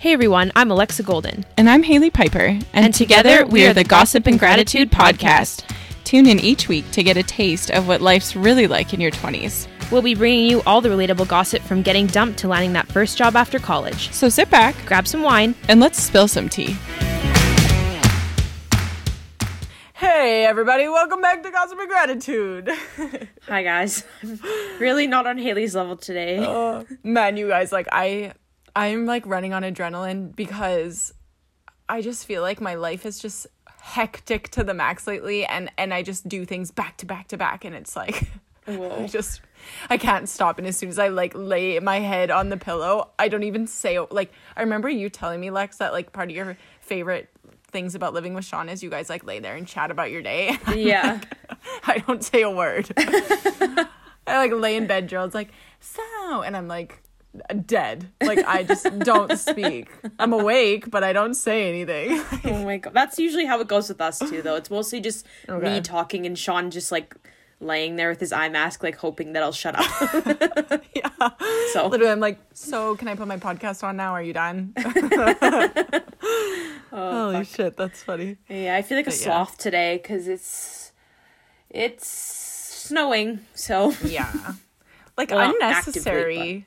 Hey 0.00 0.12
everyone, 0.12 0.52
I'm 0.54 0.70
Alexa 0.70 1.02
Golden. 1.02 1.44
And 1.56 1.68
I'm 1.68 1.82
Haley 1.82 2.10
Piper. 2.10 2.38
And, 2.38 2.64
And 2.72 2.94
together, 2.94 3.44
we 3.46 3.66
are 3.66 3.74
the 3.74 3.82
Gossip 3.82 4.26
and 4.28 4.38
Gratitude 4.38 4.92
podcast. 4.92 5.64
Tune 6.04 6.26
in 6.26 6.38
each 6.38 6.68
week 6.68 6.88
to 6.92 7.02
get 7.02 7.16
a 7.16 7.22
taste 7.22 7.70
of 7.70 7.88
what 7.88 8.00
life's 8.00 8.36
really 8.36 8.68
like 8.68 8.94
in 8.94 9.00
your 9.00 9.10
20s. 9.10 9.66
We'll 9.90 10.02
be 10.02 10.14
bringing 10.14 10.48
you 10.48 10.62
all 10.66 10.80
the 10.80 10.88
relatable 10.88 11.26
gossip 11.26 11.62
from 11.62 11.82
getting 11.82 12.06
dumped 12.06 12.38
to 12.40 12.48
landing 12.48 12.74
that 12.74 12.86
first 12.86 13.18
job 13.18 13.34
after 13.34 13.58
college. 13.58 14.12
So 14.12 14.28
sit 14.28 14.48
back 14.50 14.76
Grab 14.86 15.08
some 15.08 15.22
wine. 15.22 15.54
and 15.68 15.80
let's 15.80 16.00
spill 16.00 16.28
some 16.28 16.48
tea. 16.48 16.76
Hey 19.94 20.44
everybody, 20.44 20.86
welcome 20.86 21.20
back 21.20 21.42
to 21.42 21.50
Gossip 21.50 21.78
and 21.80 21.88
Gratitude. 21.88 22.70
Hi 23.48 23.64
guys. 23.64 24.04
really 24.78 25.08
not 25.08 25.26
on 25.26 25.38
Haley's 25.38 25.74
level 25.74 25.96
today. 25.96 26.38
Uh, 26.38 26.84
man, 27.02 27.36
you 27.36 27.48
guys, 27.48 27.72
like 27.72 27.88
I 27.90 28.34
I'm 28.78 29.06
like 29.06 29.26
running 29.26 29.52
on 29.52 29.64
adrenaline 29.64 30.36
because 30.36 31.12
I 31.88 32.00
just 32.00 32.26
feel 32.26 32.42
like 32.42 32.60
my 32.60 32.76
life 32.76 33.04
is 33.04 33.18
just 33.18 33.48
hectic 33.80 34.50
to 34.50 34.62
the 34.62 34.72
max 34.72 35.08
lately 35.08 35.44
and 35.44 35.68
and 35.76 35.92
I 35.92 36.04
just 36.04 36.28
do 36.28 36.44
things 36.44 36.70
back 36.70 36.96
to 36.98 37.06
back 37.06 37.26
to 37.28 37.36
back 37.36 37.64
and 37.64 37.74
it's 37.74 37.96
like 37.96 38.30
I 38.68 39.08
just 39.10 39.40
I 39.90 39.96
can't 39.96 40.28
stop 40.28 40.58
and 40.58 40.66
as 40.68 40.76
soon 40.76 40.90
as 40.90 40.98
I 41.00 41.08
like 41.08 41.32
lay 41.34 41.80
my 41.80 41.98
head 41.98 42.30
on 42.30 42.50
the 42.50 42.56
pillow, 42.56 43.10
I 43.18 43.26
don't 43.26 43.42
even 43.42 43.66
say 43.66 43.98
like 43.98 44.30
I 44.56 44.60
remember 44.62 44.88
you 44.88 45.10
telling 45.10 45.40
me 45.40 45.50
Lex 45.50 45.78
that 45.78 45.92
like 45.92 46.12
part 46.12 46.30
of 46.30 46.36
your 46.36 46.56
favorite 46.80 47.30
things 47.72 47.96
about 47.96 48.14
living 48.14 48.32
with 48.32 48.44
Sean 48.44 48.68
is 48.68 48.80
you 48.80 48.90
guys 48.90 49.10
like 49.10 49.24
lay 49.24 49.40
there 49.40 49.56
and 49.56 49.66
chat 49.66 49.90
about 49.90 50.12
your 50.12 50.22
day. 50.22 50.56
yeah. 50.76 51.20
I 51.84 51.98
don't 51.98 52.22
say 52.22 52.42
a 52.42 52.50
word. 52.50 52.92
I 52.96 53.88
like 54.26 54.52
lay 54.52 54.76
in 54.76 54.86
bed, 54.86 55.08
Gerald's 55.08 55.34
like, 55.34 55.50
so, 55.80 56.42
and 56.42 56.56
I'm 56.56 56.68
like, 56.68 57.02
dead. 57.66 58.10
Like, 58.22 58.44
I 58.46 58.62
just 58.62 58.86
don't 59.00 59.36
speak. 59.38 59.88
I'm 60.18 60.32
awake, 60.32 60.90
but 60.90 61.04
I 61.04 61.12
don't 61.12 61.34
say 61.34 61.68
anything. 61.68 62.22
Oh 62.44 62.64
my 62.64 62.78
god. 62.78 62.94
That's 62.94 63.18
usually 63.18 63.44
how 63.46 63.60
it 63.60 63.68
goes 63.68 63.88
with 63.88 64.00
us 64.00 64.18
too 64.18 64.42
though. 64.42 64.56
It's 64.56 64.70
mostly 64.70 65.00
just 65.00 65.26
Okay. 65.48 65.74
me 65.74 65.80
talking 65.80 66.26
and 66.26 66.38
Sean 66.38 66.70
just 66.70 66.90
like 66.92 67.14
laying 67.60 67.96
there 67.96 68.08
with 68.08 68.20
his 68.20 68.32
eye 68.32 68.48
mask 68.48 68.82
like 68.84 68.96
hoping 68.96 69.32
that 69.32 69.42
I'll 69.42 69.52
shut 69.52 69.74
up. 69.76 69.84
yeah. 70.94 71.10
so 71.72 71.88
Literally, 71.88 72.12
I'm 72.12 72.20
like, 72.20 72.38
so 72.54 72.94
can 72.96 73.08
I 73.08 73.14
put 73.16 73.26
my 73.28 73.36
podcast 73.36 73.82
on 73.82 73.96
now? 73.96 74.12
Are 74.12 74.22
you 74.22 74.32
done? 74.32 74.74
Oh, 76.90 77.32
Holy 77.32 77.44
shit, 77.44 77.76
that's 77.76 78.02
funny. 78.02 78.38
Yeah, 78.48 78.74
I 78.76 78.82
feel 78.82 78.96
like 78.96 79.06
a 79.06 79.10
But 79.10 79.18
yeah. 79.18 79.24
sloth 79.24 79.58
today 79.58 79.98
because 80.02 80.26
it's 80.26 80.92
it's 81.68 82.08
snowing. 82.08 83.40
So 83.54 83.92
Yeah. 84.02 84.32
Like, 85.16 85.30
Well, 85.30 85.50
unnecessary. 85.50 86.64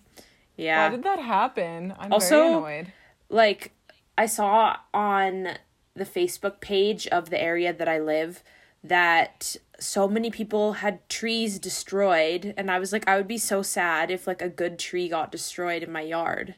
Yeah, 0.61 0.85
Why 0.85 0.95
did 0.95 1.03
that 1.03 1.19
happen? 1.19 1.93
I'm 1.99 2.13
Also- 2.13 2.37
very 2.61 2.79
annoyed. 2.79 2.93
like 3.29 3.71
I 4.17 4.25
saw 4.27 4.77
on 4.93 5.57
the 5.95 6.05
Facebook 6.05 6.59
page 6.61 7.07
of 7.07 7.29
the 7.29 7.41
area 7.41 7.73
that 7.73 7.87
I 7.89 7.99
live 7.99 8.43
that 8.83 9.55
so 9.79 10.07
many 10.07 10.29
people 10.29 10.73
had 10.73 11.07
trees 11.09 11.59
destroyed, 11.59 12.53
and 12.57 12.69
I 12.69 12.77
was 12.79 12.93
like, 12.93 13.07
I 13.07 13.17
would 13.17 13.27
be 13.27 13.37
so 13.37 13.61
sad 13.61 14.11
if 14.11 14.27
like 14.27 14.41
a 14.41 14.49
good 14.49 14.77
tree 14.79 15.09
got 15.09 15.31
destroyed 15.31 15.83
in 15.83 15.91
my 15.91 16.01
yard. 16.01 16.55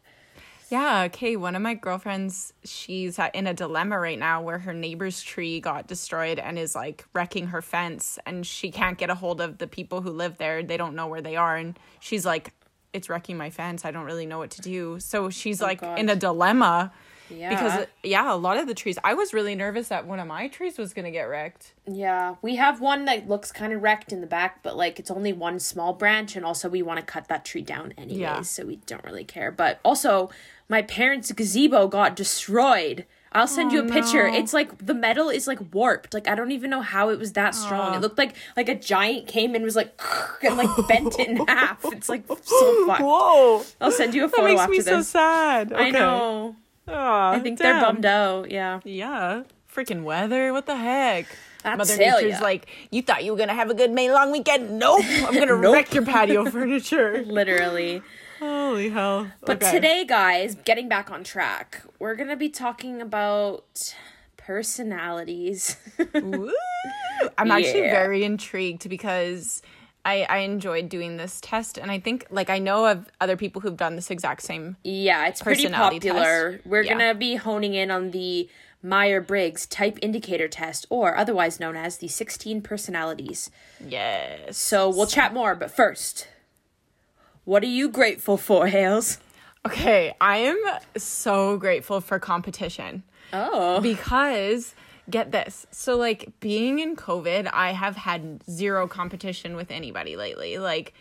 Yeah, 0.69 1.03
okay. 1.03 1.35
One 1.35 1.55
of 1.55 1.61
my 1.61 1.73
girlfriends, 1.75 2.51
she's 2.63 3.19
in 3.33 3.45
a 3.47 3.53
dilemma 3.53 3.99
right 3.99 4.17
now 4.17 4.41
where 4.41 4.59
her 4.59 4.73
neighbor's 4.73 5.21
tree 5.21 5.59
got 5.59 5.87
destroyed 5.87 6.39
and 6.39 6.57
is 6.57 6.73
like 6.75 7.05
wrecking 7.13 7.47
her 7.47 7.61
fence, 7.61 8.17
and 8.25 8.45
she 8.45 8.71
can't 8.71 8.97
get 8.97 9.09
a 9.09 9.15
hold 9.15 9.39
of 9.39 9.57
the 9.59 9.67
people 9.67 10.01
who 10.01 10.09
live 10.11 10.37
there. 10.37 10.63
They 10.63 10.77
don't 10.77 10.95
know 10.95 11.07
where 11.07 11.21
they 11.21 11.35
are, 11.35 11.55
and 11.57 11.77
she's 11.99 12.25
like, 12.25 12.53
"It's 12.93 13.09
wrecking 13.09 13.37
my 13.37 13.49
fence. 13.49 13.83
I 13.85 13.91
don't 13.91 14.05
really 14.05 14.25
know 14.25 14.37
what 14.37 14.51
to 14.51 14.61
do." 14.61 14.99
So 14.99 15.29
she's 15.29 15.61
oh, 15.61 15.65
like 15.65 15.81
God. 15.81 15.99
in 15.99 16.09
a 16.09 16.15
dilemma 16.15 16.91
Yeah, 17.29 17.49
because 17.49 17.87
yeah, 18.03 18.31
a 18.31 18.35
lot 18.35 18.57
of 18.57 18.67
the 18.67 18.73
trees. 18.73 18.97
I 19.03 19.13
was 19.15 19.33
really 19.33 19.55
nervous 19.55 19.87
that 19.87 20.05
one 20.05 20.19
of 20.19 20.27
my 20.27 20.47
trees 20.49 20.77
was 20.77 20.93
gonna 20.93 21.11
get 21.11 21.23
wrecked. 21.23 21.73
yeah, 21.87 22.35
we 22.41 22.55
have 22.57 22.79
one 22.81 23.05
that 23.05 23.27
looks 23.27 23.51
kind 23.51 23.73
of 23.73 23.81
wrecked 23.81 24.11
in 24.11 24.21
the 24.21 24.27
back, 24.27 24.61
but 24.61 24.75
like 24.77 24.99
it's 24.99 25.09
only 25.09 25.33
one 25.33 25.59
small 25.59 25.93
branch, 25.93 26.35
and 26.35 26.45
also 26.45 26.69
we 26.69 26.81
want 26.81 26.99
to 26.99 27.05
cut 27.05 27.27
that 27.29 27.43
tree 27.45 27.61
down 27.61 27.93
anyways, 27.97 28.19
Yeah. 28.19 28.41
so 28.41 28.65
we 28.65 28.75
don't 28.85 29.03
really 29.03 29.23
care. 29.23 29.51
But 29.51 29.79
also, 29.83 30.29
my 30.69 30.81
parents' 30.81 31.31
gazebo 31.31 31.87
got 31.87 32.15
destroyed. 32.15 33.05
I'll 33.33 33.47
send 33.47 33.71
you 33.71 33.81
a 33.81 33.85
oh, 33.85 33.89
picture. 33.89 34.27
It's 34.27 34.53
like 34.53 34.85
the 34.85 34.93
metal 34.93 35.29
is 35.29 35.47
like 35.47 35.59
warped. 35.73 36.13
Like 36.13 36.27
I 36.27 36.35
don't 36.35 36.51
even 36.51 36.69
know 36.69 36.81
how 36.81 37.09
it 37.09 37.19
was 37.19 37.33
that 37.33 37.55
strong. 37.55 37.95
It 37.95 38.01
looked 38.01 38.17
like 38.17 38.35
like 38.55 38.69
a 38.69 38.75
giant 38.75 39.27
came 39.27 39.55
and 39.55 39.63
was 39.63 39.75
like 39.75 39.99
and 40.43 40.57
like 40.57 40.87
bent 40.87 41.19
it 41.19 41.29
in 41.29 41.37
half. 41.47 41.83
It's 41.85 42.09
like 42.09 42.25
so 42.27 42.85
fucked. 42.85 43.01
Whoa, 43.01 43.63
I'll 43.81 43.91
send 43.91 44.13
you 44.13 44.25
a 44.25 44.29
photo. 44.29 44.43
that 44.43 44.49
makes 44.49 44.61
after 44.61 44.71
me 44.71 44.77
this. 44.77 44.85
so 44.85 45.01
sad. 45.01 45.73
I 45.73 45.89
know. 45.89 46.55
I 46.87 47.39
think 47.39 47.59
they're 47.59 47.79
bummed 47.79 48.05
out. 48.05 48.51
Yeah. 48.51 48.79
Yeah. 48.83 49.43
Freaking 49.73 50.03
weather. 50.03 50.53
What 50.53 50.65
the 50.65 50.75
heck? 50.75 51.27
Mother. 51.65 51.97
Nature's 51.97 52.41
like, 52.41 52.67
you 52.91 53.01
thought 53.01 53.23
you 53.23 53.31
were 53.31 53.37
gonna 53.37 53.53
have 53.53 53.69
a 53.69 53.73
good 53.73 53.91
May 53.91 54.11
long 54.11 54.31
weekend? 54.31 54.77
Nope. 54.77 55.01
I'm 55.05 55.33
gonna 55.33 55.57
Nope. 55.61 55.73
wreck 55.73 55.93
your 55.93 56.05
patio 56.05 56.45
furniture. 56.49 57.23
Literally. 57.25 58.01
Holy 58.47 58.89
hell. 58.89 59.31
But 59.41 59.63
Okay. 59.63 59.71
today, 59.71 60.03
guys, 60.05 60.55
getting 60.55 60.89
back 60.89 61.09
on 61.09 61.23
track, 61.23 61.81
we're 61.99 62.15
gonna 62.15 62.35
be 62.35 62.49
talking 62.49 63.01
about 63.01 63.95
personalities. 64.35 65.77
Woo! 66.21 66.51
I'm 67.37 67.51
actually 67.51 67.81
Yeah. 67.83 67.91
very 67.91 68.23
intrigued 68.25 68.89
because 68.89 69.61
I, 70.03 70.23
I 70.29 70.37
enjoyed 70.39 70.89
doing 70.89 71.15
this 71.15 71.39
test 71.39 71.77
and 71.77 71.89
I 71.89 71.99
think 71.99 72.25
like 72.29 72.49
I 72.49 72.59
know 72.59 72.85
of 72.85 73.07
other 73.21 73.37
people 73.37 73.61
who've 73.61 73.77
done 73.77 73.95
this 73.95 74.11
exact 74.11 74.41
same 74.41 74.75
yeah, 74.83 75.27
it's 75.27 75.41
pretty 75.41 75.69
popular. 75.69 76.53
test. 76.53 76.65
We're 76.65 76.83
Yeah. 76.83 76.91
gonna 76.97 77.15
be 77.15 77.35
honing 77.35 77.73
in 77.75 77.89
on 77.91 78.11
the 78.11 78.49
Myers-Briggs 78.85 79.65
Type 79.67 79.97
Indicator 80.01 80.49
Test, 80.49 80.85
or 80.89 81.15
otherwise 81.15 81.57
known 81.57 81.77
as 81.77 81.99
the 81.99 82.09
16 82.09 82.61
personalities. 82.61 83.49
Yes. 83.79 84.57
So 84.57 84.89
we'll 84.89 85.07
chat 85.07 85.33
more, 85.33 85.55
but 85.55 85.71
first, 85.71 86.27
what 87.45 87.63
are 87.63 87.67
you 87.67 87.89
grateful 87.89 88.37
for, 88.37 88.67
Hales? 88.67 89.19
Okay, 89.65 90.13
I 90.19 90.37
am 90.37 90.61
so 90.97 91.57
grateful 91.57 92.01
for 92.01 92.19
competition. 92.19 93.03
Oh. 93.31 93.81
because 93.81 94.75
get 95.09 95.31
this 95.31 95.65
so 95.71 95.97
like 95.97 96.31
being 96.39 96.79
in 96.79 96.95
covid 96.95 97.49
i 97.51 97.71
have 97.71 97.95
had 97.95 98.41
zero 98.49 98.87
competition 98.87 99.55
with 99.55 99.71
anybody 99.71 100.15
lately 100.15 100.57
like 100.59 100.93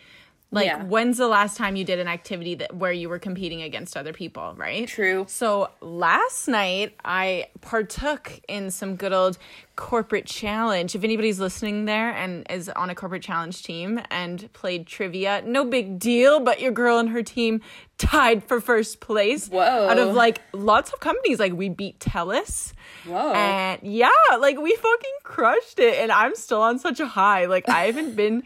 like 0.53 0.67
Yeah. 0.67 0.83
when's 0.83 1.17
the 1.17 1.27
last 1.27 1.57
time 1.57 1.75
you 1.75 1.83
did 1.83 1.99
an 1.99 2.07
activity 2.07 2.55
that 2.55 2.75
where 2.75 2.91
you 2.91 3.09
were 3.09 3.19
competing 3.19 3.61
against 3.61 3.97
other 3.97 4.13
people 4.13 4.53
right 4.55 4.87
True. 4.87 5.25
so 5.27 5.69
last 5.81 6.47
night 6.47 6.95
i 7.03 7.47
partook 7.61 8.39
in 8.47 8.71
some 8.71 8.95
good 8.95 9.11
old 9.13 9.37
corporate 9.75 10.25
challenge 10.27 10.93
if 10.95 11.03
anybody's 11.03 11.39
listening 11.39 11.85
there 11.85 12.11
and 12.11 12.45
is 12.49 12.69
on 12.69 12.89
a 12.91 12.95
corporate 12.95 13.23
challenge 13.23 13.63
team 13.63 13.99
and 14.11 14.51
played 14.53 14.85
trivia 14.85 15.41
no 15.45 15.65
big 15.65 15.97
deal 15.99 16.39
but 16.39 16.61
your 16.61 16.71
girl 16.71 16.99
and 16.99 17.09
her 17.09 17.23
team 17.23 17.59
tied 17.97 18.43
for 18.43 18.61
first 18.61 18.99
place 18.99 19.47
Whoa. 19.47 19.87
out 19.89 19.97
of 19.97 20.13
like 20.13 20.41
lots 20.53 20.93
of 20.93 20.99
companies 20.99 21.39
like 21.39 21.53
we 21.53 21.69
beat 21.69 21.99
telus 21.99 22.73
Whoa. 23.05 23.33
and 23.33 23.79
yeah, 23.83 24.09
like 24.39 24.59
we 24.59 24.75
fucking 24.75 25.11
crushed 25.23 25.79
it. 25.79 25.95
And 25.99 26.11
I'm 26.11 26.35
still 26.35 26.61
on 26.61 26.79
such 26.79 26.99
a 26.99 27.05
high. 27.07 27.45
Like 27.45 27.67
I 27.67 27.85
haven't 27.85 28.15
been 28.15 28.43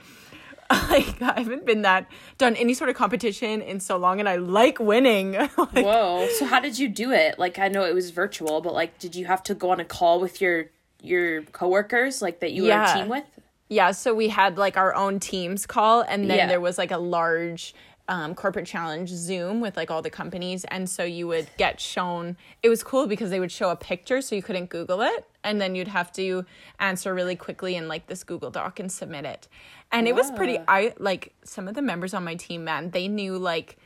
like 0.90 1.22
I 1.22 1.40
haven't 1.40 1.66
been 1.66 1.84
that 1.84 2.08
done 2.38 2.56
any 2.56 2.74
sort 2.74 2.90
of 2.90 2.96
competition 2.96 3.62
in 3.62 3.80
so 3.80 3.98
long 3.98 4.20
and 4.20 4.28
I 4.28 4.36
like 4.36 4.80
winning. 4.80 5.32
like, 5.34 5.50
Whoa. 5.58 6.28
So 6.38 6.46
how 6.46 6.60
did 6.60 6.78
you 6.78 6.90
do 6.90 7.12
it? 7.12 7.40
Like 7.40 7.58
I 7.60 7.68
know 7.70 7.86
it 7.86 7.94
was 7.94 8.10
virtual, 8.12 8.62
but 8.62 8.74
like 8.74 9.00
did 9.00 9.16
you 9.16 9.26
have 9.26 9.44
to 9.44 9.54
go 9.56 9.70
on 9.70 9.80
a 9.80 9.86
call 9.86 10.20
with 10.20 10.42
your 10.42 10.66
your 11.02 11.44
coworkers 11.44 12.22
like 12.22 12.40
that 12.42 12.52
you 12.52 12.64
were 12.64 12.72
a 12.72 12.94
team 12.94 13.08
with? 13.08 13.24
yeah, 13.70 13.92
so 13.92 14.16
we 14.16 14.30
had 14.30 14.58
like 14.58 14.78
our 14.78 14.96
own 14.96 15.20
teams 15.20 15.66
call 15.66 16.02
and 16.02 16.30
then 16.30 16.38
Yeah. 16.38 16.48
there 16.48 16.62
was 16.62 16.78
like 16.78 16.92
a 16.92 16.98
large 16.98 17.74
um, 18.08 18.36
corporate 18.36 18.66
challenge 18.66 19.10
Zoom 19.10 19.60
with 19.60 19.76
like 19.76 19.92
all 19.92 20.02
the 20.02 20.10
companies. 20.10 20.64
And 20.66 20.90
so 20.90 21.04
you 21.04 21.28
would 21.28 21.50
get 21.58 21.80
shown, 21.80 22.38
it 22.64 22.70
was 22.70 22.84
cool 22.84 23.08
because 23.08 23.30
they 23.30 23.40
would 23.40 23.52
show 23.52 23.70
a 23.70 23.76
picture 23.76 24.22
so 24.22 24.36
you 24.36 24.42
couldn't 24.42 24.70
Google 24.70 25.02
it. 25.02 25.26
And 25.44 25.60
then 25.60 25.76
you'd 25.76 25.88
have 25.90 26.12
to 26.14 26.46
answer 26.80 27.14
really 27.14 27.36
quickly 27.36 27.76
in 27.76 27.88
like 27.88 28.08
this 28.08 28.24
Google 28.24 28.52
Doc 28.52 28.80
and 28.80 28.92
submit 28.92 29.26
it. 29.26 29.48
And 29.92 30.08
it 30.08 30.16
was 30.16 30.32
pretty, 30.32 30.60
I 30.68 30.94
like 30.98 31.34
some 31.44 31.68
of 31.68 31.76
the 31.76 31.82
members 31.82 32.14
on 32.14 32.24
my 32.24 32.36
team, 32.36 32.64
man, 32.64 32.92
they 32.92 33.08
knew 33.08 33.38
like 33.38 33.78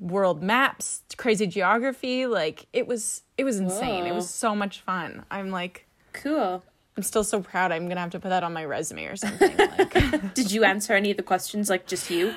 world 0.00 0.42
maps, 0.42 1.02
crazy 1.16 1.46
geography. 1.46 2.26
Like 2.26 2.66
it 2.72 2.86
was, 2.86 3.22
it 3.36 3.44
was 3.44 3.58
insane. 3.58 4.06
It 4.06 4.14
was 4.14 4.30
so 4.30 4.54
much 4.54 4.80
fun. 4.80 5.24
I'm 5.30 5.50
like, 5.50 5.86
Cool. 6.12 6.62
I'm 6.96 7.02
still 7.02 7.24
so 7.24 7.40
proud. 7.40 7.72
I'm 7.72 7.88
gonna 7.88 8.00
have 8.00 8.10
to 8.10 8.20
put 8.20 8.28
that 8.28 8.44
on 8.44 8.52
my 8.52 8.64
resume 8.64 9.06
or 9.06 9.16
something. 9.16 9.56
Like, 9.56 10.34
Did 10.34 10.52
you 10.52 10.64
answer 10.64 10.92
any 10.92 11.10
of 11.10 11.16
the 11.16 11.22
questions 11.22 11.70
like 11.70 11.86
just 11.86 12.10
you? 12.10 12.34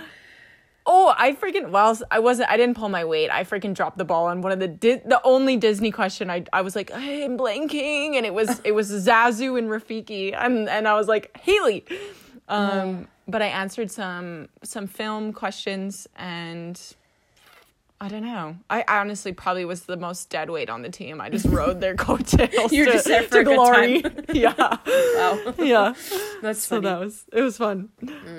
Oh, 0.88 1.14
I 1.18 1.34
freaking 1.34 1.70
well, 1.72 1.98
I 2.12 2.20
wasn't. 2.20 2.50
I 2.50 2.58
didn't 2.58 2.76
pull 2.78 2.90
my 2.90 3.06
weight. 3.06 3.30
I 3.30 3.44
freaking 3.44 3.74
dropped 3.74 3.98
the 3.98 4.06
ball 4.06 4.26
on 4.28 4.42
one 4.42 4.52
of 4.52 4.60
the 4.60 4.68
Di- 4.68 5.02
the 5.06 5.20
only 5.24 5.58
Disney 5.58 5.92
question. 5.92 6.30
I 6.30 6.46
I 6.54 6.62
was 6.62 6.76
like, 6.76 6.92
I'm 6.94 7.38
blanking, 7.38 8.16
and 8.16 8.26
it 8.26 8.34
was 8.34 8.62
it 8.64 8.74
was 8.74 8.92
Zazu 9.08 9.58
and 9.58 9.70
Rafiki, 9.70 10.34
and 10.38 10.70
and 10.70 10.88
I 10.88 10.94
was 10.96 11.08
like 11.08 11.36
Haley. 11.38 11.86
Um, 12.48 13.08
but 13.28 13.42
I 13.42 13.48
answered 13.48 13.90
some 13.90 14.50
some 14.64 14.86
film 14.88 15.34
questions 15.34 16.08
and 16.16 16.80
I 18.00 18.08
don't 18.10 18.24
know. 18.24 18.58
I 18.70 18.84
honestly 18.88 19.32
probably 19.34 19.66
was 19.66 19.84
the 19.84 19.98
most 19.98 20.30
dead 20.30 20.50
weight 20.50 20.70
on 20.70 20.82
the 20.84 20.90
team. 20.90 21.20
I 21.22 21.30
just 21.30 21.46
rode 21.46 21.80
their 21.82 21.96
coattails. 22.08 22.72
You're 22.72 22.86
to, 22.88 22.92
just 22.92 23.06
there 23.08 23.24
for 23.24 23.30
to 23.30 23.40
a 23.40 23.44
good 23.44 23.56
glory. 23.56 24.04
yeah, 24.34 24.54
Wow. 24.58 25.54
yeah. 25.58 25.94
That's 26.42 26.60
So 26.62 26.80
that 26.82 27.00
was 27.00 27.24
it. 27.34 27.42
Was 27.42 27.58
fun. 27.58 27.90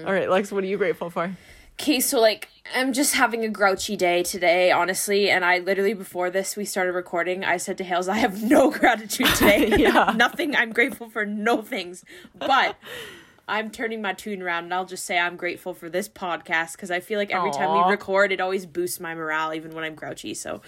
All 0.07 0.13
right, 0.13 0.31
Lex. 0.31 0.53
What 0.53 0.63
are 0.63 0.69
you 0.69 0.77
grateful 0.77 1.11
for? 1.11 1.35
Okay, 1.79 2.01
so 2.01 2.21
like 2.21 2.49
I'm 2.75 2.93
just 2.95 3.15
having 3.15 3.45
a 3.45 3.49
grouchy 3.49 3.97
day 3.97 4.23
today, 4.23 4.73
honestly, 4.73 5.29
and 5.31 5.45
I 5.45 5.59
literally 5.59 5.93
before 5.93 6.31
this 6.31 6.57
we 6.57 6.65
started 6.65 6.93
recording, 6.93 7.45
I 7.45 7.59
said 7.59 7.77
to 7.79 7.85
Hales, 7.85 8.09
I 8.09 8.17
have 8.17 8.43
no 8.51 8.71
gratitude 8.71 9.27
today. 9.37 9.77
Yeah. 9.77 10.15
Nothing. 10.17 10.57
I'm 10.57 10.73
grateful 10.73 11.11
for 11.11 11.27
no 11.27 11.61
things. 11.61 12.03
But 12.35 12.77
I'm 13.47 13.71
turning 13.71 14.01
my 14.01 14.15
tune 14.15 14.41
around 14.43 14.65
and 14.65 14.75
I'll 14.75 14.87
just 14.87 15.05
say 15.05 15.19
I'm 15.19 15.37
grateful 15.37 15.75
for 15.75 15.89
this 15.91 16.09
podcast 16.09 16.73
because 16.73 16.91
I 16.91 17.01
feel 17.01 17.19
like 17.19 17.31
every 17.31 17.53
time 17.53 17.73
we 17.85 17.91
record 17.91 18.33
it 18.33 18.41
always 18.41 18.65
boosts 18.67 18.99
my 18.99 19.15
morale 19.15 19.53
even 19.55 19.75
when 19.75 19.85
I'm 19.85 19.95
grouchy. 19.95 20.35
So 20.35 20.63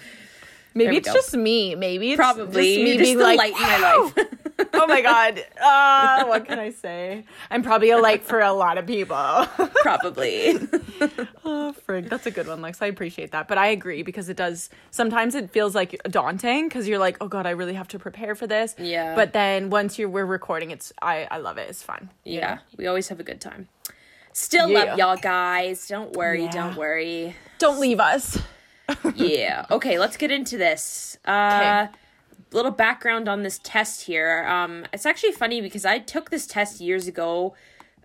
Maybe 0.73 0.97
it's 0.97 1.07
go. 1.07 1.13
just 1.13 1.35
me. 1.35 1.75
Maybe 1.75 2.11
it's 2.11 2.17
probably 2.17 2.75
just 2.75 2.83
me 2.83 2.93
just 2.93 3.03
being 3.03 3.17
the 3.17 3.23
like, 3.23 3.37
light 3.37 3.53
in 3.53 3.61
my 3.61 3.77
life. 3.79 4.69
oh 4.73 4.87
my 4.87 5.01
god. 5.01 5.43
Uh, 5.61 6.25
what 6.25 6.45
can 6.45 6.59
I 6.59 6.69
say? 6.69 7.25
I'm 7.49 7.63
probably 7.63 7.89
a 7.91 7.97
light 7.97 8.23
for 8.23 8.39
a 8.39 8.53
lot 8.53 8.77
of 8.77 8.85
people. 8.85 9.15
probably. 9.81 10.51
oh, 11.45 11.73
frig. 11.87 12.09
That's 12.09 12.25
a 12.25 12.31
good 12.31 12.47
one, 12.47 12.61
Lex. 12.61 12.81
I 12.81 12.87
appreciate 12.87 13.31
that. 13.31 13.47
But 13.47 13.57
I 13.57 13.67
agree 13.67 14.03
because 14.03 14.29
it 14.29 14.37
does 14.37 14.69
sometimes 14.91 15.35
it 15.35 15.49
feels 15.49 15.75
like 15.75 16.01
daunting 16.03 16.67
because 16.67 16.87
you're 16.87 16.99
like, 16.99 17.17
oh 17.21 17.27
god, 17.27 17.45
I 17.45 17.51
really 17.51 17.73
have 17.73 17.87
to 17.89 17.99
prepare 17.99 18.35
for 18.35 18.47
this. 18.47 18.75
Yeah. 18.77 19.15
But 19.15 19.33
then 19.33 19.69
once 19.69 19.97
you're 19.97 20.09
we're 20.09 20.25
recording, 20.25 20.71
it's 20.71 20.93
I 21.01 21.27
I 21.31 21.37
love 21.39 21.57
it. 21.57 21.69
It's 21.69 21.83
fun. 21.83 22.09
Yeah, 22.23 22.59
we 22.77 22.87
always 22.87 23.07
have 23.07 23.19
a 23.19 23.23
good 23.23 23.41
time. 23.41 23.67
Still 24.33 24.69
Yeah. 24.69 24.83
love 24.83 24.97
y'all 24.97 25.17
guys. 25.17 25.87
Don't 25.87 26.13
worry, 26.13 26.43
Yeah. 26.43 26.51
don't 26.51 26.75
worry. 26.75 27.35
Don't 27.57 27.79
leave 27.79 27.99
us. 27.99 28.37
Yeah. 29.15 29.65
Okay, 29.71 29.99
let's 29.99 30.17
get 30.17 30.31
into 30.31 30.57
this. 30.57 31.17
Uh 31.25 31.87
little 32.51 32.71
background 32.71 33.29
on 33.29 33.43
this 33.43 33.59
test 33.63 34.01
here. 34.05 34.45
Um 34.47 34.85
it's 34.91 35.05
actually 35.05 35.33
funny 35.33 35.61
because 35.61 35.85
I 35.85 35.99
took 35.99 36.29
this 36.29 36.47
test 36.47 36.81
years 36.81 37.07
ago 37.07 37.53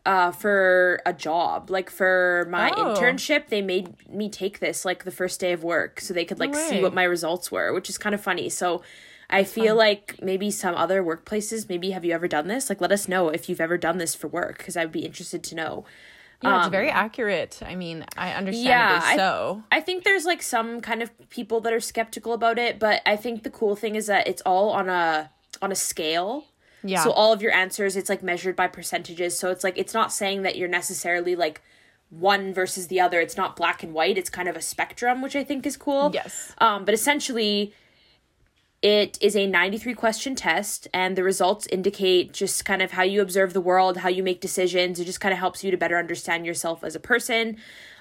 uh 0.04 0.30
for 0.32 1.00
a 1.06 1.12
job. 1.12 1.70
Like 1.70 1.88
for 1.90 2.46
my 2.50 2.70
Oh. 2.76 2.94
internship, 2.94 3.48
they 3.48 3.62
made 3.62 4.08
me 4.08 4.28
take 4.28 4.58
this 4.60 4.84
like 4.84 5.04
the 5.04 5.10
first 5.10 5.40
day 5.40 5.52
of 5.52 5.64
work 5.64 6.00
so 6.00 6.12
they 6.12 6.24
could 6.26 6.38
like 6.38 6.54
see 6.54 6.82
what 6.82 6.92
my 6.94 7.04
results 7.04 7.50
were, 7.50 7.72
which 7.72 7.88
is 7.88 7.96
kind 7.98 8.14
of 8.14 8.20
funny. 8.20 8.48
So 8.50 8.82
I 9.30 9.42
feel 9.44 9.74
like 9.74 10.16
maybe 10.22 10.50
some 10.50 10.74
other 10.74 11.02
workplaces, 11.02 11.66
maybe 11.68 11.92
have 11.92 12.04
you 12.04 12.12
ever 12.12 12.28
done 12.28 12.46
this? 12.46 12.68
Like 12.68 12.82
let 12.82 12.92
us 12.92 13.08
know 13.08 13.30
if 13.30 13.48
you've 13.48 13.60
ever 13.62 13.78
done 13.78 13.96
this 13.96 14.14
for 14.14 14.28
work 14.28 14.58
because 14.58 14.76
I'd 14.76 14.92
be 14.92 15.06
interested 15.06 15.42
to 15.44 15.54
know. 15.54 15.84
Yeah, 16.42 16.58
it's 16.60 16.68
very 16.68 16.90
accurate. 16.90 17.60
I 17.64 17.74
mean, 17.74 18.04
I 18.16 18.32
understand 18.32 18.66
Um, 18.66 18.70
Yeah, 18.70 18.96
it 18.96 19.02
I- 19.02 19.12
is 19.12 19.16
so. 19.18 19.62
I 19.72 19.80
think 19.80 20.04
there's 20.04 20.24
like 20.26 20.42
some 20.42 20.80
kind 20.80 21.02
of 21.02 21.10
people 21.30 21.60
that 21.62 21.72
are 21.72 21.80
skeptical 21.80 22.32
about 22.34 22.58
it, 22.58 22.78
but 22.78 23.00
I 23.06 23.16
think 23.16 23.42
the 23.44 23.50
cool 23.50 23.76
thing 23.76 23.94
is 23.94 24.06
that 24.08 24.26
it's 24.28 24.42
all 24.44 24.70
on 24.70 24.88
a 24.88 25.30
on 25.62 25.72
a 25.72 25.74
scale. 25.74 26.44
Yeah. 26.82 27.02
So 27.02 27.10
all 27.12 27.32
of 27.32 27.40
your 27.40 27.52
answers 27.52 27.96
it's 27.96 28.10
like 28.10 28.22
measured 28.22 28.56
by 28.56 28.66
percentages. 28.66 29.38
So 29.38 29.50
it's 29.50 29.64
like 29.64 29.78
it's 29.78 29.94
not 29.94 30.12
saying 30.12 30.42
that 30.42 30.56
you're 30.56 30.68
necessarily 30.68 31.34
like 31.34 31.62
one 32.10 32.52
versus 32.52 32.88
the 32.88 33.00
other. 33.00 33.20
It's 33.20 33.36
not 33.36 33.56
black 33.56 33.82
and 33.82 33.94
white. 33.94 34.18
It's 34.18 34.28
kind 34.30 34.48
of 34.48 34.56
a 34.56 34.60
spectrum, 34.60 35.22
which 35.22 35.34
I 35.34 35.44
think 35.44 35.64
is 35.66 35.76
cool. 35.78 36.10
Yes. 36.12 36.52
Um 36.58 36.84
but 36.84 36.92
essentially 36.94 37.72
it 38.84 39.16
is 39.22 39.34
a 39.34 39.46
93 39.46 39.94
question 39.94 40.34
test 40.34 40.88
and 40.92 41.16
the 41.16 41.24
results 41.24 41.66
indicate 41.68 42.34
just 42.34 42.66
kind 42.66 42.82
of 42.82 42.90
how 42.90 43.02
you 43.02 43.22
observe 43.22 43.54
the 43.54 43.60
world, 43.62 43.96
how 43.96 44.10
you 44.10 44.22
make 44.22 44.42
decisions. 44.42 45.00
It 45.00 45.06
just 45.06 45.20
kind 45.20 45.32
of 45.32 45.38
helps 45.38 45.64
you 45.64 45.70
to 45.70 45.76
better 45.78 45.96
understand 45.96 46.44
yourself 46.44 46.84
as 46.84 46.94
a 46.94 47.00
person. 47.00 47.56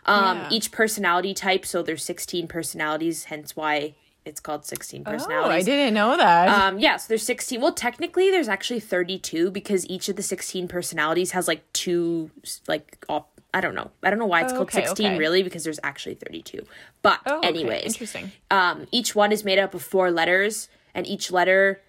Um, 0.05 0.37
Yeah. 0.39 0.49
each 0.51 0.71
personality 0.73 1.33
type, 1.33 1.65
so 1.65 1.81
there's 1.81 2.03
16 2.03 2.47
personalities, 2.49 3.23
hence 3.25 3.55
why 3.55 3.93
it's 4.25 4.41
called 4.41 4.65
16 4.65 5.05
personalities. 5.05 5.49
Oh, 5.49 5.51
I 5.51 5.61
didn't 5.63 5.93
know 5.93 6.17
that. 6.17 6.47
Um, 6.49 6.79
yeah, 6.79 6.97
so 6.97 7.05
there's 7.07 7.23
16. 7.25 7.61
Well, 7.61 7.73
technically, 7.73 8.29
there's 8.29 8.49
actually 8.49 8.81
32 8.81 9.51
because 9.51 9.85
each 9.89 10.09
of 10.09 10.17
the 10.17 10.23
16 10.23 10.67
personalities 10.67 11.31
has 11.31 11.47
like 11.47 11.63
two, 11.71 12.29
like, 12.67 13.03
op- 13.07 13.32
I 13.53 13.61
don't 13.61 13.75
know. 13.75 13.91
I 14.01 14.09
don't 14.09 14.19
know 14.19 14.25
why 14.25 14.41
it's 14.41 14.51
Oh, 14.53 14.57
called 14.57 14.69
okay, 14.69 14.85
16 14.85 15.05
okay. 15.05 15.17
really 15.17 15.43
because 15.43 15.63
there's 15.63 15.79
actually 15.83 16.15
32. 16.15 16.65
But, 17.01 17.19
Oh, 17.25 17.37
okay, 17.39 17.47
anyways, 17.49 17.85
interesting. 17.85 18.31
um, 18.49 18.87
each 18.91 19.15
one 19.15 19.31
is 19.31 19.43
made 19.43 19.59
up 19.59 19.73
of 19.73 19.81
four 19.83 20.09
letters, 20.09 20.69
and 20.95 21.05
each 21.05 21.31
letter, 21.31 21.81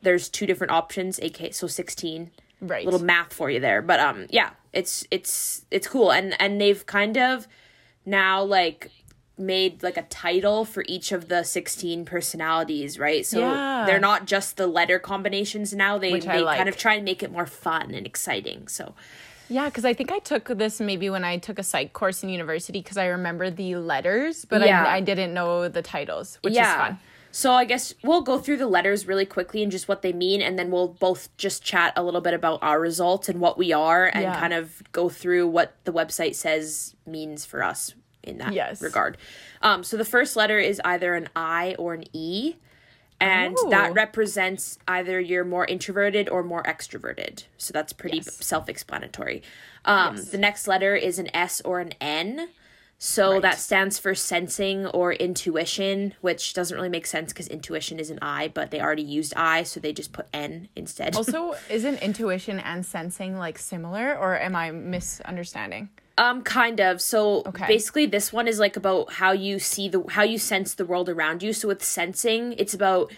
there's 0.00 0.28
two 0.28 0.46
different 0.46 0.72
options, 0.72 1.20
aka, 1.20 1.50
so 1.52 1.66
16 1.68 2.30
right. 2.60 2.84
little 2.84 3.02
math 3.02 3.32
for 3.32 3.50
you 3.50 3.58
there 3.60 3.82
but 3.82 3.98
um 4.00 4.26
yeah 4.30 4.50
it's 4.72 5.04
it's 5.10 5.64
it's 5.70 5.86
cool 5.88 6.12
and 6.12 6.34
and 6.40 6.60
they've 6.60 6.86
kind 6.86 7.16
of 7.18 7.46
now 8.06 8.42
like 8.42 8.88
made 9.38 9.82
like 9.82 9.96
a 9.96 10.02
title 10.02 10.64
for 10.64 10.84
each 10.86 11.10
of 11.10 11.26
the 11.28 11.42
16 11.42 12.04
personalities 12.04 12.98
right 12.98 13.26
so 13.26 13.40
Yeah. 13.40 13.84
they're 13.86 13.98
not 14.00 14.26
just 14.26 14.56
the 14.56 14.66
letter 14.68 14.98
combinations 15.00 15.72
now 15.72 15.98
they, 15.98 16.12
Which 16.12 16.24
they 16.24 16.42
kind 16.42 16.68
of 16.68 16.76
try 16.76 16.94
and 16.94 17.04
make 17.04 17.22
it 17.22 17.32
more 17.32 17.46
fun 17.46 17.92
and 17.94 18.06
exciting 18.06 18.68
so 18.68 18.94
Yeah, 19.52 19.66
because 19.66 19.84
I 19.84 19.92
think 19.94 20.10
I 20.10 20.18
took 20.18 20.44
this 20.48 20.80
maybe 20.80 21.10
when 21.10 21.24
I 21.24 21.36
took 21.38 21.58
a 21.58 21.62
psych 21.62 21.92
course 21.92 22.22
in 22.22 22.28
university 22.30 22.80
because 22.80 22.96
I 22.96 23.06
remember 23.06 23.50
the 23.50 23.76
letters, 23.76 24.44
but 24.46 24.62
Yeah. 24.62 24.84
I, 24.84 24.96
I 24.96 25.00
didn't 25.00 25.34
know 25.34 25.68
the 25.68 25.82
titles, 25.82 26.38
which 26.42 26.54
yeah 26.54 26.72
is 26.72 26.76
fun. 26.88 26.98
so 27.34 27.52
i 27.52 27.64
guess 27.64 27.94
we'll 28.02 28.20
go 28.32 28.36
through 28.38 28.58
the 28.58 28.66
letters 28.66 29.06
really 29.06 29.24
quickly 29.24 29.62
and 29.62 29.72
just 29.72 29.88
what 29.88 30.02
they 30.02 30.12
mean 30.12 30.42
and 30.42 30.58
then 30.58 30.70
we'll 30.70 30.88
both 31.08 31.34
just 31.38 31.62
chat 31.62 31.90
a 31.96 32.02
little 32.02 32.20
bit 32.20 32.34
about 32.34 32.58
our 32.62 32.78
results 32.78 33.26
and 33.30 33.40
what 33.40 33.56
we 33.56 33.72
are 33.72 34.04
and 34.12 34.22
Yeah. 34.24 34.38
kind 34.38 34.52
of 34.52 34.82
go 34.92 35.08
through 35.08 35.44
what 35.48 35.68
the 35.84 35.92
website 36.00 36.34
says 36.34 36.94
means 37.06 37.46
for 37.46 37.62
us 37.62 37.94
in 38.22 38.36
that 38.38 38.52
Yes. 38.52 38.82
regard 38.82 39.16
um 39.62 39.82
so 39.82 39.96
the 39.96 40.04
first 40.04 40.36
letter 40.36 40.58
is 40.58 40.78
either 40.84 41.14
an 41.14 41.26
i 41.34 41.74
or 41.78 41.94
an 41.94 42.04
e 42.12 42.56
and 43.22 43.56
Ooh. 43.56 43.70
that 43.70 43.94
represents 43.94 44.78
either 44.88 45.18
you're 45.20 45.44
more 45.44 45.64
introverted 45.66 46.28
or 46.28 46.42
more 46.42 46.62
extroverted 46.64 47.44
so 47.56 47.72
that's 47.72 47.92
pretty 47.92 48.18
Yes. 48.18 48.44
self-explanatory 48.44 49.42
um 49.84 50.16
Yes. 50.16 50.30
the 50.30 50.38
next 50.38 50.66
letter 50.66 50.94
is 50.96 51.18
an 51.18 51.34
s 51.34 51.60
or 51.64 51.80
an 51.80 51.92
n 52.00 52.48
so 52.98 53.32
Right. 53.32 53.42
that 53.42 53.58
stands 53.58 53.98
for 53.98 54.14
sensing 54.14 54.86
or 54.86 55.12
intuition, 55.12 56.14
which 56.20 56.54
doesn't 56.54 56.76
really 56.76 56.88
make 56.88 57.04
sense 57.04 57.32
because 57.32 57.48
intuition 57.48 57.98
is 57.98 58.10
an 58.10 58.20
I, 58.22 58.46
but 58.46 58.70
they 58.70 58.80
already 58.80 59.02
used 59.02 59.34
I, 59.34 59.64
so 59.64 59.80
they 59.80 59.92
just 59.92 60.12
put 60.12 60.26
N 60.32 60.68
instead. 60.76 61.16
Also, 61.16 61.56
isn't 61.68 61.98
intuition 62.00 62.60
and 62.60 62.86
sensing 62.86 63.36
like 63.36 63.58
similar, 63.58 64.16
or 64.16 64.38
am 64.38 64.54
I 64.54 64.70
misunderstanding? 64.70 65.88
Um, 66.18 66.42
kind 66.42 66.80
of. 66.80 67.00
So 67.00 67.42
Okay. 67.46 67.66
basically, 67.66 68.06
this 68.06 68.32
one 68.32 68.48
is 68.48 68.58
like 68.58 68.76
about 68.76 69.14
how 69.14 69.32
you 69.32 69.58
see 69.58 69.88
the 69.88 70.04
how 70.10 70.22
you 70.22 70.38
sense 70.38 70.74
the 70.74 70.84
world 70.84 71.08
around 71.08 71.42
you. 71.42 71.52
So 71.52 71.68
with 71.68 71.82
sensing, 71.82 72.52
it's 72.58 72.74
about 72.74 73.12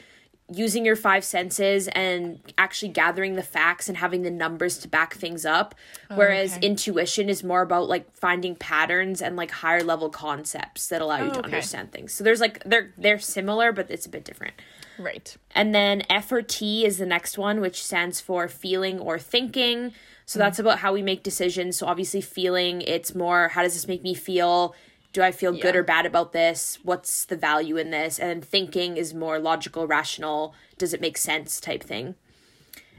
using 0.52 0.84
your 0.84 0.94
five 0.94 1.24
senses 1.24 1.88
and 1.88 2.38
actually 2.58 2.90
gathering 2.90 3.34
the 3.34 3.42
facts 3.42 3.88
and 3.88 3.96
having 3.96 4.22
the 4.22 4.30
numbers 4.30 4.76
to 4.76 4.86
back 4.86 5.14
things 5.14 5.46
up 5.46 5.74
whereas 6.16 6.58
okay. 6.58 6.66
intuition 6.66 7.30
is 7.30 7.42
more 7.42 7.62
about 7.62 7.88
like 7.88 8.14
finding 8.14 8.54
patterns 8.54 9.22
and 9.22 9.36
like 9.36 9.50
higher 9.50 9.82
level 9.82 10.10
concepts 10.10 10.88
that 10.88 11.00
allow 11.00 11.16
you 11.16 11.24
Oh, 11.24 11.30
to 11.30 11.38
okay. 11.38 11.44
understand 11.46 11.92
things 11.92 12.12
so 12.12 12.22
there's 12.22 12.40
like 12.42 12.62
they're 12.64 12.92
they're 12.98 13.18
similar 13.18 13.72
but 13.72 13.90
it's 13.90 14.04
a 14.04 14.08
bit 14.10 14.22
different 14.22 14.52
Right. 14.98 15.36
and 15.54 15.74
then 15.74 16.02
F 16.08 16.30
or 16.32 16.42
T 16.42 16.84
is 16.84 16.98
the 16.98 17.06
next 17.06 17.36
one, 17.38 17.60
which 17.60 17.82
stands 17.82 18.20
for 18.20 18.48
feeling 18.48 18.98
or 18.98 19.18
thinking. 19.18 19.92
So 20.26 20.38
that's 20.38 20.58
about 20.58 20.78
how 20.78 20.92
we 20.92 21.02
make 21.02 21.22
decisions. 21.22 21.76
So 21.76 21.86
obviously, 21.86 22.20
feeling, 22.20 22.80
it's 22.82 23.14
more 23.14 23.48
how 23.48 23.62
does 23.62 23.74
this 23.74 23.86
make 23.88 24.02
me 24.02 24.14
feel? 24.14 24.74
Do 25.12 25.22
I 25.22 25.30
feel 25.30 25.52
good 25.52 25.76
or 25.76 25.84
bad 25.84 26.06
about 26.06 26.32
this? 26.32 26.78
What's 26.82 27.24
the 27.24 27.36
value 27.36 27.76
in 27.76 27.90
this? 27.90 28.18
And 28.18 28.30
then 28.30 28.40
thinking 28.40 28.96
is 28.96 29.14
more 29.14 29.38
logical, 29.38 29.86
rational. 29.86 30.54
Does 30.76 30.92
it 30.92 31.00
make 31.00 31.16
sense 31.16 31.60
type 31.60 31.84
thing? 31.84 32.16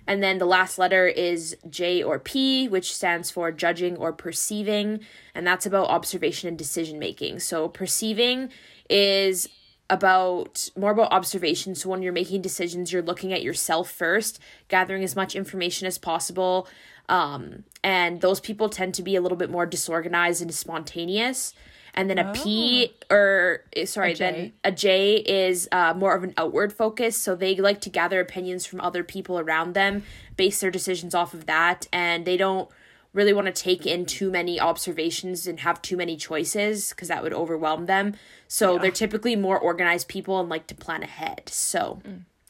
And 0.07 0.21
then 0.23 0.37
the 0.37 0.45
last 0.45 0.77
letter 0.77 1.07
is 1.07 1.57
J 1.69 2.03
or 2.03 2.19
P, 2.19 2.69
which 2.69 2.95
stands 2.95 3.31
for 3.31 3.51
judging 3.51 3.97
or 3.97 4.13
perceiving. 4.13 5.01
And 5.33 5.45
that's 5.45 5.65
about 5.65 5.87
observation 5.87 6.47
and 6.47 6.57
decision 6.57 6.99
making. 6.99 7.39
So 7.39 7.67
perceiving 7.67 8.49
is 8.89 9.49
about 9.89 10.69
more 10.75 10.91
about 10.91 11.11
observation. 11.11 11.75
So 11.75 11.89
when 11.89 12.01
you're 12.01 12.13
making 12.13 12.41
decisions, 12.41 12.91
you're 12.91 13.01
looking 13.01 13.33
at 13.33 13.43
yourself 13.43 13.89
first, 13.89 14.39
gathering 14.67 15.03
as 15.03 15.15
much 15.15 15.35
information 15.35 15.87
as 15.87 15.97
possible. 15.97 16.67
Um, 17.07 17.63
and 17.83 18.21
those 18.21 18.39
people 18.39 18.69
tend 18.69 18.95
to 18.95 19.03
be 19.03 19.15
a 19.15 19.21
little 19.21 19.37
bit 19.37 19.51
more 19.51 19.65
disorganized 19.65 20.41
and 20.41 20.53
spontaneous. 20.53 21.53
And 21.93 22.09
then 22.09 22.19
a 22.19 22.33
P 22.33 22.93
or 23.09 23.63
eh, 23.73 23.85
sorry, 23.85 24.11
A 24.11 24.15
then 24.15 24.53
a 24.65 24.71
J 24.71 25.15
is 25.15 25.69
uh, 25.71 25.93
more 25.95 26.13
of 26.13 26.25
an 26.25 26.33
outward 26.35 26.73
focus. 26.73 27.15
So 27.15 27.35
they 27.35 27.55
like 27.55 27.79
to 27.81 27.89
gather 27.89 28.19
opinions 28.19 28.65
from 28.65 28.81
other 28.81 29.01
people 29.03 29.39
around 29.39 29.75
them, 29.75 30.03
base 30.35 30.59
their 30.59 30.71
decisions 30.71 31.15
off 31.15 31.33
of 31.33 31.45
that, 31.45 31.87
and 31.93 32.25
they 32.25 32.35
don't 32.35 32.69
really 33.15 33.33
want 33.33 33.47
to 33.47 33.53
take 33.53 33.85
in 33.87 34.05
too 34.05 34.29
many 34.29 34.59
observations 34.59 35.47
and 35.47 35.61
have 35.61 35.81
too 35.81 35.97
many 35.97 36.17
choices 36.17 36.89
because 36.89 37.07
that 37.07 37.23
would 37.23 37.33
overwhelm 37.33 37.85
them. 37.87 38.13
So 38.47 38.77
they're 38.77 38.91
typically 38.91 39.35
more 39.35 39.57
organized 39.57 40.07
people 40.07 40.39
and 40.39 40.49
like 40.49 40.67
to 40.67 40.75
plan 40.75 41.01
ahead. 41.01 41.43
So 41.47 42.01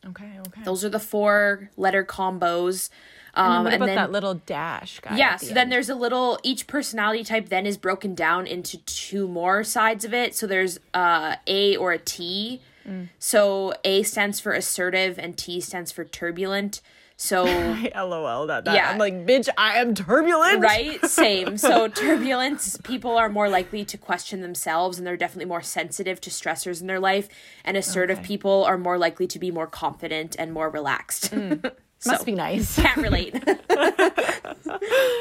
Okay. 0.07 0.31
Okay. 0.48 0.62
those 0.63 0.84
are 0.84 0.89
the 0.89 1.00
four 1.00 1.69
letter 1.77 2.03
combos. 2.03 2.89
Um, 3.34 3.65
what 3.65 3.74
and 3.74 3.84
about 3.84 3.86
then, 3.88 3.95
that 3.95 4.12
little 4.12 4.36
dash 4.45 5.00
guy? 5.01 5.17
yeah, 5.17 5.38
the 5.38 5.48
so 5.48 5.53
then 5.53 5.69
there's 5.69 5.89
a 5.89 5.95
little 5.95 6.39
each 6.43 6.67
personality 6.67 7.24
type 7.24 7.50
then 7.50 7.65
is 7.65 7.77
broken 7.77 8.15
down 8.15 8.48
into 8.48 8.77
two 8.86 9.27
more 9.27 9.63
sides 9.63 10.05
of 10.05 10.13
it. 10.13 10.36
So 10.36 10.48
there's 10.48 10.79
uh 10.93 11.36
A 11.48 11.75
or 11.75 11.91
a 11.91 11.98
T. 12.00 12.62
Mm. 12.88 13.10
So 13.19 13.74
A 13.84 14.03
stands 14.03 14.39
for 14.39 14.51
assertive 14.53 15.19
and 15.19 15.38
T 15.38 15.60
stands 15.60 15.91
for 15.91 16.05
turbulent. 16.05 16.81
So 17.17 17.45
LOL 17.95 18.51
at 18.51 18.65
that. 18.65 18.75
Yeah. 18.75 18.89
I'm 18.89 18.98
like, 18.98 19.25
bitch, 19.25 19.48
I 19.57 19.77
am 19.77 19.95
turbulent. 19.95 20.62
right 20.62 21.03
same 21.10 21.57
so 21.57 21.88
turbulence 21.88 22.77
people 22.84 23.15
are 23.17 23.29
more 23.29 23.48
likely 23.50 23.86
to 23.86 23.98
question 23.98 24.41
themselves 24.41 24.98
and 24.98 25.07
they're 25.07 25.15
definitely 25.15 25.45
more 25.45 25.62
sensitive 25.62 26.19
to 26.22 26.29
stressors 26.29 26.81
in 26.81 26.88
their 26.88 27.00
life 27.00 27.29
and 27.63 27.77
assertive 27.77 28.17
Okay. 28.19 28.27
people 28.27 28.65
are 28.65 28.77
more 28.77 28.98
likely 28.98 29.27
to 29.27 29.39
be 29.39 29.50
more 29.50 29.65
confident 29.67 30.36
and 30.38 30.51
more 30.51 30.69
relaxed 30.69 31.29
so 32.00 32.12
Must 32.12 32.25
be 32.25 32.34
nice. 32.36 32.75
can't 32.75 32.98
relate 32.98 33.34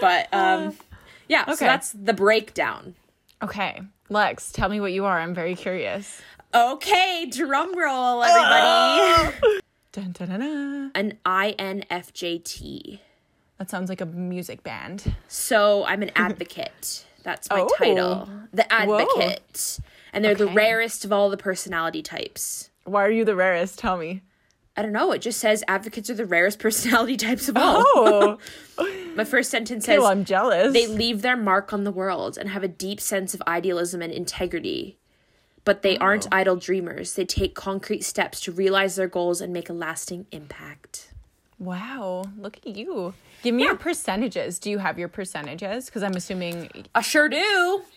but 0.00 0.28
um 0.34 0.76
yeah 1.28 1.46
so 1.46 1.52
Okay. 1.52 1.66
that's 1.66 1.92
the 1.92 2.12
breakdown 2.12 2.94
Okay, 3.42 3.82
Lex, 4.08 4.52
tell 4.52 4.70
me 4.70 4.80
what 4.80 4.92
you 4.92 5.04
are. 5.04 5.20
I'm 5.20 5.34
very 5.34 5.54
curious. 5.54 6.22
okay 6.54 7.26
drum 7.30 7.76
roll 7.78 8.22
everybody 8.24 9.32
Dun, 9.42 9.60
dun, 9.94 10.12
dun, 10.12 10.40
dun. 10.40 10.90
an 10.94 11.18
infjt 11.90 12.98
That 13.58 13.70
sounds 13.70 13.88
like 13.88 14.00
a 14.00 14.06
music 14.06 14.62
band. 14.62 15.14
So 15.28 15.84
I'm 15.86 16.02
an 16.02 16.10
advocate. 16.16 17.04
That's 17.22 17.48
my 17.48 17.60
Oh. 17.62 17.68
title. 17.78 18.28
The 18.52 18.70
advocate. 18.72 19.78
And 20.12 20.24
they're 20.24 20.34
the 20.34 20.46
rarest 20.48 21.04
of 21.04 21.12
all 21.12 21.30
the 21.30 21.36
personality 21.36 22.02
types. 22.02 22.70
Why 22.84 23.04
are 23.04 23.10
you 23.10 23.24
the 23.24 23.36
rarest? 23.36 23.78
Tell 23.78 23.96
me. 23.96 24.22
I 24.76 24.82
don't 24.82 24.92
know. 24.92 25.12
It 25.12 25.20
just 25.20 25.38
says 25.40 25.62
advocates 25.68 26.10
are 26.10 26.14
the 26.14 26.26
rarest 26.26 26.58
personality 26.66 27.16
types 27.16 27.48
of 27.48 27.56
all. 27.56 27.82
Oh, 27.86 28.38
My 29.14 29.24
first 29.24 29.50
sentence 29.50 29.84
says 29.86 30.00
well, 30.00 30.08
I'm 30.08 30.24
jealous. 30.24 30.72
they 30.72 30.88
leave 30.88 31.22
their 31.22 31.36
mark 31.36 31.72
on 31.72 31.84
the 31.84 31.92
world 31.92 32.36
and 32.36 32.50
have 32.50 32.64
a 32.64 32.68
deep 32.68 33.00
sense 33.00 33.32
of 33.34 33.40
idealism 33.46 34.02
and 34.02 34.12
integrity. 34.12 34.98
But 35.64 35.82
they 35.82 35.96
aren't 35.98 36.26
idle 36.30 36.56
dreamers. 36.56 37.14
They 37.14 37.24
take 37.24 37.54
concrete 37.54 38.04
steps 38.04 38.40
to 38.42 38.52
realize 38.52 38.96
their 38.96 39.08
goals 39.08 39.40
and 39.40 39.52
make 39.52 39.70
a 39.70 39.72
lasting 39.72 40.26
impact. 40.30 41.10
wow, 41.58 42.24
look 42.38 42.58
at 42.58 42.76
you. 42.76 43.14
Give 43.42 43.54
me 43.54 43.62
your 43.64 43.76
percentages. 43.76 44.58
Do 44.58 44.70
you 44.70 44.78
have 44.78 44.98
your 44.98 45.08
percentages? 45.08 45.86
Because 45.86 46.02
I'm 46.02 46.14
assuming. 46.16 46.68
I 46.94 47.00
sure 47.02 47.28
do. 47.28 47.82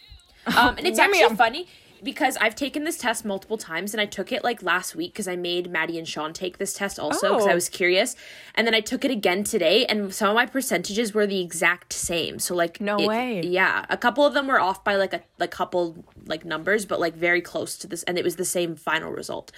Um, 0.55 0.77
and 0.77 0.87
it's 0.87 0.97
actually 0.97 1.35
funny 1.35 1.67
because 2.03 2.37
I've 2.37 2.55
taken 2.55 2.83
this 2.83 2.97
test 2.97 3.25
multiple 3.25 3.57
times 3.57 3.93
and 3.93 4.01
I 4.01 4.05
took 4.05 4.31
it 4.31 4.43
like 4.43 4.61
last 4.61 4.95
week 4.95 5.13
because 5.13 5.27
I 5.27 5.35
made 5.35 5.69
Maddie 5.71 5.97
and 5.97 6.07
Sean 6.07 6.33
take 6.33 6.57
this 6.57 6.73
test 6.73 6.99
also 6.99 7.29
because 7.33 7.47
Oh. 7.47 7.49
I 7.49 7.53
was 7.55 7.69
curious. 7.69 8.15
And 8.55 8.65
then 8.67 8.73
I 8.75 8.79
took 8.81 9.03
it 9.05 9.11
again 9.11 9.43
today 9.43 9.85
and 9.85 10.13
some 10.13 10.29
of 10.29 10.35
my 10.35 10.45
percentages 10.45 11.13
were 11.13 11.25
the 11.27 11.41
exact 11.41 11.93
same. 11.93 12.39
So 12.39 12.55
like 12.55 12.79
No 12.79 12.97
it- 12.97 13.07
way. 13.07 13.41
Yeah. 13.43 13.85
A 13.89 13.97
couple 13.97 14.25
of 14.25 14.33
them 14.33 14.47
were 14.47 14.59
off 14.59 14.83
by 14.83 14.95
like 14.95 15.13
a 15.13 15.21
like 15.39 15.51
couple 15.51 16.03
like 16.25 16.45
numbers, 16.45 16.85
but 16.85 16.99
like 16.99 17.15
very 17.15 17.41
close 17.41 17.77
to 17.79 17.87
this 17.87 18.03
and 18.03 18.17
it 18.17 18.23
was 18.23 18.35
the 18.35 18.45
same 18.45 18.75
final 18.75 19.11
result. 19.11 19.51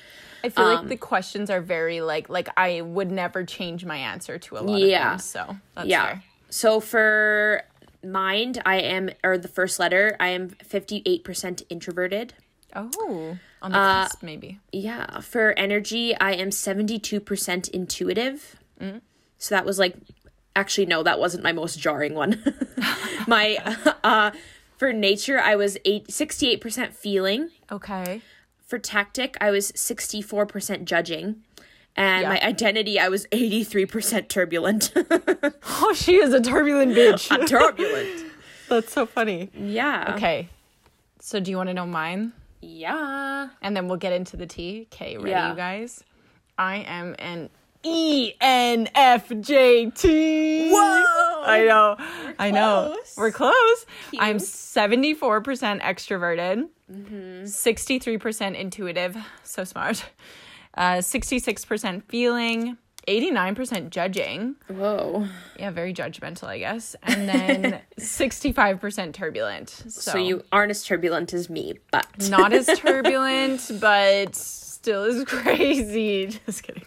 I 0.43 0.49
feel 0.49 0.65
Um, 0.65 0.75
like 0.75 0.87
the 0.87 0.97
questions 0.97 1.49
are 1.49 1.61
very 1.61 1.99
like 2.01 2.29
like 2.29 2.47
I 2.55 2.81
would 2.81 3.11
never 3.11 3.43
change 3.43 3.85
my 3.85 3.97
answer 3.97 4.37
to 4.37 4.57
a 4.57 4.61
lot 4.61 4.79
Yeah. 4.79 5.15
of 5.15 5.21
things. 5.21 5.25
So 5.29 5.57
that's 5.75 5.87
yeah. 5.87 6.05
fair. 6.05 6.23
So 6.51 6.79
for 6.79 7.63
mind, 8.03 8.61
I 8.65 8.77
am 8.77 9.09
or 9.23 9.37
the 9.37 9.47
first 9.47 9.79
letter, 9.79 10.15
I 10.19 10.29
am 10.29 10.49
58% 10.49 11.63
introverted. 11.69 12.33
Oh, 12.75 13.37
on 13.61 13.71
the 13.71 13.77
Uh, 13.77 14.03
cusp 14.03 14.23
maybe. 14.23 14.59
Yeah, 14.71 15.21
for 15.21 15.53
energy, 15.57 16.15
I 16.19 16.33
am 16.33 16.49
72% 16.49 17.69
intuitive. 17.69 18.55
So 19.37 19.55
that 19.55 19.65
was 19.65 19.79
like 19.79 19.95
actually 20.55 20.85
no, 20.85 21.03
that 21.03 21.19
wasn't 21.19 21.43
my 21.43 21.51
most 21.51 21.79
jarring 21.79 22.13
one. 22.13 22.43
my 23.27 23.57
uh 24.03 24.31
for 24.77 24.93
nature, 24.93 25.39
I 25.39 25.55
was 25.55 25.77
8 25.83 26.07
68% 26.07 26.93
feeling. 26.93 27.49
Okay. 27.71 28.21
For 28.65 28.77
tactic, 28.79 29.35
I 29.41 29.49
was 29.49 29.71
64% 29.71 30.85
judging. 30.85 31.43
And 31.95 32.21
Yeah. 32.23 32.29
my 32.29 32.39
identity, 32.41 32.99
I 32.99 33.09
was 33.09 33.25
83% 33.31 34.27
turbulent. 34.29 34.91
Oh, 35.81 35.93
she 35.93 36.15
is 36.17 36.33
a 36.33 36.41
turbulent 36.41 36.93
bitch. 36.93 37.29
turbulent. 37.47 38.25
That's 38.67 38.91
so 38.93 39.05
funny. 39.05 39.49
Yeah. 39.57 40.13
Okay. 40.15 40.49
So 41.19 41.39
do 41.39 41.51
you 41.51 41.57
want 41.57 41.69
to 41.69 41.73
know 41.73 41.85
mine? 41.85 42.33
Yeah. 42.61 43.49
And 43.61 43.75
then 43.75 43.87
we'll 43.87 43.97
get 43.97 44.13
into 44.13 44.37
the 44.37 44.45
T. 44.45 44.87
Okay, 44.93 45.17
ready, 45.17 45.31
Yeah. 45.31 45.49
you 45.51 45.55
guys? 45.55 46.03
I 46.57 46.77
am 46.77 47.15
an 47.19 47.49
E 47.83 48.33
ENFJT. 48.41 50.69
Whoa! 50.71 51.43
I 51.45 51.63
know. 51.65 51.95
I 52.37 52.51
know. 52.51 52.97
We're 53.17 53.31
close. 53.31 53.85
I'm 54.19 54.37
74% 54.37 55.81
extroverted, 55.81 56.67
Hmm. 56.91 57.43
63% 57.45 58.55
intuitive. 58.57 59.15
So 59.43 59.63
smart. 59.63 60.05
Uh, 60.79 60.99
66% 60.99 62.03
feeling, 62.07 62.77
89% 63.05 63.89
judging. 63.89 64.55
Whoa. 64.69 65.27
Yeah, 65.57 65.71
very 65.71 65.93
judgmental, 65.93 66.45
I 66.45 66.57
guess. 66.59 66.95
And 67.03 67.27
then 67.27 67.81
65% 67.99 69.13
turbulent. 69.13 69.69
So, 69.69 70.11
So 70.11 70.17
you 70.17 70.43
aren't 70.53 70.71
as 70.71 70.85
turbulent 70.85 71.33
as 71.33 71.49
me, 71.49 71.79
but 71.91 72.07
not 72.29 72.53
as 72.53 72.65
turbulent, 72.79 73.69
but 73.81 74.35
still 74.35 75.03
is 75.03 75.25
crazy. 75.27 76.27
Just 76.45 76.63
kidding. 76.63 76.83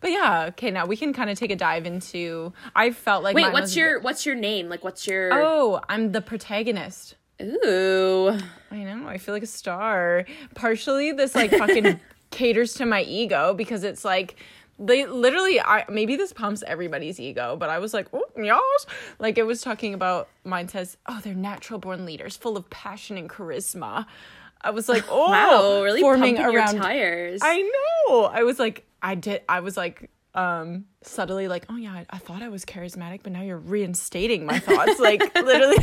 But 0.00 0.10
yeah, 0.10 0.44
okay, 0.48 0.70
now 0.70 0.84
we 0.84 0.96
can 0.96 1.12
kind 1.14 1.30
of 1.30 1.38
take 1.38 1.50
a 1.50 1.56
dive 1.56 1.86
into 1.86 2.52
I 2.76 2.90
felt 2.90 3.24
like 3.24 3.34
Wait, 3.34 3.52
what's 3.52 3.74
your 3.74 4.00
what's 4.00 4.26
your 4.26 4.34
name? 4.36 4.68
Like 4.68 4.84
what's 4.84 5.06
your 5.06 5.30
Oh, 5.32 5.80
I'm 5.88 6.12
the 6.12 6.20
protagonist. 6.20 7.16
Ooh. 7.40 8.38
I 8.70 8.84
know, 8.84 9.08
I 9.08 9.18
feel 9.18 9.34
like 9.34 9.42
a 9.42 9.46
star. 9.46 10.24
Partially 10.54 11.12
this 11.12 11.34
like 11.34 11.50
fucking 11.50 11.98
caters 12.38 12.74
to 12.74 12.86
my 12.86 13.02
ego 13.02 13.52
because 13.52 13.82
it's 13.82 14.04
like 14.04 14.36
they 14.78 15.06
literally 15.06 15.60
I 15.60 15.84
maybe 15.88 16.14
this 16.14 16.32
pumps 16.32 16.62
everybody's 16.64 17.18
ego, 17.18 17.56
but 17.56 17.68
I 17.68 17.80
was 17.80 17.92
like, 17.92 18.06
oh 18.12 18.24
yes. 18.36 18.86
Like 19.18 19.36
it 19.36 19.42
was 19.42 19.60
talking 19.60 19.92
about 19.92 20.28
mine 20.44 20.68
says, 20.68 20.96
Oh, 21.06 21.20
they're 21.22 21.34
natural 21.34 21.80
born 21.80 22.06
leaders, 22.06 22.36
full 22.36 22.56
of 22.56 22.70
passion 22.70 23.18
and 23.18 23.28
charisma. 23.28 24.06
I 24.60 24.70
was 24.70 24.88
like, 24.88 25.04
oh 25.10 25.30
Wow, 25.30 25.82
really 25.82 26.00
forming 26.00 26.36
pumping 26.36 26.56
around 26.56 26.74
your 26.74 26.82
tires. 26.82 27.40
I 27.42 27.62
know. 28.08 28.24
I 28.24 28.44
was 28.44 28.58
like, 28.60 28.86
I 29.02 29.16
did. 29.16 29.42
I 29.48 29.60
was 29.60 29.76
like, 29.76 30.08
um, 30.34 30.84
subtly 31.02 31.48
like, 31.48 31.66
oh 31.68 31.76
yeah, 31.76 31.92
I, 31.92 32.06
I 32.10 32.18
thought 32.18 32.42
I 32.42 32.48
was 32.48 32.64
charismatic, 32.64 33.24
but 33.24 33.32
now 33.32 33.42
you're 33.42 33.58
reinstating 33.58 34.46
my 34.46 34.60
thoughts. 34.60 35.00
like 35.00 35.20
literally. 35.34 35.78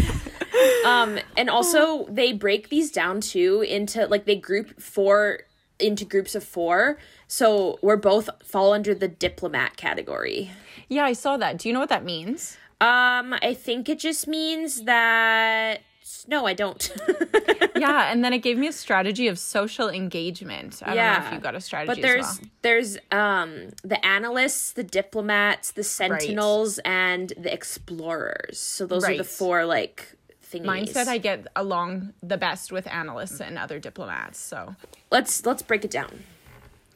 um 0.85 1.19
and 1.35 1.49
also 1.49 2.05
they 2.05 2.31
break 2.31 2.69
these 2.69 2.91
down 2.91 3.19
too 3.19 3.61
into 3.67 4.07
like 4.07 4.23
they 4.23 4.37
group 4.37 4.79
four 4.79 5.41
into 5.79 6.05
groups 6.05 6.35
of 6.35 6.43
four. 6.43 6.97
So 7.27 7.79
we're 7.81 7.97
both 7.97 8.29
fall 8.43 8.73
under 8.73 8.93
the 8.93 9.07
diplomat 9.07 9.77
category. 9.77 10.51
yeah, 10.89 11.05
I 11.05 11.13
saw 11.13 11.37
that. 11.37 11.57
Do 11.57 11.69
you 11.69 11.73
know 11.73 11.79
what 11.79 11.89
that 11.89 12.05
means? 12.05 12.57
Um 12.81 13.33
I 13.41 13.53
think 13.53 13.89
it 13.89 13.99
just 13.99 14.27
means 14.27 14.83
that 14.83 15.81
no, 16.27 16.45
I 16.45 16.53
don't. 16.53 16.91
yeah, 17.75 18.11
and 18.11 18.23
then 18.23 18.31
it 18.33 18.39
gave 18.39 18.57
me 18.57 18.67
a 18.67 18.71
strategy 18.71 19.27
of 19.27 19.39
social 19.39 19.89
engagement. 19.89 20.81
I 20.85 20.93
don't 20.93 20.97
know 20.97 21.27
if 21.27 21.33
you 21.33 21.39
got 21.39 21.55
a 21.55 21.61
strategy. 21.61 22.01
But 22.01 22.07
there's 22.07 22.23
well. 22.23 22.49
there's 22.61 22.97
um 23.11 23.69
the 23.83 24.03
analysts, 24.05 24.73
the 24.73 24.83
diplomats, 24.83 25.71
the 25.71 25.83
sentinels, 25.83 26.79
and 26.79 27.33
the 27.37 27.51
explorers. 27.51 28.59
So 28.59 28.85
those 28.85 29.03
are 29.03 29.17
the 29.17 29.23
four 29.23 29.65
like 29.65 30.15
thingies. 30.61 30.65
Mine 30.65 30.87
said 30.87 31.07
I 31.07 31.17
get 31.17 31.47
along 31.55 32.13
the 32.21 32.37
best 32.37 32.71
with 32.71 32.87
analysts 32.87 33.39
and 33.39 33.57
other 33.57 33.79
diplomats. 33.79 34.39
So, 34.39 34.75
let's 35.11 35.45
let's 35.45 35.61
break 35.61 35.85
it 35.85 35.91
down. 35.91 36.23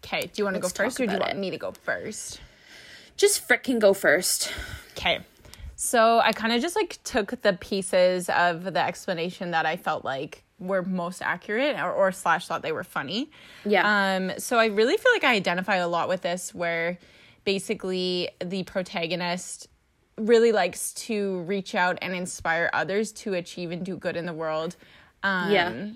okay, 0.03 0.21
do 0.27 0.31
you 0.37 0.43
want 0.43 0.55
to 0.55 0.61
go 0.61 0.69
first 0.69 0.99
or 0.99 1.05
do 1.05 1.13
you 1.13 1.19
want 1.19 1.31
it. 1.31 1.37
me 1.37 1.51
to 1.51 1.57
go 1.57 1.71
first? 1.71 2.41
Just 3.17 3.47
frickin' 3.47 3.79
go 3.79 3.93
first. 3.93 4.51
Okay. 4.91 5.19
So 5.75 6.19
I 6.19 6.33
kind 6.33 6.51
of 6.51 6.61
just 6.61 6.75
like 6.75 6.99
took 7.05 7.41
the 7.41 7.53
pieces 7.53 8.29
of 8.29 8.65
the 8.65 8.81
explanation 8.81 9.51
that 9.51 9.65
I 9.65 9.77
felt 9.77 10.03
like 10.03 10.43
were 10.59 10.83
most 10.83 11.21
accurate 11.21 11.77
or, 11.79 11.91
or 11.91 12.11
slash 12.11 12.47
thought 12.47 12.61
they 12.61 12.73
were 12.73 12.83
funny. 12.83 13.31
Yeah. 13.65 14.15
Um, 14.17 14.33
so 14.37 14.59
I 14.59 14.65
really 14.65 14.97
feel 14.97 15.11
like 15.13 15.23
I 15.23 15.35
identify 15.35 15.77
a 15.77 15.87
lot 15.87 16.09
with 16.09 16.21
this 16.21 16.53
where 16.53 16.97
basically 17.45 18.29
the 18.43 18.63
protagonist 18.63 19.69
really 20.19 20.51
likes 20.51 20.93
to 20.93 21.41
reach 21.41 21.75
out 21.75 21.97
and 22.01 22.13
inspire 22.13 22.69
others 22.73 23.11
to 23.11 23.33
achieve 23.33 23.71
and 23.71 23.85
do 23.85 23.95
good 23.95 24.15
in 24.15 24.25
the 24.25 24.33
world. 24.33 24.75
Um, 25.23 25.51
Yeah. 25.51 25.87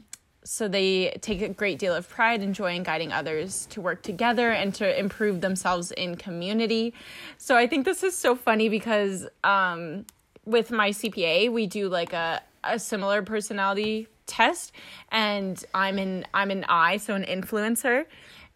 So 0.45 0.67
they 0.67 1.17
take 1.21 1.41
a 1.41 1.49
great 1.49 1.79
deal 1.79 1.95
of 1.95 2.09
pride 2.09 2.41
and 2.41 2.53
joy 2.53 2.75
in 2.75 2.83
guiding 2.83 3.13
others 3.13 3.65
to 3.67 3.79
work 3.79 4.01
together 4.01 4.51
and 4.51 4.75
to 4.75 4.99
improve 4.99 5.39
themselves 5.39 5.91
in 5.91 6.15
community. 6.15 6.93
So 7.37 7.55
I 7.55 7.65
think 7.65 7.85
this 7.85 8.03
is 8.03 8.13
so 8.13 8.35
funny 8.35 8.67
because 8.67 9.25
um, 9.45 10.05
with 10.45 10.69
my 10.69 10.89
CPA, 10.89 11.49
we 11.49 11.65
do 11.65 11.87
like 11.87 12.11
a, 12.11 12.41
a 12.65 12.77
similar 12.77 13.21
personality 13.21 14.09
test, 14.25 14.73
and 15.11 15.63
I'm 15.73 15.97
an 15.97 16.25
I'm 16.33 16.51
an 16.51 16.65
I, 16.67 16.97
so 16.97 17.15
an 17.15 17.23
influencer, 17.23 18.05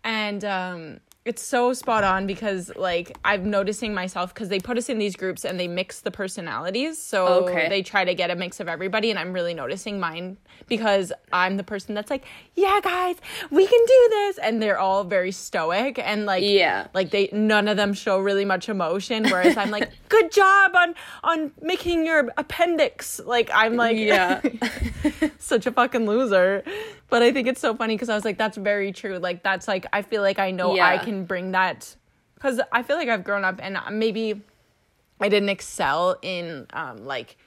and 0.03 0.43
um, 0.43 0.99
it's 1.27 1.41
so 1.43 1.73
spot 1.73 2.03
on 2.03 2.25
because 2.25 2.71
like 2.75 3.17
I'm 3.25 3.49
noticing 3.49 3.93
myself 3.93 4.33
because 4.33 4.49
they 4.49 4.59
put 4.59 4.77
us 4.77 4.89
in 4.89 4.97
these 4.97 5.15
groups 5.15 5.45
and 5.45 5.59
they 5.59 5.67
mix 5.67 5.99
the 6.01 6.11
personalities. 6.11 7.01
So 7.01 7.25
Okay. 7.47 7.67
they 7.69 7.81
try 7.83 8.05
to 8.05 8.13
get 8.15 8.31
a 8.31 8.35
mix 8.35 8.59
of 8.59 8.67
everybody 8.67 9.09
and 9.09 9.19
I'm 9.19 9.33
really 9.33 9.53
noticing 9.53 9.99
mine 9.99 10.37
because 10.67 11.11
I'm 11.33 11.57
the 11.57 11.63
person 11.63 11.93
that's 11.95 12.09
like, 12.09 12.23
yeah, 12.55 12.79
guys, 12.81 13.17
we 13.51 13.67
can 13.67 13.79
do 13.85 14.07
this. 14.09 14.37
And 14.39 14.61
they're 14.61 14.79
all 14.79 15.03
very 15.03 15.31
stoic 15.31 15.99
and 15.99 16.25
like, 16.25 16.43
Yeah. 16.43 16.87
like 16.93 17.11
they, 17.11 17.29
none 17.31 17.67
of 17.67 17.77
them 17.77 17.93
show 17.93 18.19
really 18.19 18.45
much 18.45 18.69
emotion. 18.69 19.25
Whereas 19.25 19.57
I'm 19.57 19.69
like, 19.71 19.89
good 20.09 20.31
job 20.31 20.75
on, 20.75 20.95
on 21.23 21.51
making 21.61 22.05
your 22.05 22.31
appendix. 22.37 23.19
Like 23.25 23.49
I'm 23.53 23.75
like, 23.75 23.97
Yeah. 23.97 24.41
such 25.39 25.65
a 25.67 25.71
fucking 25.71 26.05
loser. 26.05 26.63
But 27.09 27.21
I 27.21 27.31
think 27.31 27.47
it's 27.47 27.61
so 27.61 27.73
funny 27.75 27.95
because 27.95 28.09
I 28.09 28.15
was 28.15 28.25
like, 28.25 28.37
that's 28.37 28.57
very 28.57 28.91
true. 28.91 29.17
Like, 29.17 29.41
that's 29.43 29.67
like, 29.67 29.85
I 29.93 30.01
feel 30.01 30.21
like 30.21 30.39
I 30.39 30.51
know 30.51 30.77
I 30.79 30.97
can 30.97 31.23
bring 31.25 31.51
that 31.51 31.95
because 32.35 32.59
I 32.71 32.83
feel 32.83 32.97
like 32.97 33.07
I've 33.09 33.23
grown 33.23 33.45
up 33.45 33.59
and 33.63 33.77
maybe 33.91 34.41
I 35.19 35.29
didn't 35.29 35.49
excel 35.49 36.17
in 36.21 36.67
um, 36.73 37.05
like 37.05 37.37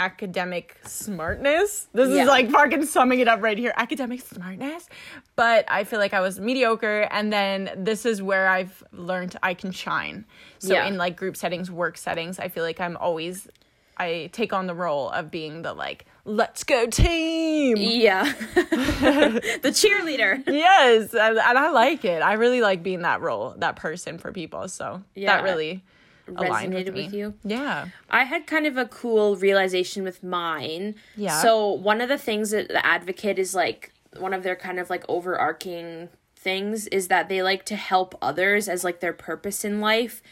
academic 0.00 0.76
smartness. 0.84 1.86
This 1.92 2.10
Yeah. 2.10 2.22
is 2.22 2.28
like 2.28 2.50
fucking 2.50 2.84
summing 2.86 3.20
it 3.20 3.28
up 3.28 3.40
right 3.40 3.56
here 3.56 3.72
academic 3.76 4.20
smartness. 4.20 4.88
But 5.36 5.64
I 5.68 5.84
feel 5.84 6.00
like 6.00 6.12
I 6.12 6.20
was 6.20 6.40
mediocre. 6.40 7.02
And 7.10 7.32
then 7.32 7.70
this 7.76 8.04
is 8.04 8.20
where 8.20 8.48
I've 8.48 8.82
learned 8.92 9.36
I 9.42 9.54
can 9.54 9.70
shine. 9.70 10.24
So 10.58 10.74
Yeah. 10.74 10.86
in 10.86 10.98
like 10.98 11.16
group 11.16 11.36
settings, 11.36 11.70
work 11.70 11.96
settings, 11.96 12.38
I 12.40 12.48
feel 12.48 12.64
like 12.64 12.80
I'm 12.80 12.96
always. 12.96 13.48
I 13.96 14.28
take 14.32 14.52
on 14.52 14.66
the 14.66 14.74
role 14.74 15.10
of 15.10 15.30
being 15.30 15.62
the 15.62 15.72
like, 15.72 16.06
let's 16.24 16.64
go 16.64 16.86
team. 16.86 17.76
Yeah. 17.76 18.24
the 18.54 19.70
cheerleader. 19.70 20.42
yes 20.46 21.12
and, 21.14 21.38
and 21.38 21.58
i 21.58 21.70
like 21.70 22.04
it 22.04 22.22
i 22.22 22.32
really 22.34 22.60
like 22.60 22.82
being 22.82 23.02
that 23.02 23.20
role 23.20 23.54
that 23.58 23.76
person 23.76 24.18
for 24.18 24.32
people 24.32 24.68
so 24.68 25.02
Yeah. 25.14 25.36
that 25.36 25.44
really 25.44 25.82
aligned 26.28 26.72
Resonated 26.72 26.86
with, 26.94 26.94
with 27.06 27.14
you? 27.14 27.34
yeah 27.44 27.86
I 28.08 28.24
had 28.24 28.46
kind 28.46 28.66
of 28.66 28.76
a 28.78 28.86
cool 28.86 29.36
realization 29.36 30.02
with 30.04 30.22
mine. 30.22 30.94
Yeah. 31.16 31.42
So 31.42 31.70
one 31.72 32.00
of 32.00 32.08
the 32.08 32.16
things 32.18 32.50
that 32.52 32.68
the 32.68 32.84
advocate 32.86 33.38
is 33.38 33.54
like 33.54 33.92
one 34.16 34.32
of 34.32 34.42
their 34.42 34.56
kind 34.56 34.78
of 34.78 34.88
like 34.88 35.04
overarching 35.08 36.08
things 36.36 36.86
is 36.88 37.08
that 37.08 37.28
they 37.28 37.42
like 37.42 37.64
to 37.66 37.76
help 37.76 38.14
others 38.22 38.68
as 38.68 38.84
like 38.84 39.00
their 39.00 39.12
purpose 39.12 39.64
in 39.64 39.80
life. 39.80 40.22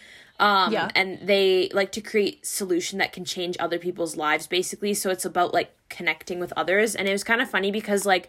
Um 0.43 0.73
Yeah. 0.73 0.89
and 0.95 1.19
they 1.23 1.71
like 1.73 1.91
to 1.93 2.01
create 2.01 2.45
solution 2.45 2.99
that 2.99 3.13
can 3.13 3.25
change 3.25 3.57
other 3.59 3.79
people's 3.79 4.15
lives 4.17 4.47
basically. 4.47 4.93
So 4.95 5.11
it's 5.11 5.25
about 5.25 5.55
like 5.55 5.71
connecting 5.89 6.39
with 6.41 6.53
others 6.57 6.95
and 6.97 7.09
it 7.09 7.13
was 7.13 7.25
kind 7.25 7.41
of 7.41 7.49
funny 7.49 7.71
because 7.71 8.05
like 8.05 8.29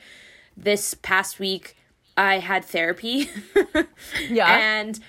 this 0.56 0.94
past 0.94 1.40
week 1.40 1.76
I 2.16 2.40
had 2.40 2.64
therapy. 2.64 3.30
yeah 4.30 4.58
And 4.58 5.00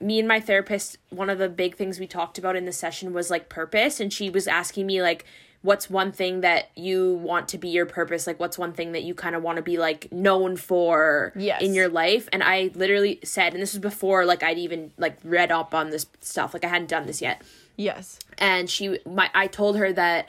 me 0.00 0.18
and 0.18 0.26
my 0.28 0.40
therapist, 0.40 0.98
one 1.10 1.30
of 1.30 1.38
the 1.38 1.48
big 1.48 1.76
things 1.76 2.00
we 2.00 2.06
talked 2.06 2.38
about 2.38 2.56
in 2.56 2.64
the 2.64 2.72
session 2.72 3.12
was 3.12 3.30
like 3.30 3.48
purpose. 3.48 4.00
And 4.00 4.12
she 4.12 4.28
was 4.28 4.46
asking 4.48 4.86
me, 4.86 5.00
like, 5.00 5.24
what's 5.64 5.88
one 5.88 6.12
thing 6.12 6.42
that 6.42 6.70
you 6.76 7.14
want 7.14 7.48
to 7.48 7.58
be 7.58 7.68
your 7.70 7.86
purpose? 7.86 8.26
Like, 8.26 8.38
what's 8.38 8.58
one 8.58 8.72
thing 8.74 8.92
that 8.92 9.02
you 9.02 9.14
kind 9.14 9.34
of 9.34 9.42
want 9.42 9.56
to 9.56 9.62
be 9.62 9.78
like 9.78 10.12
known 10.12 10.56
for 10.56 11.32
Yes. 11.34 11.62
in 11.62 11.74
your 11.74 11.88
life? 11.88 12.28
And 12.32 12.42
I 12.42 12.70
literally 12.74 13.18
said, 13.24 13.54
and 13.54 13.62
this 13.62 13.72
was 13.72 13.80
before 13.80 14.24
like 14.26 14.42
I'd 14.42 14.58
even 14.58 14.92
like 14.98 15.16
read 15.24 15.50
up 15.50 15.74
on 15.74 15.90
this 15.90 16.06
stuff, 16.20 16.54
like 16.54 16.64
I 16.64 16.68
hadn't 16.68 16.88
done 16.88 17.06
this 17.06 17.20
yet 17.20 17.42
yes 17.76 18.20
and 18.38 18.70
she 18.70 19.00
my 19.04 19.28
I 19.34 19.48
told 19.48 19.76
her 19.76 19.92
that 19.92 20.28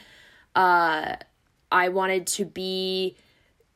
uh 0.56 1.16
I 1.72 1.90
wanted 1.90 2.26
to 2.28 2.46
be 2.46 3.16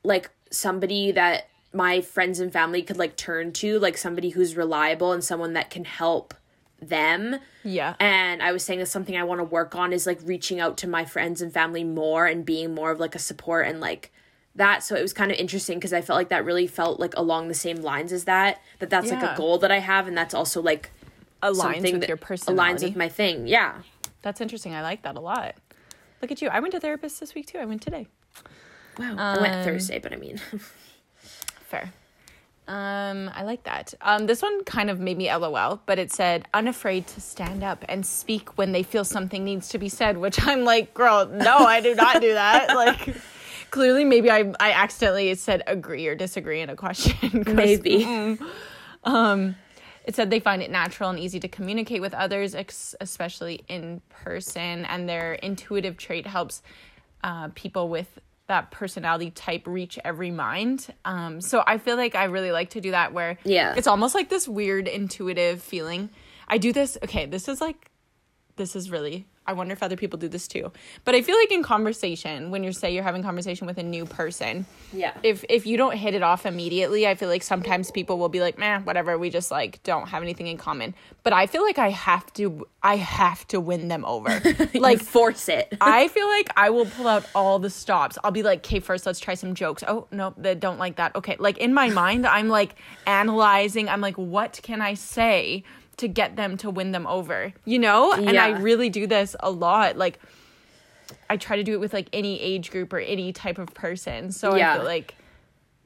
like 0.03 0.31
somebody 0.49 1.11
that 1.11 1.49
my 1.71 2.01
friends 2.01 2.39
and 2.39 2.51
family 2.51 2.81
could 2.81 2.97
like 2.97 3.15
turn 3.15 3.51
to, 3.53 3.77
like 3.77 3.97
somebody 3.97 4.29
who's 4.29 4.55
reliable 4.55 5.11
and 5.11 5.23
someone 5.23 5.53
that 5.53 5.69
can 5.69 5.85
help 5.85 6.33
them. 6.81 7.37
yeah 7.63 7.95
And 7.99 8.41
I 8.41 8.51
was 8.51 8.63
saying 8.63 8.79
that 8.79 8.87
something 8.87 9.17
I 9.17 9.23
want 9.23 9.39
to 9.39 9.43
work 9.43 9.75
on 9.75 9.93
is 9.93 10.05
like 10.07 10.19
reaching 10.23 10.59
out 10.59 10.77
to 10.77 10.87
my 10.87 11.05
friends 11.05 11.41
and 11.41 11.53
family 11.53 11.83
more 11.83 12.25
and 12.25 12.45
being 12.45 12.73
more 12.73 12.91
of 12.91 12.99
like 12.99 13.15
a 13.15 13.19
support 13.19 13.67
and 13.67 13.79
like 13.79 14.11
that. 14.55 14.83
So 14.83 14.95
it 14.95 15.01
was 15.01 15.13
kind 15.13 15.31
of 15.31 15.37
interesting 15.37 15.77
because 15.77 15.93
I 15.93 16.01
felt 16.01 16.17
like 16.17 16.29
that 16.29 16.43
really 16.45 16.67
felt 16.67 16.99
like 16.99 17.15
along 17.15 17.47
the 17.47 17.53
same 17.53 17.77
lines 17.77 18.11
as 18.11 18.25
that. 18.25 18.61
That 18.79 18.89
that's 18.89 19.11
like 19.11 19.23
a 19.23 19.35
goal 19.37 19.57
that 19.59 19.71
I 19.71 19.79
have 19.79 20.07
and 20.07 20.17
that's 20.17 20.33
also 20.33 20.61
like 20.61 20.91
aligns 21.41 21.55
something 21.55 21.93
with 21.93 22.01
that 22.01 22.07
your 22.09 22.17
personality 22.17 22.85
aligns 22.85 22.87
with 22.89 22.95
my 22.97 23.07
thing. 23.09 23.47
Yeah. 23.47 23.81
that's 24.21 24.41
interesting 24.41 24.73
i 24.75 24.81
like 24.81 25.03
that 25.03 25.15
a 25.15 25.21
lot 25.21 25.55
look 26.21 26.31
at 26.31 26.41
you 26.41 26.49
i 26.49 26.59
went 26.59 26.73
to 26.73 26.79
therapist 26.81 27.21
this 27.21 27.33
week 27.33 27.47
too 27.47 27.57
i 27.59 27.63
went 27.65 27.81
today 27.81 28.07
Wow. 28.97 29.15
I 29.17 29.39
went 29.41 29.55
um, 29.55 29.63
Thursday, 29.63 29.99
but 29.99 30.11
I 30.11 30.17
mean 30.17 30.37
fair 31.69 31.93
um 32.69 33.31
i 33.33 33.41
like 33.43 33.63
that 33.63 33.95
um 34.01 34.27
this 34.27 34.43
one 34.43 34.63
kind 34.63 34.91
of 34.91 34.99
made 34.99 35.17
me 35.17 35.27
lol 35.35 35.81
but 35.87 35.97
it 35.97 36.11
said 36.11 36.47
unafraid 36.53 37.05
to 37.07 37.19
stand 37.19 37.63
up 37.63 37.83
and 37.89 38.05
speak 38.05 38.57
when 38.59 38.71
they 38.71 38.83
feel 38.83 39.03
something 39.03 39.43
needs 39.43 39.69
to 39.69 39.79
be 39.79 39.89
said 39.89 40.17
which 40.19 40.39
i'm 40.47 40.63
like 40.63 40.93
girl 40.93 41.25
no 41.25 41.57
i 41.57 41.81
do 41.81 41.95
not 41.95 42.21
do 42.21 42.33
that 42.33 42.67
like 42.75 43.17
clearly 43.71 44.05
maybe 44.05 44.29
i 44.29 44.53
i 44.59 44.71
accidentally 44.71 45.33
said 45.33 45.63
agree 45.65 46.05
or 46.07 46.15
disagree 46.15 46.61
in 46.61 46.69
a 46.69 46.75
question. 46.75 47.43
maybe. 47.55 48.37
um 49.03 49.55
it 50.05 50.15
said 50.15 50.29
they 50.29 50.39
find 50.39 50.61
it 50.61 50.69
natural 50.69 51.09
and 51.09 51.19
easy 51.19 51.39
to 51.39 51.47
communicate 51.47 52.01
with 52.01 52.13
others 52.13 52.53
ex- 52.53 52.95
especially 53.01 53.63
in 53.67 53.99
person 54.09 54.85
and 54.85 55.09
their 55.09 55.33
intuitive 55.33 55.97
trait 55.97 56.27
helps 56.27 56.61
uh, 57.23 57.49
people 57.53 57.89
with 57.89 58.19
that 58.49 58.69
personality 58.71 59.31
type 59.31 59.65
reach 59.65 59.97
every 60.03 60.31
mind 60.31 60.93
um, 61.05 61.39
so 61.39 61.63
i 61.65 61.77
feel 61.77 61.95
like 61.95 62.13
i 62.15 62.25
really 62.25 62.51
like 62.51 62.71
to 62.71 62.81
do 62.81 62.91
that 62.91 63.13
where 63.13 63.37
Yeah. 63.45 63.73
it's 63.77 63.87
almost 63.87 64.13
like 64.13 64.27
this 64.29 64.47
weird 64.47 64.87
intuitive 64.87 65.61
feeling 65.61 66.09
i 66.49 66.57
do 66.57 66.73
this 66.73 66.97
okay 67.03 67.25
this 67.25 67.47
is 67.47 67.61
like 67.61 67.89
this 68.57 68.75
is 68.75 68.91
really 68.91 69.25
i 69.49 69.53
wonder 69.53 69.73
if 69.73 69.81
other 69.81 69.95
people 69.97 70.17
do 70.19 70.27
this 70.27 70.47
too 70.47 70.71
but 71.05 71.15
i 71.15 71.21
feel 71.21 71.35
like 71.37 71.51
in 71.51 71.63
conversation 71.63 72.51
when 72.51 72.61
you're 72.63 72.71
say 72.71 72.93
you're 72.93 73.03
having 73.03 73.23
conversation 73.23 73.65
with 73.65 73.77
a 73.77 73.83
new 73.83 74.05
person 74.05 74.65
Yeah. 74.93 75.13
if 75.23 75.43
if 75.49 75.65
you 75.65 75.75
don't 75.77 75.95
hit 75.95 76.13
it 76.13 76.21
off 76.23 76.45
immediately 76.45 77.07
i 77.07 77.15
feel 77.15 77.29
like 77.29 77.43
sometimes 77.43 77.89
people 77.91 78.17
will 78.19 78.29
be 78.29 78.41
like 78.41 78.57
man 78.57 78.85
whatever 78.85 79.17
we 79.17 79.29
just 79.29 79.49
like 79.51 79.81
don't 79.83 80.07
have 80.09 80.21
anything 80.23 80.47
in 80.47 80.57
common 80.57 80.93
but 81.23 81.33
i 81.33 81.47
feel 81.47 81.63
like 81.63 81.79
i 81.79 81.89
have 81.89 82.31
to 82.33 82.67
i 82.83 82.95
have 82.95 83.47
to 83.47 83.59
win 83.59 83.87
them 83.87 84.05
over 84.05 84.29
like 84.73 84.89
like 84.89 84.99
force 85.01 85.47
it. 85.49 85.77
I 85.81 86.07
feel 86.09 86.27
like 86.27 86.49
I 86.57 86.69
will 86.71 86.85
pull 86.85 87.07
out 87.07 87.25
all 87.35 87.59
the 87.59 87.69
stops. 87.69 88.17
I'll 88.23 88.31
be 88.31 88.43
like, 88.43 88.59
okay, 88.59 88.79
first 88.79 89.05
let's 89.05 89.19
try 89.19 89.35
some 89.35 89.53
jokes. 89.53 89.83
Oh, 89.87 90.07
no, 90.11 90.33
they 90.37 90.55
don't 90.55 90.79
like 90.79 90.95
that. 90.95 91.15
Okay. 91.15 91.35
Like 91.39 91.57
in 91.59 91.73
my 91.73 91.89
mind, 91.89 92.25
I'm 92.25 92.49
like 92.49 92.75
analyzing. 93.05 93.89
I'm 93.89 94.01
like, 94.01 94.15
what 94.17 94.59
can 94.63 94.81
I 94.81 94.93
say 94.95 95.63
to 95.99 96.07
get 96.07 96.35
them 96.35 96.57
to 96.57 96.69
win 96.69 96.91
them 96.91 97.07
over? 97.07 97.53
You 97.65 97.79
know? 97.79 98.13
And 98.13 98.37
I 98.37 98.49
really 98.59 98.89
do 98.89 99.07
this 99.07 99.35
a 99.39 99.51
lot. 99.51 99.97
Like, 99.97 100.19
I 101.29 101.37
try 101.37 101.55
to 101.55 101.63
do 101.63 101.73
it 101.73 101.79
with 101.79 101.93
like 101.93 102.09
any 102.13 102.39
age 102.41 102.71
group 102.71 102.91
or 102.93 102.99
any 102.99 103.31
type 103.31 103.57
of 103.57 103.73
person. 103.73 104.31
So 104.31 104.53
I 104.53 104.75
feel 104.75 104.85
like 104.85 105.15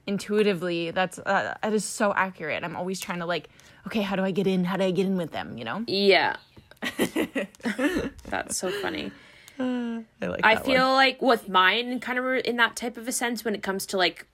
intuitively, 0.08 0.91
that's 0.91 1.19
uh, 1.19 1.56
that 1.62 1.73
is 1.73 1.86
so 1.86 2.13
accurate. 2.13 2.63
I'm 2.63 2.76
always 2.76 2.99
trying 2.99 3.19
to 3.19 3.26
like, 3.26 3.49
okay, 3.88 4.02
how 4.02 4.15
do 4.15 4.23
I 4.23 4.32
get 4.32 4.47
in? 4.47 4.63
How 4.63 4.78
do 4.78 4.84
I 4.84 4.91
get 4.91 5.06
in 5.06 5.17
with 5.17 5.32
them? 5.32 5.58
You 5.58 5.65
know? 5.65 5.84
Yeah. 5.88 6.38
That's 8.26 8.58
so 8.58 8.69
funny. 8.82 9.12
I 9.60 10.04
like. 10.21 10.41
I 10.43 10.56
feel 10.58 10.91
like 10.91 11.21
with 11.21 11.47
mine 11.47 11.99
kind 11.99 12.19
of 12.19 12.26
in 12.45 12.58
that 12.58 12.76
type 12.76 12.97
of 12.97 13.08
a 13.08 13.12
sense 13.12 13.45
when 13.45 13.56
it 13.56 13.63
comes 13.63 13.86
to 13.88 13.97
like 13.97 14.28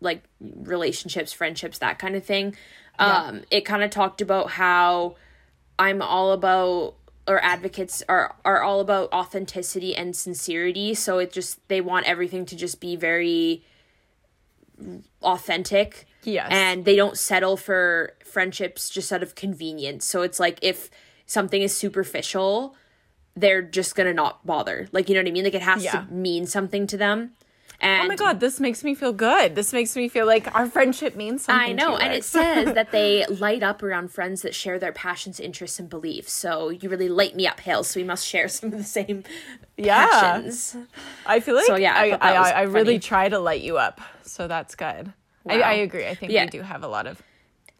like 0.00 0.22
relationships, 0.40 1.32
friendships, 1.32 1.78
that 1.78 1.98
kind 1.98 2.14
of 2.16 2.24
thing. 2.24 2.56
Um 2.98 3.42
it 3.50 3.62
kind 3.62 3.82
of 3.82 3.90
talked 3.90 4.20
about 4.20 4.50
how 4.52 5.16
I'm 5.78 6.00
all 6.02 6.32
about 6.32 6.94
or 7.26 7.42
advocates 7.42 8.02
are 8.08 8.36
are 8.44 8.62
all 8.62 8.80
about 8.80 9.12
authenticity 9.12 9.94
and 9.96 10.14
sincerity, 10.14 10.94
so 10.94 11.18
it 11.18 11.32
just 11.32 11.66
they 11.68 11.80
want 11.80 12.06
everything 12.06 12.44
to 12.46 12.56
just 12.56 12.80
be 12.80 12.96
very 12.96 13.64
authentic. 15.22 16.06
Yes. 16.24 16.48
And 16.50 16.84
they 16.84 16.96
don't 16.96 17.18
settle 17.18 17.56
for 17.56 18.14
friendships 18.24 18.88
just 18.90 19.12
out 19.12 19.22
of 19.22 19.34
convenience. 19.34 20.04
So 20.04 20.22
it's 20.22 20.40
like 20.40 20.58
if 20.62 20.90
something 21.26 21.62
is 21.62 21.76
superficial, 21.76 22.74
they're 23.36 23.62
just 23.62 23.94
gonna 23.94 24.14
not 24.14 24.44
bother. 24.46 24.88
Like 24.92 25.08
you 25.08 25.14
know 25.14 25.20
what 25.22 25.28
I 25.28 25.32
mean? 25.32 25.44
Like 25.44 25.54
it 25.54 25.62
has 25.62 25.84
Yeah. 25.84 25.92
to 26.06 26.12
mean 26.12 26.46
something 26.46 26.86
to 26.88 26.96
them. 26.96 27.32
And 27.80 28.04
Oh 28.04 28.08
my 28.08 28.16
god, 28.16 28.40
this 28.40 28.60
makes 28.60 28.82
me 28.84 28.94
feel 28.94 29.12
good. 29.12 29.54
This 29.54 29.72
makes 29.72 29.94
me 29.96 30.08
feel 30.08 30.26
like 30.26 30.54
our 30.54 30.66
friendship 30.66 31.16
means 31.16 31.44
something. 31.44 31.70
I 31.70 31.72
know, 31.72 31.96
and 31.96 32.12
it 32.12 32.24
says 32.24 32.72
that 32.74 32.92
they 32.92 33.26
light 33.28 33.62
up 33.62 33.82
around 33.82 34.08
friends 34.12 34.42
that 34.42 34.54
share 34.54 34.78
their 34.78 34.92
passions, 34.92 35.40
interests, 35.40 35.78
and 35.78 35.88
beliefs. 35.90 36.32
So 36.32 36.70
you 36.70 36.88
really 36.88 37.08
light 37.08 37.34
me 37.36 37.46
up, 37.46 37.60
Hill. 37.60 37.84
So 37.84 38.00
we 38.00 38.04
must 38.04 38.26
share 38.26 38.48
some 38.48 38.72
of 38.72 38.78
the 38.78 38.84
same 38.84 39.24
Yeah. 39.76 40.06
passions. 40.06 40.76
I 41.26 41.40
feel 41.40 41.56
like 41.56 41.66
So, 41.66 41.76
yeah, 41.76 41.94
I 41.94 42.10
I 42.12 42.18
I, 42.20 42.32
I, 42.32 42.50
I 42.50 42.62
really 42.62 42.98
try 42.98 43.28
to 43.28 43.38
light 43.38 43.60
you 43.62 43.76
up, 43.76 44.00
so 44.22 44.46
that's 44.48 44.74
good. 44.74 45.12
I, 45.46 45.58
Wow. 45.58 45.62
I 45.64 45.72
agree. 45.74 46.06
I 46.06 46.14
think 46.14 46.32
Yeah. 46.32 46.44
we 46.44 46.50
do 46.50 46.62
have 46.62 46.82
a 46.82 46.88
lot 46.88 47.06
of 47.06 47.20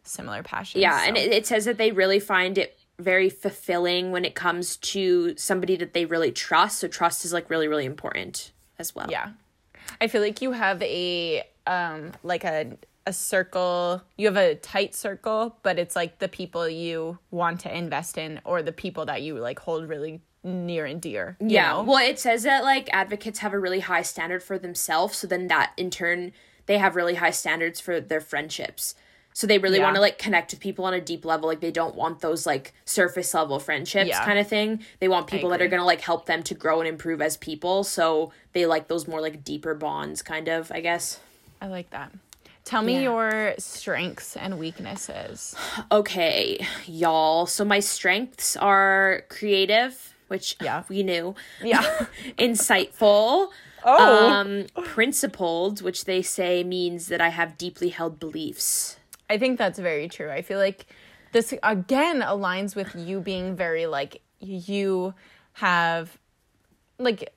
similar 0.03 0.43
passions. 0.43 0.81
Yeah, 0.81 1.03
and 1.07 1.17
it, 1.17 1.31
it 1.31 1.47
says 1.47 1.65
that 1.65 1.77
they 1.77 1.91
really 1.91 2.19
find 2.19 2.57
it 2.59 2.77
very 2.99 3.29
fulfilling 3.29 4.11
when 4.11 4.23
it 4.23 4.35
comes 4.35 4.77
to 4.77 5.35
somebody 5.35 5.75
that 5.77 5.93
they 5.93 6.05
really 6.05 6.31
trust. 6.31 6.79
So 6.79 6.87
trust 6.87 7.25
is 7.25 7.33
like 7.33 7.49
really, 7.49 7.67
really 7.67 7.85
important 7.85 8.51
as 8.77 8.93
well. 8.93 9.07
yeah, 9.09 9.29
I 9.99 10.07
feel 10.07 10.21
like 10.21 10.41
you 10.41 10.51
have 10.51 10.81
a 10.81 11.43
um 11.67 12.11
like 12.23 12.43
a 12.43 12.77
a 13.07 13.13
circle, 13.13 14.01
you 14.17 14.25
have 14.25 14.37
a 14.37 14.55
tight 14.55 14.95
circle, 14.95 15.57
but 15.61 15.77
it's 15.77 15.95
like 15.95 16.19
the 16.19 16.27
people 16.27 16.67
you 16.67 17.19
want 17.29 17.59
to 17.61 17.75
invest 17.75 18.17
in 18.17 18.41
or 18.43 18.63
the 18.63 18.71
people 18.71 19.05
that 19.05 19.21
you 19.21 19.37
like 19.37 19.59
hold 19.59 19.87
really 19.87 20.21
near 20.43 20.85
and 20.85 21.01
dear. 21.01 21.37
you 21.39 21.49
yeah. 21.49 21.71
know? 21.71 21.83
Well, 21.83 22.07
it 22.07 22.19
says 22.19 22.43
that 22.43 22.63
like 22.63 22.89
advocates 22.91 23.39
have 23.39 23.53
a 23.53 23.59
really 23.59 23.81
high 23.81 24.01
standard 24.01 24.41
for 24.43 24.57
themselves, 24.57 25.17
so 25.17 25.27
then 25.27 25.47
that 25.47 25.73
in 25.77 25.89
turn 25.89 26.31
they 26.65 26.77
have 26.79 26.95
really 26.95 27.15
high 27.15 27.31
standards 27.31 27.79
for 27.79 28.01
their 28.01 28.21
friendships. 28.21 28.95
So 29.37 29.45
they 29.47 29.57
really 29.57 29.79
Yeah. 29.79 29.83
want 29.83 29.95
to 29.95 30.01
like 30.01 30.17
connect 30.17 30.51
with 30.51 30.61
people 30.61 30.85
on 30.85 30.93
a 30.93 31.01
deep 31.01 31.25
level. 31.25 31.49
Like 31.49 31.59
they 31.59 31.69
don't 31.69 31.93
want 31.93 32.21
those 32.21 32.45
like 32.45 32.73
surface 32.85 33.33
level 33.33 33.59
friendships 33.59 34.07
Yeah. 34.07 34.23
kind 34.23 34.39
of 34.39 34.47
thing. 34.47 34.85
They 35.01 35.09
want 35.09 35.27
people 35.27 35.49
that 35.49 35.61
are 35.61 35.67
going 35.67 35.81
to 35.81 35.85
like 35.85 35.99
help 35.99 36.25
them 36.25 36.41
to 36.43 36.53
grow 36.55 36.79
and 36.79 36.87
improve 36.87 37.21
as 37.21 37.35
people. 37.35 37.83
So 37.83 38.31
they 38.53 38.65
like 38.65 38.87
those 38.87 39.09
more 39.09 39.19
like 39.19 39.43
deeper 39.43 39.75
bonds 39.75 40.21
kind 40.21 40.47
of, 40.47 40.71
I 40.71 40.79
guess. 40.79 41.19
I 41.61 41.67
like 41.67 41.89
that. 41.89 42.13
Tell 42.63 42.81
me 42.81 42.93
Yeah. 42.93 43.01
your 43.01 43.55
strengths 43.57 44.37
and 44.37 44.57
weaknesses. 44.57 45.53
Okay, 45.91 46.65
y'all. 46.85 47.45
So 47.45 47.65
my 47.65 47.81
strengths 47.81 48.55
are 48.55 49.23
creative, 49.27 50.15
which 50.29 50.55
Yeah. 50.61 50.83
we 50.89 51.03
knew. 51.03 51.35
Yeah. 51.61 52.05
Insightful. 52.39 53.49
Oh. 53.83 54.29
Um, 54.29 54.65
principled, 54.85 55.81
which 55.81 56.05
they 56.05 56.21
say 56.21 56.63
means 56.63 57.07
that 57.09 57.19
I 57.19 57.29
have 57.29 57.57
deeply 57.57 57.89
held 57.89 58.17
beliefs. 58.17 58.95
I 59.29 59.37
think 59.37 59.57
that's 59.57 59.79
very 59.79 60.07
true. 60.07 60.29
I 60.29 60.41
feel 60.41 60.59
like 60.59 60.85
this 61.31 61.53
again 61.63 62.21
aligns 62.21 62.75
with 62.75 62.95
you 62.95 63.19
being 63.19 63.55
very 63.55 63.85
like 63.87 64.21
you 64.39 65.13
have 65.53 66.17
like 66.99 67.33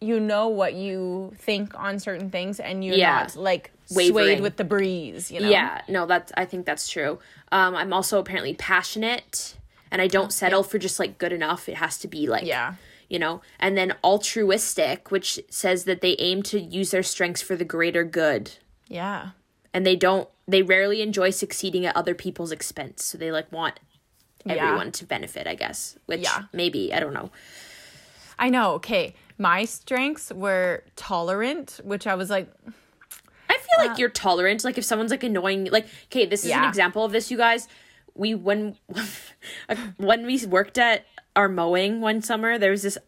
you 0.00 0.18
know 0.18 0.48
what 0.48 0.74
you 0.74 1.32
think 1.36 1.78
on 1.78 1.98
certain 1.98 2.30
things 2.30 2.58
and 2.58 2.84
you're 2.84 2.96
Yeah. 2.96 3.20
not 3.22 3.36
like 3.36 3.70
swayed 3.86 4.40
with 4.40 4.56
the 4.56 4.64
breeze, 4.64 5.30
you 5.30 5.40
know. 5.40 5.48
Yeah, 5.48 5.82
no, 5.88 6.06
that's 6.06 6.32
I 6.36 6.44
think 6.44 6.66
that's 6.66 6.88
true. 6.88 7.18
Um, 7.52 7.74
I'm 7.76 7.92
also 7.92 8.18
apparently 8.18 8.54
passionate, 8.54 9.56
and 9.90 10.00
I 10.02 10.06
don't 10.08 10.32
settle 10.32 10.62
for 10.62 10.78
just 10.78 10.98
like 10.98 11.18
good 11.18 11.32
enough. 11.32 11.68
It 11.68 11.76
has 11.76 11.98
to 11.98 12.08
be 12.08 12.26
like 12.26 12.44
Yeah. 12.46 12.74
you 13.08 13.18
know. 13.18 13.42
And 13.60 13.76
then 13.76 13.94
altruistic, 14.02 15.10
which 15.10 15.38
says 15.50 15.84
that 15.84 16.00
they 16.00 16.16
aim 16.18 16.42
to 16.44 16.58
use 16.60 16.90
their 16.90 17.02
strengths 17.02 17.42
for 17.42 17.54
the 17.54 17.64
greater 17.64 18.02
good. 18.04 18.52
Yeah. 18.88 19.30
And 19.74 19.86
they 19.86 19.96
don't 19.96 20.28
they 20.48 20.62
rarely 20.62 21.02
enjoy 21.02 21.30
succeeding 21.30 21.86
at 21.86 21.96
other 21.96 22.14
people's 22.14 22.52
expense 22.52 23.04
so 23.04 23.16
they 23.18 23.30
like 23.32 23.50
want 23.52 23.78
Yeah. 24.44 24.54
everyone 24.54 24.92
to 24.92 25.04
benefit 25.06 25.46
i 25.46 25.54
guess 25.54 25.96
which 26.06 26.20
Yeah. 26.22 26.42
maybe 26.52 26.92
i 26.94 27.00
don't 27.00 27.14
know 27.14 27.30
I 28.38 28.48
know. 28.48 28.72
Okay. 28.72 29.14
My 29.38 29.64
strengths 29.66 30.32
were 30.32 30.82
tolerant, 30.96 31.78
which 31.84 32.08
I 32.08 32.16
was 32.16 32.28
like, 32.28 32.48
i 33.48 33.52
feel 33.56 33.86
like 33.86 33.90
uh, 33.90 33.94
you're 33.98 34.08
tolerant 34.08 34.64
like 34.64 34.78
if 34.78 34.84
someone's 34.84 35.10
like 35.12 35.22
annoying 35.22 35.66
like 35.70 35.86
okay 36.06 36.26
this 36.26 36.44
is 36.44 36.50
an 36.50 36.64
example 36.64 37.04
of 37.04 37.12
this 37.12 37.30
you 37.30 37.36
guys 37.36 37.68
we 38.14 38.34
when 38.34 38.76
when 39.98 40.26
we 40.26 40.44
worked 40.46 40.78
at 40.78 41.04
our 41.36 41.48
mowing 41.48 42.00
one 42.00 42.20
summer 42.22 42.58
there 42.58 42.70
was 42.70 42.82
this 42.82 42.98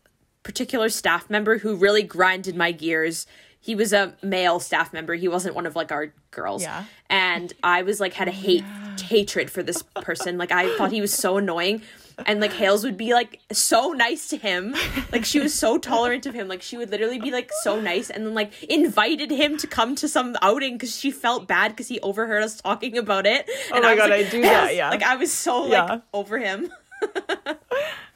particular 0.42 0.88
staff 0.88 1.28
member 1.30 1.58
who 1.58 1.74
really 1.74 2.02
grinded 2.02 2.54
my 2.54 2.70
gears 2.72 3.26
he 3.64 3.74
was 3.74 3.92
a 3.92 4.14
male 4.22 4.60
staff 4.60 4.92
member 4.92 5.14
he 5.14 5.26
wasn't 5.28 5.54
one 5.54 5.64
of 5.66 5.74
like 5.74 5.90
our 5.90 6.12
girls 6.30 6.62
Yeah. 6.62 6.84
and 7.08 7.52
i 7.62 7.82
was 7.82 7.98
like 8.00 8.12
had 8.12 8.28
a 8.28 8.32
hate 8.32 8.64
hatred 9.00 9.50
for 9.50 9.62
this 9.62 9.82
person 10.02 10.36
like 10.38 10.52
i 10.52 10.76
thought 10.76 10.92
he 10.92 11.00
was 11.00 11.12
so 11.14 11.36
annoying 11.38 11.80
and 12.26 12.40
like 12.40 12.52
hales 12.52 12.84
would 12.84 12.96
be 12.96 13.12
like 13.12 13.40
so 13.50 13.90
nice 13.92 14.28
to 14.28 14.36
him 14.36 14.74
like 15.12 15.24
she 15.24 15.40
was 15.40 15.52
so 15.54 15.78
tolerant 15.78 16.26
of 16.26 16.34
him 16.34 16.46
like 16.46 16.62
she 16.62 16.76
would 16.76 16.90
literally 16.90 17.18
be 17.18 17.30
like 17.32 17.50
so 17.62 17.80
nice 17.80 18.08
and 18.10 18.24
then 18.26 18.34
like 18.34 18.62
invited 18.64 19.30
him 19.32 19.56
to 19.56 19.66
come 19.66 19.94
to 19.96 20.06
some 20.06 20.36
outing 20.42 20.74
because 20.74 20.96
she 20.96 21.10
felt 21.10 21.48
bad 21.48 21.70
because 21.72 21.88
he 21.88 21.98
overheard 22.00 22.42
us 22.44 22.60
talking 22.60 22.96
about 22.98 23.26
it 23.26 23.48
and 23.72 23.82
my 23.82 23.94
was 23.94 23.98
God, 24.00 24.10
like, 24.10 24.26
I 24.26 24.30
do 24.30 24.42
that, 24.42 24.74
yeah. 24.76 24.90
like 24.90 25.02
i 25.02 25.16
was 25.16 25.32
so 25.32 25.62
like 25.62 25.70
Yeah. 25.88 25.98
over 26.12 26.38
him 26.38 26.70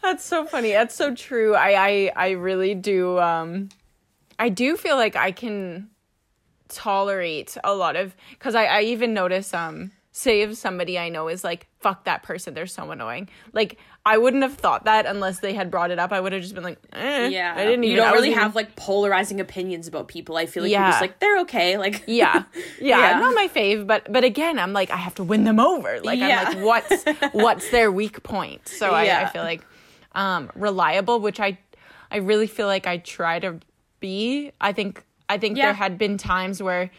That's 0.02 0.24
so 0.24 0.44
funny. 0.46 0.72
That's 0.72 0.94
so 0.94 1.14
true. 1.14 1.54
I 1.54 1.70
I 1.88 2.12
I 2.16 2.30
really 2.30 2.74
do 2.74 3.18
um 3.18 3.68
I 4.38 4.48
do 4.48 4.77
feel 4.77 4.96
like 4.96 5.16
I 5.16 5.33
can 5.33 5.88
tolerate 6.68 7.57
a 7.64 7.74
lot 7.74 7.96
of 7.96 8.14
cuz 8.38 8.55
I 8.55 8.64
I 8.66 8.81
even 8.83 9.14
notice 9.14 9.55
um 9.55 9.90
say 10.12 10.42
if 10.42 10.57
somebody 10.57 10.98
I 10.98 11.09
know 11.11 11.29
is 11.29 11.44
like 11.44 11.66
fuck 11.81 12.05
that 12.05 12.22
person 12.22 12.53
they're 12.55 12.66
so 12.66 12.90
annoying. 12.90 13.29
Like 13.53 13.79
I 14.05 14.16
wouldn't 14.18 14.42
have 14.42 14.55
thought 14.55 14.85
that 14.85 15.07
unless 15.07 15.40
they 15.40 15.53
had 15.55 15.70
brought 15.70 15.90
it 15.90 15.98
up. 15.98 16.12
I 16.12 16.20
would 16.20 16.33
have 16.33 16.40
just 16.42 16.55
been 16.55 16.64
like, 16.64 16.79
eh, 16.92 17.29
yeah 17.29 17.55
I 17.57 17.64
didn't 17.64 17.85
even 17.85 17.96
you 17.96 18.03
don't 18.03 18.12
really 18.12 18.29
even- 18.31 18.38
have 18.40 18.55
like 18.55 18.74
polarizing 18.77 19.40
opinions 19.40 19.87
about 19.88 20.09
people 20.09 20.37
i 20.37 20.44
feel 20.46 20.62
like 20.62 20.72
you're 20.72 20.81
Yeah. 20.81 20.90
just 20.90 21.01
like 21.01 21.18
they're 21.20 21.38
okay 21.40 21.79
like 21.79 22.05
yeah. 22.20 22.44
yeah 22.81 22.98
Yeah. 23.12 23.18
not 23.20 23.35
my 23.35 23.48
fave 23.48 23.87
but 23.87 24.11
but 24.12 24.24
again 24.24 24.59
i'm 24.59 24.72
like 24.72 24.90
i 24.90 24.96
have 24.96 25.14
to 25.16 25.24
win 25.24 25.44
them 25.44 25.61
over 25.61 26.01
like 26.03 26.18
Yeah. 26.18 26.44
i'm 26.46 26.62
like 26.62 26.64
what's 26.90 27.05
what's 27.33 27.70
their 27.70 27.90
weak 27.92 28.22
point 28.22 28.66
so 28.68 28.90
I, 28.90 29.22
I 29.22 29.27
feel 29.27 29.42
like 29.42 29.62
um 30.12 30.51
reliable 30.55 31.20
which 31.20 31.38
i 31.40 31.59
i 32.11 32.16
really 32.16 32.46
feel 32.46 32.66
like 32.66 32.87
i 32.87 32.96
try 32.98 33.38
to 33.40 33.61
be 34.00 34.52
i 34.61 34.72
think 34.72 35.04
i 35.28 35.38
think 35.38 35.56
Yeah. 35.56 35.66
there 35.66 35.74
had 35.74 35.98
been 35.98 36.16
times 36.18 36.62
where 36.62 36.90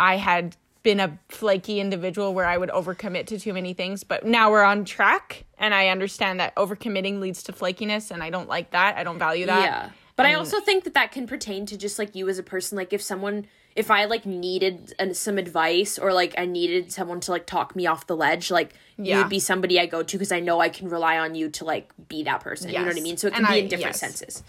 i 0.00 0.16
had 0.16 0.56
been 0.82 1.00
a 1.00 1.18
flaky 1.28 1.80
individual 1.80 2.34
where 2.34 2.46
i 2.46 2.56
would 2.58 2.70
overcommit 2.70 3.26
to 3.26 3.38
too 3.38 3.52
many 3.52 3.72
things 3.74 4.04
but 4.04 4.24
now 4.26 4.50
we're 4.50 4.62
on 4.64 4.84
track 4.84 5.44
and 5.58 5.74
i 5.74 5.88
understand 5.88 6.40
that 6.40 6.54
overcommitting 6.56 7.20
leads 7.20 7.42
to 7.44 7.52
flakiness 7.52 8.10
and 8.10 8.22
i 8.22 8.30
don't 8.30 8.48
like 8.48 8.70
that 8.72 8.96
i 8.96 9.04
don't 9.04 9.18
value 9.18 9.46
that 9.46 9.62
Yeah. 9.64 9.90
But 10.16 10.26
I 10.26 10.34
also 10.34 10.60
think 10.60 10.84
that 10.84 10.94
that 10.94 11.10
can 11.10 11.26
pertain 11.26 11.66
to 11.66 11.76
just 11.76 11.98
like 11.98 12.14
you 12.14 12.28
as 12.28 12.38
a 12.38 12.44
person. 12.44 12.76
Like 12.78 12.92
if 12.92 13.02
someone, 13.02 13.48
if 13.74 13.90
I 13.90 14.04
like 14.04 14.24
needed 14.24 14.94
uh, 15.00 15.12
some 15.12 15.38
advice 15.38 15.98
or 15.98 16.12
like 16.12 16.36
I 16.38 16.46
needed 16.46 16.92
someone 16.92 17.18
to 17.22 17.32
like 17.32 17.46
talk 17.46 17.74
me 17.74 17.88
off 17.88 18.06
the 18.06 18.14
ledge, 18.14 18.48
like 18.48 18.74
you 18.96 19.06
Yeah. 19.06 19.18
would 19.18 19.28
be 19.28 19.40
somebody 19.40 19.80
I 19.80 19.86
go 19.86 20.04
to 20.04 20.16
because 20.16 20.30
I 20.30 20.38
know 20.38 20.60
I 20.60 20.68
can 20.68 20.88
rely 20.88 21.18
on 21.18 21.34
you 21.34 21.48
to 21.58 21.64
like 21.64 21.90
be 22.08 22.22
that 22.22 22.42
person. 22.42 22.68
You 22.70 22.78
know 22.78 22.84
what 22.86 22.96
I 22.96 23.00
mean? 23.00 23.16
So 23.16 23.26
it 23.26 23.34
can 23.34 23.44
And 23.44 23.48
be 23.48 23.54
I- 23.54 23.62
in 23.62 23.66
different 23.66 23.94
yes. 23.94 23.98
senses. 23.98 24.44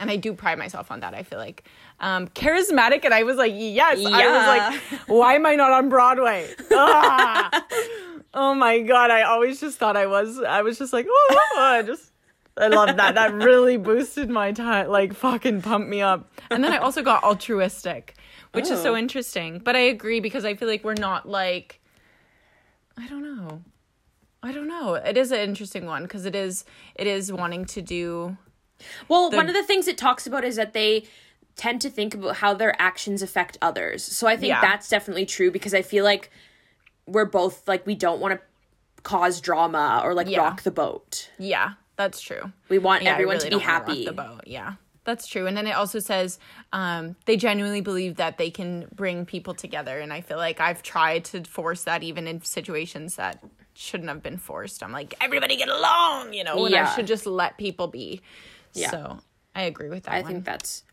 And 0.00 0.10
I 0.10 0.16
do 0.16 0.32
pride 0.32 0.58
myself 0.58 0.90
on 0.90 1.00
that. 1.00 1.14
I 1.14 1.22
feel 1.22 1.38
like 1.38 1.62
um, 2.00 2.26
charismatic, 2.28 3.04
and 3.04 3.14
I 3.14 3.22
was 3.22 3.36
like, 3.36 3.52
yes. 3.54 3.98
I 4.04 4.26
was 4.26 4.82
like, 4.90 5.00
why 5.06 5.34
am 5.34 5.46
I 5.46 5.54
not 5.54 5.70
on 5.70 5.88
Broadway? 5.88 6.52
Ah! 6.72 7.64
oh 8.34 8.54
my 8.54 8.80
god! 8.80 9.10
I 9.12 9.22
always 9.22 9.60
just 9.60 9.78
thought 9.78 9.96
I 9.96 10.06
was. 10.06 10.40
I 10.42 10.62
was 10.62 10.78
just 10.78 10.92
like, 10.92 11.06
oh, 11.08 11.54
I 11.58 11.82
just. 11.82 12.10
I 12.56 12.66
love 12.66 12.96
that. 12.96 13.14
That 13.14 13.32
really 13.32 13.76
boosted 13.76 14.28
my 14.28 14.52
time. 14.52 14.88
Like 14.88 15.14
fucking 15.14 15.62
pumped 15.62 15.88
me 15.88 16.02
up. 16.02 16.30
And 16.50 16.62
then 16.64 16.72
I 16.72 16.78
also 16.78 17.02
got 17.02 17.22
altruistic, 17.22 18.16
which 18.52 18.68
is 18.68 18.82
so 18.82 18.94
Oh. 18.94 18.96
interesting. 18.96 19.60
But 19.60 19.76
I 19.76 19.80
agree 19.80 20.20
because 20.20 20.44
I 20.44 20.54
feel 20.54 20.68
like 20.68 20.82
we're 20.84 20.94
not 20.94 21.28
like. 21.28 21.80
I 22.98 23.06
don't 23.06 23.22
know. 23.22 23.62
I 24.42 24.52
don't 24.52 24.68
know. 24.68 24.94
It 24.94 25.16
is 25.16 25.32
an 25.32 25.40
interesting 25.40 25.86
one 25.86 26.02
because 26.02 26.26
it 26.26 26.34
is. 26.34 26.64
It 26.96 27.06
is 27.06 27.32
wanting 27.32 27.64
to 27.66 27.82
do. 27.82 28.36
Well, 29.08 29.30
one 29.30 29.48
of 29.48 29.54
the 29.54 29.62
things 29.62 29.88
it 29.88 29.98
talks 29.98 30.26
about 30.26 30.44
is 30.44 30.56
that 30.56 30.72
they 30.72 31.04
tend 31.56 31.80
to 31.82 31.90
think 31.90 32.14
about 32.14 32.36
how 32.36 32.54
their 32.54 32.74
actions 32.80 33.22
affect 33.22 33.58
others. 33.60 34.02
So 34.02 34.26
I 34.26 34.36
think 34.36 34.50
Yeah. 34.50 34.60
that's 34.60 34.88
definitely 34.88 35.26
true 35.26 35.50
because 35.50 35.74
I 35.74 35.82
feel 35.82 36.04
like 36.04 36.30
we're 37.06 37.24
both 37.24 37.66
like 37.68 37.86
we 37.86 37.94
don't 37.94 38.20
want 38.20 38.34
to 38.34 38.40
cause 39.02 39.40
drama 39.40 40.00
or 40.04 40.14
like 40.14 40.28
Yeah. 40.28 40.38
rock 40.40 40.62
the 40.62 40.70
boat. 40.70 41.28
Yeah, 41.38 41.72
that's 41.96 42.20
true. 42.20 42.52
We 42.68 42.78
want 42.78 43.02
Yeah, 43.02 43.12
everyone 43.12 43.36
really 43.38 43.50
to 43.50 43.58
be 43.58 43.62
happy. 43.62 44.04
The 44.04 44.12
boat. 44.12 44.42
Yeah, 44.46 44.74
that's 45.04 45.26
true. 45.26 45.46
And 45.46 45.56
then 45.56 45.66
it 45.66 45.72
also 45.72 45.98
says 45.98 46.38
um, 46.72 47.16
they 47.26 47.36
genuinely 47.36 47.80
believe 47.80 48.16
that 48.16 48.38
they 48.38 48.50
can 48.50 48.86
bring 48.94 49.26
people 49.26 49.54
together, 49.54 49.98
and 49.98 50.12
I 50.12 50.20
feel 50.20 50.36
like 50.38 50.60
I've 50.60 50.82
tried 50.82 51.24
to 51.26 51.42
force 51.44 51.84
that 51.84 52.02
even 52.02 52.26
in 52.26 52.42
situations 52.42 53.16
that 53.16 53.42
shouldn't 53.74 54.08
have 54.08 54.22
been 54.22 54.36
forced. 54.38 54.82
I'm 54.82 54.92
like, 54.92 55.14
everybody 55.20 55.56
get 55.56 55.68
along, 55.68 56.32
you 56.34 56.44
know, 56.44 56.64
and 56.66 56.74
I 56.74 56.94
should 56.94 57.06
just 57.06 57.26
let 57.26 57.56
people 57.58 57.86
be. 57.88 58.20
Yeah. 58.72 58.90
So 58.90 59.18
I 59.54 59.62
agree 59.62 59.88
with 59.88 60.04
that 60.04 60.12
I 60.14 60.20
one. 60.22 60.32
think 60.32 60.44
that's 60.44 60.84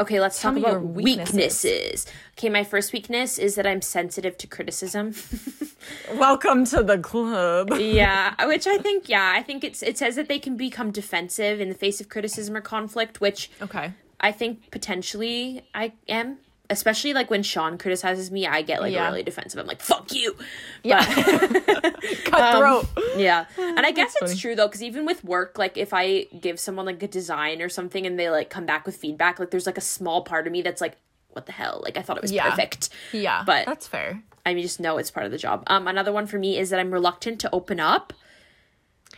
okay. 0.00 0.20
Let's 0.20 0.40
Tell 0.40 0.52
talk 0.52 0.58
about 0.60 0.82
weaknesses. 0.84 1.34
weaknesses. 1.34 2.06
Okay, 2.38 2.48
my 2.48 2.64
first 2.64 2.92
weakness 2.92 3.38
is 3.38 3.54
that 3.54 3.66
I'm 3.66 3.82
sensitive 3.82 4.36
to 4.38 4.46
criticism. 4.46 5.14
Welcome 6.14 6.64
to 6.66 6.82
the 6.82 6.98
club. 6.98 7.70
yeah, 7.78 8.34
which 8.46 8.66
I 8.66 8.78
think, 8.78 9.08
yeah, 9.08 9.32
I 9.34 9.42
think 9.42 9.64
it's 9.64 9.82
it 9.82 9.98
says 9.98 10.16
that 10.16 10.28
they 10.28 10.38
can 10.38 10.56
become 10.56 10.90
defensive 10.90 11.60
in 11.60 11.68
the 11.68 11.74
face 11.74 12.00
of 12.00 12.08
criticism 12.08 12.56
or 12.56 12.60
conflict, 12.60 13.20
which 13.20 13.50
Okay. 13.62 13.92
I 14.20 14.32
think 14.32 14.70
potentially 14.70 15.62
I 15.74 15.92
am. 16.08 16.38
Especially 16.70 17.12
like 17.12 17.30
when 17.30 17.42
Sean 17.42 17.76
criticizes 17.76 18.30
me, 18.30 18.46
I 18.46 18.62
get 18.62 18.80
like 18.80 18.92
Yeah. 18.94 19.06
really 19.08 19.22
defensive. 19.22 19.60
I'm 19.60 19.66
like, 19.66 19.82
"Fuck 19.82 20.12
you." 20.14 20.34
Yeah. 20.82 21.04
Cutthroat. 22.24 22.86
Yeah. 23.16 23.46
And 23.58 23.84
I 23.84 23.90
guess 23.90 24.14
it's 24.20 24.30
funny. 24.32 24.36
true 24.36 24.54
though, 24.54 24.66
because 24.68 24.82
even 24.82 25.04
with 25.04 25.24
work, 25.24 25.58
like 25.58 25.76
if 25.76 25.92
I 25.92 26.24
give 26.40 26.58
someone 26.60 26.86
like 26.86 27.02
a 27.02 27.08
design 27.08 27.60
or 27.60 27.68
something 27.68 28.06
and 28.06 28.18
they 28.18 28.30
like 28.30 28.50
come 28.50 28.66
back 28.66 28.86
with 28.86 28.96
feedback, 28.96 29.38
like 29.38 29.50
there's 29.50 29.66
like 29.66 29.76
a 29.78 29.82
small 29.82 30.22
part 30.22 30.46
of 30.46 30.52
me 30.52 30.62
that's 30.62 30.80
like, 30.80 30.96
what 31.30 31.46
the 31.46 31.52
hell? 31.52 31.80
Like 31.84 31.96
I 31.98 32.02
thought 32.02 32.16
it 32.16 32.22
was 32.22 32.32
Yeah. 32.32 32.48
perfect. 32.50 32.88
yeah, 33.12 33.42
but- 33.44 33.66
that's 33.66 33.86
fair. 33.86 34.22
I 34.46 34.52
mean, 34.54 34.62
just 34.62 34.78
know 34.78 34.98
it's 34.98 35.10
part 35.10 35.24
of 35.26 35.32
the 35.32 35.38
job. 35.38 35.64
Um, 35.68 35.88
another 35.88 36.12
one 36.12 36.26
for 36.26 36.38
me 36.38 36.58
is 36.58 36.68
that 36.70 36.78
I'm 36.78 36.92
reluctant 36.92 37.40
to 37.40 37.50
open 37.52 37.80
up. 37.80 38.12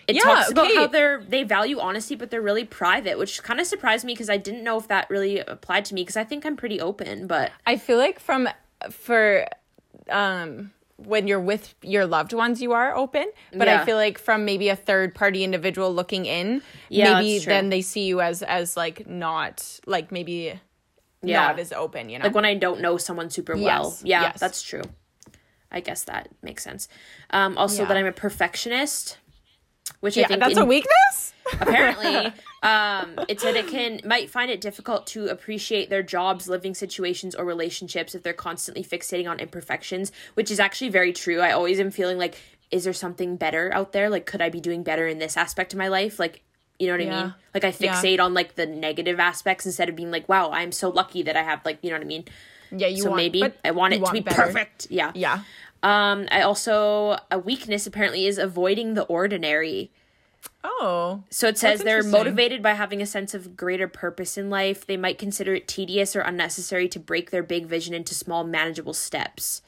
It 0.07 0.17
Yeah, 0.17 0.23
talks 0.23 0.51
about 0.51 0.67
okay. 0.67 0.75
how 0.77 0.87
they're 0.87 1.23
they 1.29 1.43
value 1.43 1.81
honesty, 1.81 2.15
but 2.15 2.31
they're 2.31 2.43
really 2.43 2.65
private, 2.65 3.19
which 3.19 3.43
kind 3.43 3.59
of 3.61 3.67
surprised 3.67 4.05
me 4.05 4.13
because 4.13 4.31
I 4.31 4.37
didn't 4.37 4.63
know 4.63 4.79
if 4.79 4.87
that 4.89 5.11
really 5.11 5.39
applied 5.41 5.85
to 5.87 5.95
me 5.95 6.03
because 6.03 6.17
I 6.17 6.25
think 6.25 6.47
I'm 6.47 6.57
pretty 6.57 6.81
open, 6.81 7.27
but 7.27 7.51
I 7.67 7.77
feel 7.77 7.99
like 7.99 8.21
from 8.21 8.49
for 8.91 9.47
um 10.11 10.71
when 10.99 11.27
you're 11.27 11.41
with 11.41 11.75
your 11.83 12.07
loved 12.07 12.33
ones 12.33 12.63
you 12.63 12.73
are 12.73 12.95
open 12.97 13.27
but 13.53 13.69
i 13.69 13.85
feel 13.85 13.97
like 13.97 14.19
from 14.19 14.45
maybe 14.47 14.69
a 14.71 14.77
third 14.77 15.15
party 15.15 15.45
individual 15.45 15.93
looking 15.93 16.25
in 16.25 16.63
Yeah, 16.89 17.19
maybe 17.19 17.39
then 17.41 17.69
they 17.69 17.83
see 17.83 18.07
you 18.07 18.21
as 18.23 18.43
as 18.43 18.77
like 18.79 19.07
not 19.07 19.81
like 19.87 20.11
maybe 20.13 20.59
Yeah. 21.23 21.49
not 21.49 21.59
as 21.59 21.73
open 21.73 22.09
you 22.09 22.19
know 22.19 22.27
like 22.27 22.35
when 22.35 22.45
I 22.45 22.55
don't 22.55 22.81
know 22.81 22.97
someone 22.99 23.29
super 23.31 23.55
well. 23.57 23.89
Yes, 23.91 24.03
Yeah, 24.05 24.23
yes. 24.23 24.41
that's 24.41 24.63
true. 24.63 24.83
I 25.71 25.81
guess 25.81 26.05
that 26.05 26.29
makes 26.43 26.63
sense. 26.63 26.89
Um, 27.31 27.59
also, 27.59 27.83
Yeah. 27.83 27.89
that 27.89 27.97
I'm 27.97 28.07
a 28.07 28.13
perfectionist, 28.13 29.19
which 30.01 30.17
I 30.17 30.23
yeah 30.23 30.27
think 30.29 30.41
that's 30.41 30.57
in- 30.57 30.63
a 30.63 30.67
weakness? 30.67 31.33
Apparently 31.61 32.33
um 32.63 33.21
it 33.29 33.41
said 33.41 33.55
it 33.55 33.69
can 33.69 34.01
might 34.05 34.29
find 34.29 34.51
it 34.51 34.61
difficult 34.61 35.07
to 35.07 35.27
appreciate 35.29 35.91
their 35.91 36.03
jobs 36.03 36.49
living 36.49 36.75
situations 36.75 37.35
or 37.37 37.45
relationships 37.45 38.15
if 38.15 38.23
they're 38.25 38.33
constantly 38.33 38.83
fixating 38.83 39.31
on 39.31 39.39
imperfections 39.39 40.11
which 40.35 40.51
is 40.51 40.59
actually 40.59 40.89
very 40.89 41.13
true. 41.13 41.41
I 41.41 41.53
always 41.53 41.79
am 41.79 41.91
feeling 41.93 42.19
like 42.19 42.37
is 42.73 42.83
there 42.83 42.93
something 42.93 43.37
better 43.37 43.73
out 43.73 43.93
there? 43.93 44.11
Like 44.11 44.27
could 44.27 44.43
i 44.43 44.49
be 44.49 44.61
doing 44.61 44.83
better 44.83 45.07
in 45.07 45.19
this 45.19 45.37
aspect 45.37 45.73
of 45.73 45.79
my 45.79 45.87
life? 45.89 46.19
Like 46.19 46.43
you 46.81 46.89
know 46.89 46.95
what 46.95 47.07
i 47.07 47.23
mean? 47.23 47.35
Like 47.55 47.65
i 47.65 47.69
Yeah. 47.79 47.95
fixate 47.95 48.19
on 48.21 48.35
like 48.35 48.57
the 48.57 48.67
negative 48.67 49.21
aspects 49.21 49.67
instead 49.67 49.89
of 49.89 49.95
being 49.95 50.11
like 50.11 50.29
wow 50.29 50.51
i'm 50.51 50.73
so 50.73 50.89
lucky 50.91 51.23
that 51.23 51.37
i 51.37 51.43
have 51.43 51.65
like 51.65 51.79
you 51.83 51.91
know 51.91 51.97
what 51.97 52.03
i 52.03 52.07
mean? 52.09 52.25
Yeah 52.73 52.89
you 52.89 53.03
so 53.05 53.11
want, 53.11 53.19
maybe 53.19 53.45
i 53.65 53.71
want 53.71 53.95
it 53.95 54.05
to 54.05 54.11
be 54.13 54.21
better. 54.21 54.43
perfect. 54.43 54.89
Yeah. 54.91 55.13
Yeah 55.15 55.43
um 55.87 56.19
i 56.31 56.41
also 56.43 57.17
a 57.31 57.39
weakness 57.39 57.87
apparently 57.87 58.27
is 58.27 58.39
avoiding 58.39 58.95
the 58.95 59.05
ordinary 59.05 59.91
oh 60.65 61.23
so 61.31 61.49
it 61.49 61.57
says 61.59 61.81
they're 61.81 62.03
motivated 62.03 62.63
by 62.63 62.75
having 62.75 63.01
a 63.03 63.07
sense 63.07 63.35
of 63.35 63.57
greater 63.57 63.89
purpose 63.89 64.37
in 64.39 64.49
life. 64.51 64.87
They 64.87 64.97
might 64.97 65.19
consider 65.19 65.55
it 65.55 65.67
tedious 65.67 66.15
or 66.17 66.21
unnecessary 66.21 66.89
to 66.89 66.99
break 67.01 67.31
their 67.31 67.43
big 67.43 67.67
vision 67.67 67.95
into 67.95 68.15
small, 68.15 68.45
manageable 68.45 68.95
steps. 68.95 69.63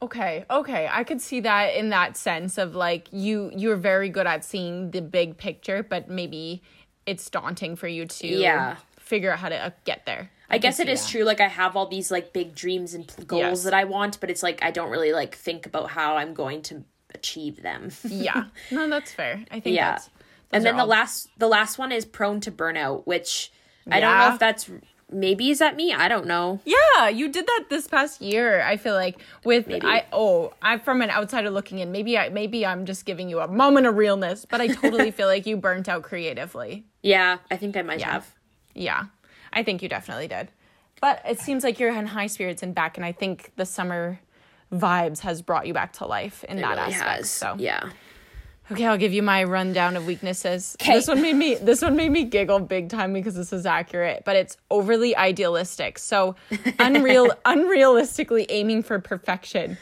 Okay, 0.00 0.44
okay. 0.50 0.88
I 0.90 1.04
could 1.04 1.20
see 1.20 1.40
that 1.40 1.74
in 1.76 1.90
that 1.90 2.16
sense 2.16 2.58
of 2.58 2.74
like 2.74 3.08
you 3.12 3.50
you're 3.54 3.76
very 3.76 4.08
good 4.08 4.26
at 4.26 4.44
seeing 4.44 4.90
the 4.90 5.00
big 5.02 5.36
picture, 5.36 5.82
but 5.82 6.08
maybe 6.08 6.62
it's 7.06 7.28
daunting 7.30 7.76
for 7.76 7.88
you 7.88 8.06
to 8.06 8.26
Yeah. 8.26 8.76
figure 8.98 9.32
out 9.32 9.38
how 9.38 9.48
to 9.48 9.56
uh, 9.66 9.70
get 9.84 10.06
there. 10.06 10.30
I, 10.50 10.58
guess 10.58 10.80
it 10.80 10.88
is 10.88 11.08
true. 11.08 11.24
Like 11.24 11.40
I 11.40 11.48
have 11.48 11.76
all 11.76 11.86
these 11.86 12.10
like 12.10 12.32
big 12.32 12.54
dreams 12.54 12.92
and 12.94 13.06
goals 13.26 13.40
Yes. 13.40 13.62
that 13.64 13.74
I 13.74 13.84
want, 13.84 14.20
but 14.20 14.30
it's 14.30 14.42
like 14.42 14.62
I 14.62 14.70
don't 14.70 14.90
really 14.90 15.12
like 15.12 15.34
think 15.34 15.66
about 15.66 15.90
how 15.90 16.16
I'm 16.16 16.34
going 16.34 16.62
to 16.62 16.84
achieve 17.14 17.62
them. 17.62 17.90
Yeah. 18.04 18.44
No, 18.70 18.88
that's 18.88 19.12
fair. 19.12 19.44
I 19.50 19.60
think 19.60 19.76
yeah. 19.76 19.92
that's 19.92 20.10
and 20.50 20.64
then 20.64 20.76
the 20.76 20.82
all- 20.82 20.88
last 20.88 21.28
the 21.38 21.48
last 21.48 21.78
one 21.78 21.92
is 21.92 22.04
prone 22.04 22.40
to 22.40 22.52
burnout, 22.52 23.06
which 23.06 23.50
I 23.90 24.00
don't 24.00 24.16
know 24.18 24.32
if 24.34 24.38
that's 24.38 24.70
maybe 25.10 25.50
is 25.50 25.58
that 25.58 25.76
me? 25.76 25.92
I 25.92 26.08
don't 26.08 26.26
know. 26.26 26.60
Yeah, 26.64 27.08
you 27.08 27.28
did 27.28 27.46
that 27.46 27.64
this 27.70 27.86
past 27.88 28.20
year. 28.22 28.62
I 28.62 28.76
feel 28.76 28.94
like 28.94 29.18
with 29.44 29.66
Maybe. 29.66 29.86
I 29.86 30.04
oh, 30.12 30.52
I'm 30.62 30.80
from 30.80 31.00
an 31.02 31.10
outsider 31.10 31.50
looking 31.50 31.78
in. 31.80 31.90
Maybe 31.92 32.16
I 32.18 32.28
maybe 32.28 32.64
I'm 32.66 32.84
just 32.86 33.04
giving 33.06 33.28
you 33.30 33.40
a 33.40 33.48
moment 33.48 33.86
of 33.86 33.96
realness, 33.96 34.44
but 34.44 34.60
I 34.60 34.68
totally 34.68 35.10
feel 35.18 35.26
like 35.26 35.46
you 35.46 35.56
burnt 35.56 35.88
out 35.88 36.02
creatively. 36.02 36.84
Yeah, 37.02 37.38
I 37.50 37.56
think 37.56 37.76
I 37.76 37.82
might 37.82 38.00
Yeah. 38.00 38.12
have. 38.12 38.34
Yeah, 38.74 39.04
I 39.52 39.62
think 39.62 39.82
you 39.82 39.88
definitely 39.88 40.28
did. 40.28 40.50
But 41.00 41.20
it 41.26 41.40
seems 41.40 41.64
like 41.64 41.80
you're 41.80 41.92
in 41.92 42.06
high 42.06 42.28
spirits 42.28 42.62
and 42.62 42.74
back, 42.74 42.96
and 42.96 43.04
I 43.04 43.12
think 43.12 43.52
the 43.56 43.66
summer 43.66 44.20
vibes 44.72 45.20
has 45.20 45.42
brought 45.42 45.66
you 45.66 45.74
back 45.74 45.92
to 45.94 46.06
life 46.06 46.44
in 46.44 46.58
It 46.58 46.62
that 46.62 46.70
really 46.78 46.94
aspect. 46.94 47.16
has. 47.18 47.30
So 47.30 47.56
yeah. 47.58 47.90
okay, 48.70 48.86
I'll 48.86 48.96
give 48.96 49.12
you 49.12 49.22
my 49.22 49.44
rundown 49.44 49.96
of 49.96 50.06
weaknesses. 50.06 50.76
'Kay. 50.80 50.94
This 50.94 51.08
one 51.08 51.20
made 51.20 51.36
me 51.36 51.56
this 51.56 51.82
one 51.82 51.96
made 51.96 52.10
me 52.10 52.24
giggle 52.24 52.60
big 52.60 52.88
time 52.88 53.12
because 53.12 53.34
this 53.34 53.52
is 53.52 53.66
accurate, 53.66 54.22
but 54.24 54.36
it's 54.36 54.56
overly 54.70 55.14
idealistic. 55.16 55.98
So 55.98 56.36
unreal 56.78 57.30
unrealistically 57.44 58.46
aiming 58.48 58.82
for 58.82 58.98
perfection. 59.00 59.76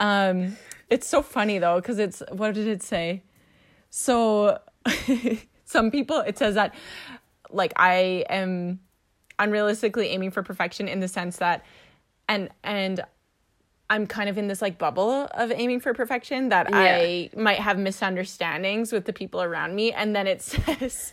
Um 0.00 0.56
it's 0.90 1.06
so 1.06 1.22
funny 1.22 1.58
though 1.58 1.76
because 1.80 1.98
it's 1.98 2.22
what 2.32 2.52
did 2.54 2.66
it 2.66 2.82
say? 2.82 3.22
So 3.90 4.58
some 5.64 5.90
people 5.90 6.18
it 6.20 6.36
says 6.36 6.54
that 6.56 6.74
like 7.50 7.72
I 7.76 8.24
am 8.28 8.80
unrealistically 9.38 10.06
aiming 10.06 10.30
for 10.30 10.42
perfection 10.42 10.88
in 10.88 11.00
the 11.00 11.08
sense 11.08 11.38
that 11.38 11.64
and 12.28 12.48
and 12.62 13.04
I'm 13.90 14.06
kind 14.06 14.30
of 14.30 14.38
in 14.38 14.48
this 14.48 14.62
like 14.62 14.78
bubble 14.78 15.28
of 15.32 15.52
aiming 15.52 15.80
for 15.80 15.92
perfection 15.92 16.48
that 16.48 16.68
I 16.72 17.30
might 17.36 17.58
have 17.58 17.78
misunderstandings 17.78 18.92
with 18.92 19.04
the 19.04 19.12
people 19.12 19.42
around 19.42 19.74
me. 19.74 19.92
And 19.92 20.16
then 20.16 20.26
it 20.26 20.40
says 20.42 21.12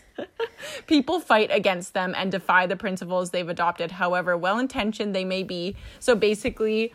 people 0.87 1.19
fight 1.19 1.49
against 1.51 1.93
them 1.93 2.13
and 2.15 2.31
defy 2.31 2.67
the 2.67 2.77
principles 2.77 3.31
they've 3.31 3.47
adopted 3.47 3.91
however 3.91 4.37
well 4.37 4.57
intentioned 4.57 5.13
they 5.13 5.25
may 5.25 5.43
be. 5.43 5.75
So 5.99 6.15
basically 6.15 6.93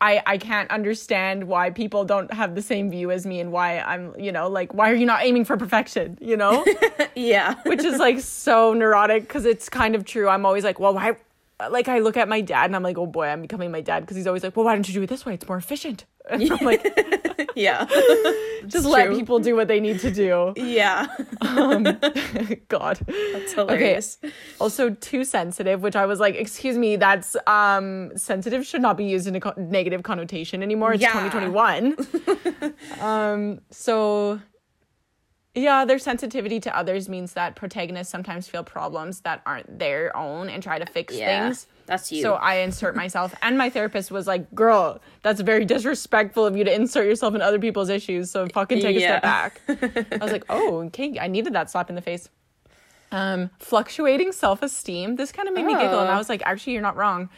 I, 0.00 0.22
I 0.26 0.38
can't 0.38 0.70
understand 0.70 1.44
why 1.48 1.70
people 1.70 2.04
don't 2.04 2.32
have 2.32 2.54
the 2.54 2.62
same 2.62 2.88
view 2.90 3.10
as 3.10 3.26
me 3.26 3.40
and 3.40 3.50
why 3.50 3.80
I'm, 3.80 4.14
you 4.18 4.30
know, 4.30 4.48
like, 4.48 4.72
why 4.72 4.90
are 4.90 4.94
you 4.94 5.06
not 5.06 5.24
aiming 5.24 5.44
for 5.44 5.56
perfection, 5.56 6.16
you 6.20 6.36
know? 6.36 6.64
Yeah. 7.16 7.56
which 7.64 7.82
is 7.82 7.98
like 7.98 8.20
so 8.20 8.72
neurotic 8.74 9.22
because 9.24 9.44
it's 9.44 9.68
kind 9.68 9.96
of 9.96 10.04
true. 10.04 10.28
I'm 10.28 10.46
always 10.46 10.62
like, 10.62 10.78
well, 10.78 10.94
why? 10.94 11.16
Like 11.70 11.88
I 11.88 11.98
look 11.98 12.16
at 12.16 12.28
my 12.28 12.40
dad 12.40 12.66
and 12.66 12.76
I'm 12.76 12.82
like, 12.84 12.96
oh 12.98 13.06
boy, 13.06 13.26
I'm 13.26 13.42
becoming 13.42 13.70
my 13.72 13.80
dad 13.80 14.00
because 14.00 14.16
he's 14.16 14.26
always 14.28 14.44
like, 14.44 14.56
well, 14.56 14.64
why 14.64 14.74
don't 14.74 14.86
you 14.88 14.94
do 14.94 15.02
it 15.02 15.08
this 15.08 15.26
way? 15.26 15.34
It's 15.34 15.46
more 15.48 15.56
efficient. 15.58 16.04
And 16.30 16.52
I'm 16.52 16.58
like, 16.58 17.50
yeah. 17.56 17.86
just 18.66 18.84
let 18.84 19.08
people 19.10 19.38
do 19.38 19.56
what 19.56 19.66
they 19.66 19.80
need 19.80 19.98
to 20.00 20.10
do. 20.10 20.52
yeah. 20.56 21.06
God. 22.68 22.98
It's 23.08 23.54
hilarious. 23.54 24.18
Also, 24.60 24.90
too 24.90 25.24
sensitive, 25.24 25.82
which 25.82 25.96
I 25.96 26.04
was 26.04 26.20
like, 26.20 26.34
excuse 26.34 26.76
me, 26.76 26.96
that's 26.96 27.34
um 27.46 28.12
sensitive 28.16 28.66
should 28.66 28.82
not 28.82 28.98
be 28.98 29.04
used 29.04 29.26
in 29.26 29.36
a 29.36 29.40
co- 29.40 29.54
negative 29.56 30.02
connotation 30.02 30.62
anymore. 30.62 30.92
It's 30.92 31.02
Yeah. 31.02 31.12
2021. 31.30 31.96
um, 33.00 33.60
so 33.70 34.40
yeah, 35.58 35.84
their 35.84 35.98
sensitivity 35.98 36.60
to 36.60 36.76
others 36.76 37.08
means 37.08 37.32
that 37.34 37.56
protagonists 37.56 38.10
sometimes 38.10 38.48
feel 38.48 38.62
problems 38.64 39.20
that 39.22 39.42
aren't 39.44 39.78
their 39.78 40.16
own 40.16 40.48
and 40.48 40.62
try 40.62 40.78
to 40.78 40.86
fix 40.86 41.14
Yeah. 41.14 41.46
things. 41.46 41.66
That's 41.86 42.12
you. 42.12 42.20
So 42.22 42.34
I 42.34 42.56
insert 42.56 42.94
myself, 42.96 43.34
and 43.42 43.56
my 43.56 43.70
therapist 43.70 44.10
was 44.10 44.26
like, 44.26 44.54
"Girl, 44.54 45.00
that's 45.22 45.40
very 45.40 45.64
disrespectful 45.64 46.44
of 46.44 46.56
you 46.56 46.64
to 46.64 46.74
insert 46.74 47.06
yourself 47.06 47.34
in 47.34 47.40
other 47.42 47.58
people's 47.58 47.88
issues. 47.88 48.30
So 48.30 48.46
fucking 48.48 48.80
take 48.80 48.96
a 48.96 49.00
step 49.00 49.22
back." 49.22 49.60
I 49.68 50.18
was 50.20 50.32
like, 50.32 50.44
"Oh, 50.50 50.82
okay, 50.86 51.18
I 51.18 51.28
needed 51.28 51.52
that 51.54 51.70
slap 51.70 51.88
in 51.88 51.96
the 51.96 52.02
face." 52.02 52.28
Um, 53.10 53.48
fluctuating 53.58 54.32
self 54.32 54.62
esteem. 54.62 55.16
This 55.16 55.32
kind 55.32 55.48
of 55.48 55.54
made 55.54 55.64
me 55.64 55.72
giggle, 55.74 56.00
and 56.00 56.10
I 56.10 56.14
Oh. 56.14 56.18
was 56.18 56.28
like, 56.28 56.42
"Actually, 56.44 56.74
you're 56.74 56.82
not 56.82 56.96
wrong." 56.96 57.30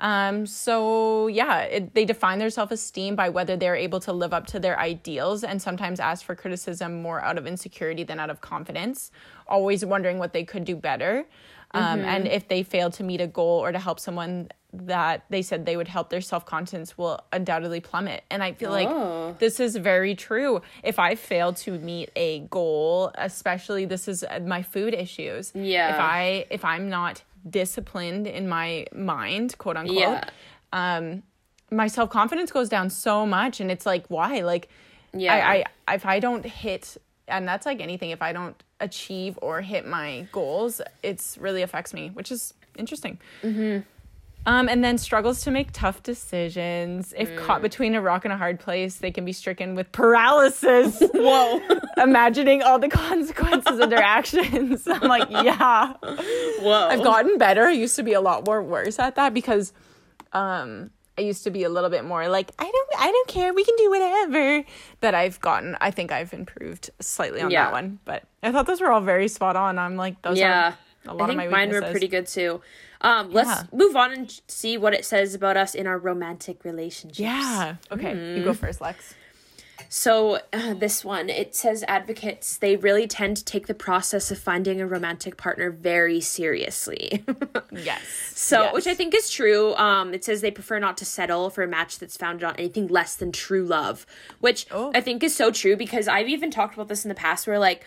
Um, 0.00 0.46
so 0.46 1.26
yeah, 1.26 1.60
it, 1.62 1.94
they 1.94 2.04
define 2.04 2.38
their 2.38 2.50
self 2.50 2.70
esteem 2.70 3.16
by 3.16 3.28
whether 3.30 3.56
they're 3.56 3.76
able 3.76 4.00
to 4.00 4.12
live 4.12 4.32
up 4.32 4.46
to 4.48 4.60
their 4.60 4.78
ideals, 4.78 5.44
and 5.44 5.60
sometimes 5.60 5.98
ask 6.00 6.24
for 6.24 6.34
criticism 6.34 7.02
more 7.02 7.20
out 7.22 7.36
of 7.38 7.46
insecurity 7.46 8.04
than 8.04 8.20
out 8.20 8.30
of 8.30 8.40
confidence. 8.40 9.10
Always 9.46 9.84
wondering 9.84 10.18
what 10.18 10.32
they 10.32 10.44
could 10.44 10.64
do 10.64 10.76
better. 10.76 11.24
Um, 11.72 12.00
And 12.00 12.26
if 12.26 12.48
they 12.48 12.62
fail 12.62 12.90
to 12.92 13.02
meet 13.04 13.20
a 13.20 13.26
goal 13.26 13.58
or 13.62 13.72
to 13.72 13.78
help 13.78 14.00
someone 14.00 14.48
that 14.72 15.24
they 15.30 15.40
said 15.42 15.64
they 15.66 15.76
would 15.76 15.88
help, 15.88 16.08
their 16.10 16.20
self 16.20 16.46
confidence 16.46 16.96
will 16.96 17.20
undoubtedly 17.32 17.80
plummet. 17.80 18.22
And 18.30 18.42
I 18.42 18.52
feel 18.52 18.70
Oh. 18.70 18.72
like 19.28 19.38
this 19.38 19.60
is 19.60 19.76
very 19.76 20.14
true. 20.14 20.62
If 20.82 20.98
I 20.98 21.14
fail 21.14 21.52
to 21.54 21.72
meet 21.78 22.10
a 22.16 22.40
goal, 22.50 23.10
especially 23.16 23.84
this 23.84 24.08
is 24.08 24.22
uh, 24.24 24.40
my 24.46 24.62
food 24.62 24.94
issues. 24.94 25.52
Yeah. 25.54 25.90
If 25.94 26.00
I 26.00 26.46
if 26.50 26.64
I'm 26.64 26.88
not 26.88 27.22
disciplined 27.50 28.26
in 28.26 28.48
my 28.48 28.86
mind, 28.94 29.56
quote 29.58 29.76
unquote, 29.76 29.98
Yeah. 29.98 30.24
um, 30.72 31.22
my 31.70 31.86
self 31.86 32.10
confidence 32.10 32.50
goes 32.50 32.68
down 32.68 32.90
so 32.90 33.26
much, 33.26 33.60
and 33.60 33.70
it's 33.70 33.86
like 33.86 34.06
why 34.08 34.40
like 34.40 34.68
Yeah. 35.12 35.34
I, 35.34 35.64
I 35.88 35.94
if 35.94 36.06
I 36.06 36.20
don't 36.20 36.44
hit 36.44 36.96
and 37.26 37.46
that's 37.46 37.66
like 37.66 37.80
anything 37.80 38.10
if 38.10 38.22
I 38.22 38.32
don't 38.32 38.60
achieve 38.80 39.38
or 39.42 39.60
hit 39.60 39.86
my 39.86 40.26
goals, 40.32 40.80
it's 41.02 41.36
really 41.38 41.62
affects 41.62 41.92
me, 41.92 42.10
which 42.14 42.30
is 42.32 42.54
interesting. 42.76 43.18
Mm-hmm. 43.42 43.80
Um, 44.48 44.66
and 44.66 44.82
then 44.82 44.96
struggles 44.96 45.42
to 45.42 45.50
make 45.50 45.72
tough 45.72 46.02
decisions. 46.02 47.12
If 47.18 47.28
Mm. 47.28 47.36
caught 47.44 47.60
between 47.60 47.94
a 47.94 48.00
rock 48.00 48.24
and 48.24 48.32
a 48.32 48.36
hard 48.38 48.58
place, 48.58 48.96
they 48.96 49.10
can 49.10 49.26
be 49.26 49.32
stricken 49.32 49.74
with 49.74 49.92
paralysis. 49.92 51.02
Whoa. 51.14 51.60
imagining 51.98 52.62
all 52.62 52.78
the 52.78 52.88
consequences 52.88 53.78
of 53.78 53.90
their 53.90 54.02
actions. 54.02 54.88
I'm 54.90 55.02
like, 55.02 55.28
yeah. 55.30 55.92
Whoa. 56.60 56.88
I've 56.88 57.02
gotten 57.04 57.36
better. 57.36 57.64
I 57.64 57.72
used 57.72 57.94
to 57.96 58.02
be 58.02 58.14
a 58.14 58.22
lot 58.22 58.46
more 58.46 58.62
worse 58.62 58.98
at 58.98 59.16
that 59.16 59.34
because 59.34 59.74
um 60.32 60.90
I 61.18 61.22
used 61.22 61.44
to 61.44 61.50
be 61.50 61.64
a 61.64 61.68
little 61.68 61.90
bit 61.90 62.04
more 62.06 62.26
like 62.28 62.50
I 62.58 62.64
don't 62.64 62.88
I 62.98 63.10
don't 63.10 63.28
care, 63.28 63.52
we 63.52 63.64
can 63.64 63.74
do 63.76 63.90
whatever. 63.90 64.64
But 65.00 65.14
I've 65.14 65.38
gotten 65.42 65.76
I 65.80 65.90
think 65.90 66.10
I've 66.10 66.32
improved 66.32 66.88
slightly 67.00 67.42
on 67.42 67.50
Yeah. 67.50 67.64
that 67.64 67.72
one. 67.72 67.98
But 68.06 68.22
I 68.42 68.50
thought 68.52 68.66
those 68.66 68.80
were 68.80 68.90
all 68.90 69.02
very 69.02 69.28
spot 69.28 69.56
on. 69.56 69.78
I'm 69.78 69.96
like 69.96 70.22
those 70.22 70.38
yeah. 70.38 70.68
are 71.06 71.12
a 71.12 71.14
lot 71.14 71.28
I 71.28 71.32
of 71.32 71.36
my 71.36 71.42
think 71.44 71.52
mine 71.52 71.70
were 71.70 71.82
pretty 71.82 72.08
good 72.08 72.26
too. 72.26 72.62
Um, 73.00 73.30
let's 73.32 73.48
Yeah. 73.48 73.62
move 73.72 73.96
on 73.96 74.12
and 74.12 74.40
see 74.48 74.76
what 74.76 74.92
it 74.94 75.04
says 75.04 75.34
about 75.34 75.56
us 75.56 75.74
in 75.74 75.86
our 75.86 75.98
romantic 75.98 76.64
relationships. 76.64 77.18
Yeah. 77.20 77.76
Okay, 77.92 78.10
you 78.10 78.16
Mm-hmm. 78.16 78.44
go 78.44 78.54
first, 78.54 78.80
Lex. 78.80 79.14
So, 79.90 80.40
uh, 80.52 80.74
this 80.74 81.04
one, 81.04 81.30
it 81.30 81.54
says 81.54 81.84
advocates, 81.88 82.56
they 82.58 82.76
really 82.76 83.06
tend 83.06 83.36
to 83.38 83.44
take 83.44 83.68
the 83.68 83.74
process 83.74 84.30
of 84.30 84.38
finding 84.38 84.80
a 84.80 84.86
romantic 84.86 85.36
partner 85.36 85.70
very 85.70 86.20
seriously. 86.20 87.24
Yes. 87.72 88.02
so, 88.34 88.62
Yes. 88.64 88.74
which 88.74 88.86
I 88.88 88.94
think 88.94 89.14
is 89.14 89.30
true. 89.30 89.74
Um, 89.76 90.12
it 90.12 90.24
says 90.24 90.40
they 90.40 90.50
prefer 90.50 90.78
not 90.80 90.96
to 90.98 91.04
settle 91.04 91.48
for 91.48 91.62
a 91.62 91.68
match 91.68 91.98
that's 92.00 92.16
founded 92.16 92.42
on 92.44 92.56
anything 92.56 92.88
less 92.88 93.14
than 93.14 93.30
true 93.30 93.64
love, 93.64 94.04
which 94.40 94.66
Oh. 94.72 94.90
I 94.94 95.00
think 95.00 95.22
is 95.22 95.34
so 95.36 95.50
true 95.52 95.76
because 95.76 96.08
I've 96.08 96.28
even 96.28 96.50
talked 96.50 96.74
about 96.74 96.88
this 96.88 97.04
in 97.04 97.08
the 97.08 97.14
past 97.14 97.46
where, 97.46 97.58
like, 97.58 97.86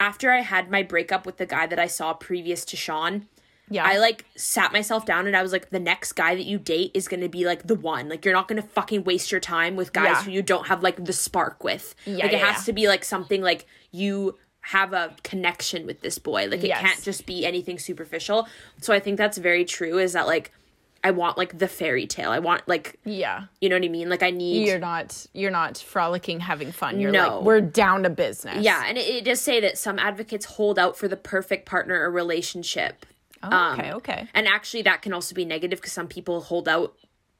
after 0.00 0.32
I 0.32 0.40
had 0.40 0.70
my 0.70 0.82
breakup 0.82 1.24
with 1.26 1.36
the 1.36 1.46
guy 1.46 1.66
that 1.66 1.78
I 1.78 1.86
saw 1.86 2.12
previous 2.12 2.64
to 2.66 2.76
Sean, 2.76 3.28
Yeah. 3.70 3.84
I 3.86 3.98
like 3.98 4.24
sat 4.36 4.72
myself 4.72 5.06
down 5.06 5.26
and 5.26 5.36
I 5.36 5.42
was 5.42 5.52
like, 5.52 5.70
the 5.70 5.78
next 5.80 6.12
guy 6.12 6.34
that 6.34 6.44
you 6.44 6.58
date 6.58 6.90
is 6.92 7.06
gonna 7.08 7.28
be 7.28 7.44
like 7.46 7.66
the 7.66 7.74
one. 7.76 8.08
Like 8.08 8.24
you're 8.24 8.34
not 8.34 8.48
gonna 8.48 8.62
fucking 8.62 9.04
waste 9.04 9.30
your 9.30 9.40
time 9.40 9.76
with 9.76 9.92
guys 9.92 10.06
Yeah. 10.08 10.22
who 10.24 10.30
you 10.32 10.42
don't 10.42 10.66
have 10.66 10.82
like 10.82 11.02
the 11.04 11.12
spark 11.12 11.62
with. 11.64 11.94
Yeah, 12.04 12.24
like 12.24 12.32
it 12.32 12.38
yeah, 12.40 12.46
has 12.52 12.62
yeah. 12.62 12.64
to 12.66 12.72
be 12.72 12.88
like 12.88 13.04
something 13.04 13.40
like 13.42 13.66
you 13.92 14.36
have 14.62 14.92
a 14.92 15.14
connection 15.22 15.86
with 15.86 16.00
this 16.02 16.18
boy. 16.18 16.48
Like 16.48 16.62
it 16.64 16.68
Yes. 16.68 16.80
can't 16.80 17.02
just 17.02 17.24
be 17.26 17.46
anything 17.46 17.78
superficial. 17.78 18.46
So 18.80 18.92
I 18.92 19.00
think 19.00 19.16
that's 19.16 19.38
very 19.38 19.64
true. 19.64 19.98
Is 19.98 20.12
that 20.14 20.26
like 20.26 20.52
I 21.02 21.12
want 21.12 21.38
like 21.38 21.56
the 21.58 21.66
fairy 21.68 22.06
tale. 22.06 22.30
I 22.30 22.40
want 22.40 22.68
like 22.68 22.98
yeah. 23.04 23.44
you 23.62 23.70
know 23.70 23.76
what 23.76 23.84
I 23.84 23.88
mean. 23.88 24.10
Like 24.10 24.22
I 24.22 24.30
need 24.30 24.66
You're 24.66 24.78
not 24.78 25.26
you're 25.32 25.50
not 25.50 25.78
frolicking, 25.78 26.40
having 26.40 26.72
fun. 26.72 27.00
You're 27.00 27.10
No. 27.10 27.36
like 27.36 27.44
we're 27.44 27.60
down 27.62 28.02
to 28.02 28.10
business. 28.10 28.62
yeah, 28.62 28.84
and 28.86 28.98
it, 28.98 29.06
it 29.08 29.24
does 29.24 29.40
say 29.40 29.60
that 29.60 29.78
some 29.78 29.98
advocates 29.98 30.44
hold 30.44 30.78
out 30.78 30.98
for 30.98 31.08
the 31.08 31.16
perfect 31.16 31.64
partner 31.66 31.98
or 32.02 32.10
relationship. 32.10 33.06
Oh, 33.42 33.72
okay. 33.72 33.92
Okay. 33.92 34.28
And 34.34 34.46
actually, 34.46 34.82
that 34.82 35.02
can 35.02 35.12
also 35.12 35.34
be 35.34 35.44
negative 35.44 35.78
because 35.80 35.92
some 35.92 36.08
people 36.08 36.40
hold 36.42 36.68
out 36.68 36.94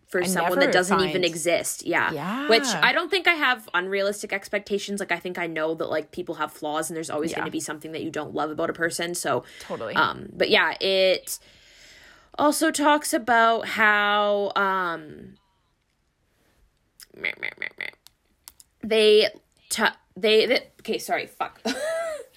for 0.08 0.24
someone 0.24 0.58
that 0.58 0.72
doesn't 0.72 1.00
even 1.02 1.22
exist. 1.22 1.86
Yeah. 1.86 2.10
Yeah. 2.12 2.48
Which 2.48 2.64
I 2.66 2.92
don't 2.92 3.10
think 3.10 3.28
I 3.28 3.34
have 3.34 3.68
unrealistic 3.74 4.32
expectations. 4.32 4.98
Like, 4.98 5.12
I 5.12 5.18
think 5.20 5.38
I 5.38 5.46
know 5.46 5.74
that, 5.74 5.88
like, 5.88 6.10
people 6.10 6.34
have 6.36 6.52
flaws 6.52 6.90
and 6.90 6.96
there's 6.96 7.10
always 7.10 7.30
Yeah. 7.30 7.36
going 7.38 7.44
to 7.46 7.52
be 7.52 7.60
something 7.60 7.92
that 7.92 8.02
you 8.02 8.10
don't 8.10 8.34
love 8.34 8.50
about 8.50 8.70
a 8.70 8.72
person. 8.72 9.14
So, 9.14 9.44
Totally. 9.60 9.94
um, 9.94 10.28
but 10.32 10.50
yeah, 10.50 10.74
it 10.80 11.38
also 12.38 12.72
talks 12.72 13.12
about 13.12 13.68
how, 13.68 14.50
um, 14.56 15.36
they, 18.82 19.28
t- 19.68 19.84
they, 20.16 20.46
they, 20.46 20.60
okay, 20.80 20.98
sorry, 20.98 21.26
fuck. 21.26 21.60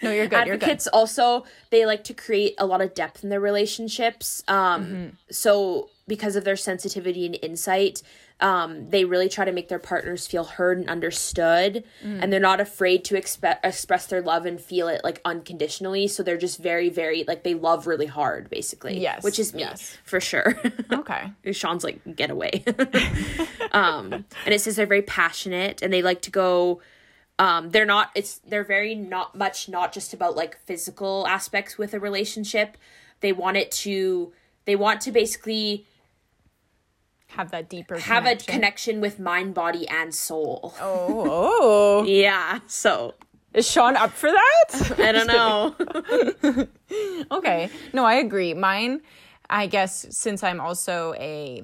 no, 0.03 0.11
you're 0.11 0.27
good. 0.27 0.45
You're 0.47 0.57
good. 0.57 0.63
advocates 0.63 0.87
also 0.87 1.45
they 1.69 1.85
like 1.85 2.03
to 2.05 2.13
create 2.13 2.55
a 2.57 2.65
lot 2.65 2.81
of 2.81 2.93
depth 2.93 3.23
in 3.23 3.29
their 3.29 3.39
relationships 3.39 4.43
um 4.47 4.85
Mm-hmm. 4.85 5.07
so 5.31 5.89
because 6.07 6.35
of 6.35 6.43
their 6.43 6.57
sensitivity 6.57 7.25
and 7.25 7.37
insight 7.41 8.01
um 8.41 8.89
they 8.89 9.05
really 9.05 9.29
try 9.29 9.45
to 9.45 9.51
make 9.51 9.69
their 9.69 9.79
partners 9.79 10.27
feel 10.27 10.43
heard 10.43 10.77
and 10.79 10.89
understood 10.89 11.83
Mm. 12.03 12.19
and 12.21 12.33
they're 12.33 12.39
not 12.39 12.59
afraid 12.59 13.05
to 13.05 13.15
expe- 13.15 13.59
express 13.63 14.07
their 14.07 14.21
love 14.21 14.45
and 14.45 14.59
feel 14.59 14.87
it 14.89 15.01
like 15.03 15.21
unconditionally 15.23 16.07
so 16.07 16.23
they're 16.23 16.37
just 16.37 16.59
very 16.59 16.89
very 16.89 17.23
like 17.27 17.43
they 17.43 17.53
love 17.53 17.87
really 17.87 18.07
hard 18.07 18.49
basically 18.49 18.99
Yes, 18.99 19.23
which 19.23 19.39
is 19.39 19.53
me 19.53 19.61
yes. 19.61 19.97
for 20.03 20.19
sure 20.19 20.59
Okay. 20.91 21.31
Sean's 21.51 21.83
like, 21.83 21.99
get 22.15 22.29
away. 22.31 22.63
um, 23.71 24.13
and 24.45 24.53
it 24.53 24.61
says 24.61 24.75
they're 24.75 24.85
very 24.85 25.01
passionate 25.01 25.81
and 25.81 25.91
they 25.93 26.01
like 26.01 26.21
to 26.23 26.31
go. 26.31 26.81
Um, 27.39 27.71
they're 27.71 27.85
not. 27.85 28.11
It's 28.15 28.37
they're 28.39 28.63
very 28.63 28.93
not 28.95 29.35
much 29.35 29.67
not 29.67 29.91
just 29.91 30.13
about 30.13 30.35
like 30.35 30.57
physical 30.65 31.25
aspects 31.27 31.77
with 31.77 31.93
a 31.93 31.99
relationship. 31.99 32.77
They 33.21 33.33
want 33.33 33.57
it 33.57 33.71
to. 33.71 34.31
They 34.65 34.75
want 34.75 35.01
to 35.01 35.11
basically 35.11 35.85
Have 37.29 37.51
that 37.51 37.69
deeper 37.69 37.97
have 37.97 38.23
connection. 38.23 38.49
a 38.49 38.53
connection 38.53 39.01
with 39.01 39.19
mind, 39.19 39.53
body, 39.55 39.87
and 39.87 40.13
soul. 40.13 40.73
Oh, 40.79 41.23
oh. 42.01 42.03
Yeah. 42.05 42.59
So 42.67 43.15
Is 43.53 43.69
Sean 43.69 43.97
up 43.97 44.11
for 44.11 44.31
that? 44.31 44.95
I 44.99 45.11
don't 45.11 45.27
know. 45.27 46.67
okay. 47.37 47.69
No, 47.93 48.05
I 48.05 48.15
agree. 48.15 48.53
Mine, 48.53 49.01
I 49.49 49.67
guess, 49.67 50.05
since 50.11 50.43
I'm 50.43 50.61
also 50.61 51.13
a, 51.17 51.63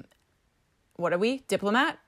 what 0.96 1.12
are 1.12 1.18
we? 1.18 1.38
Diplomat? 1.48 1.98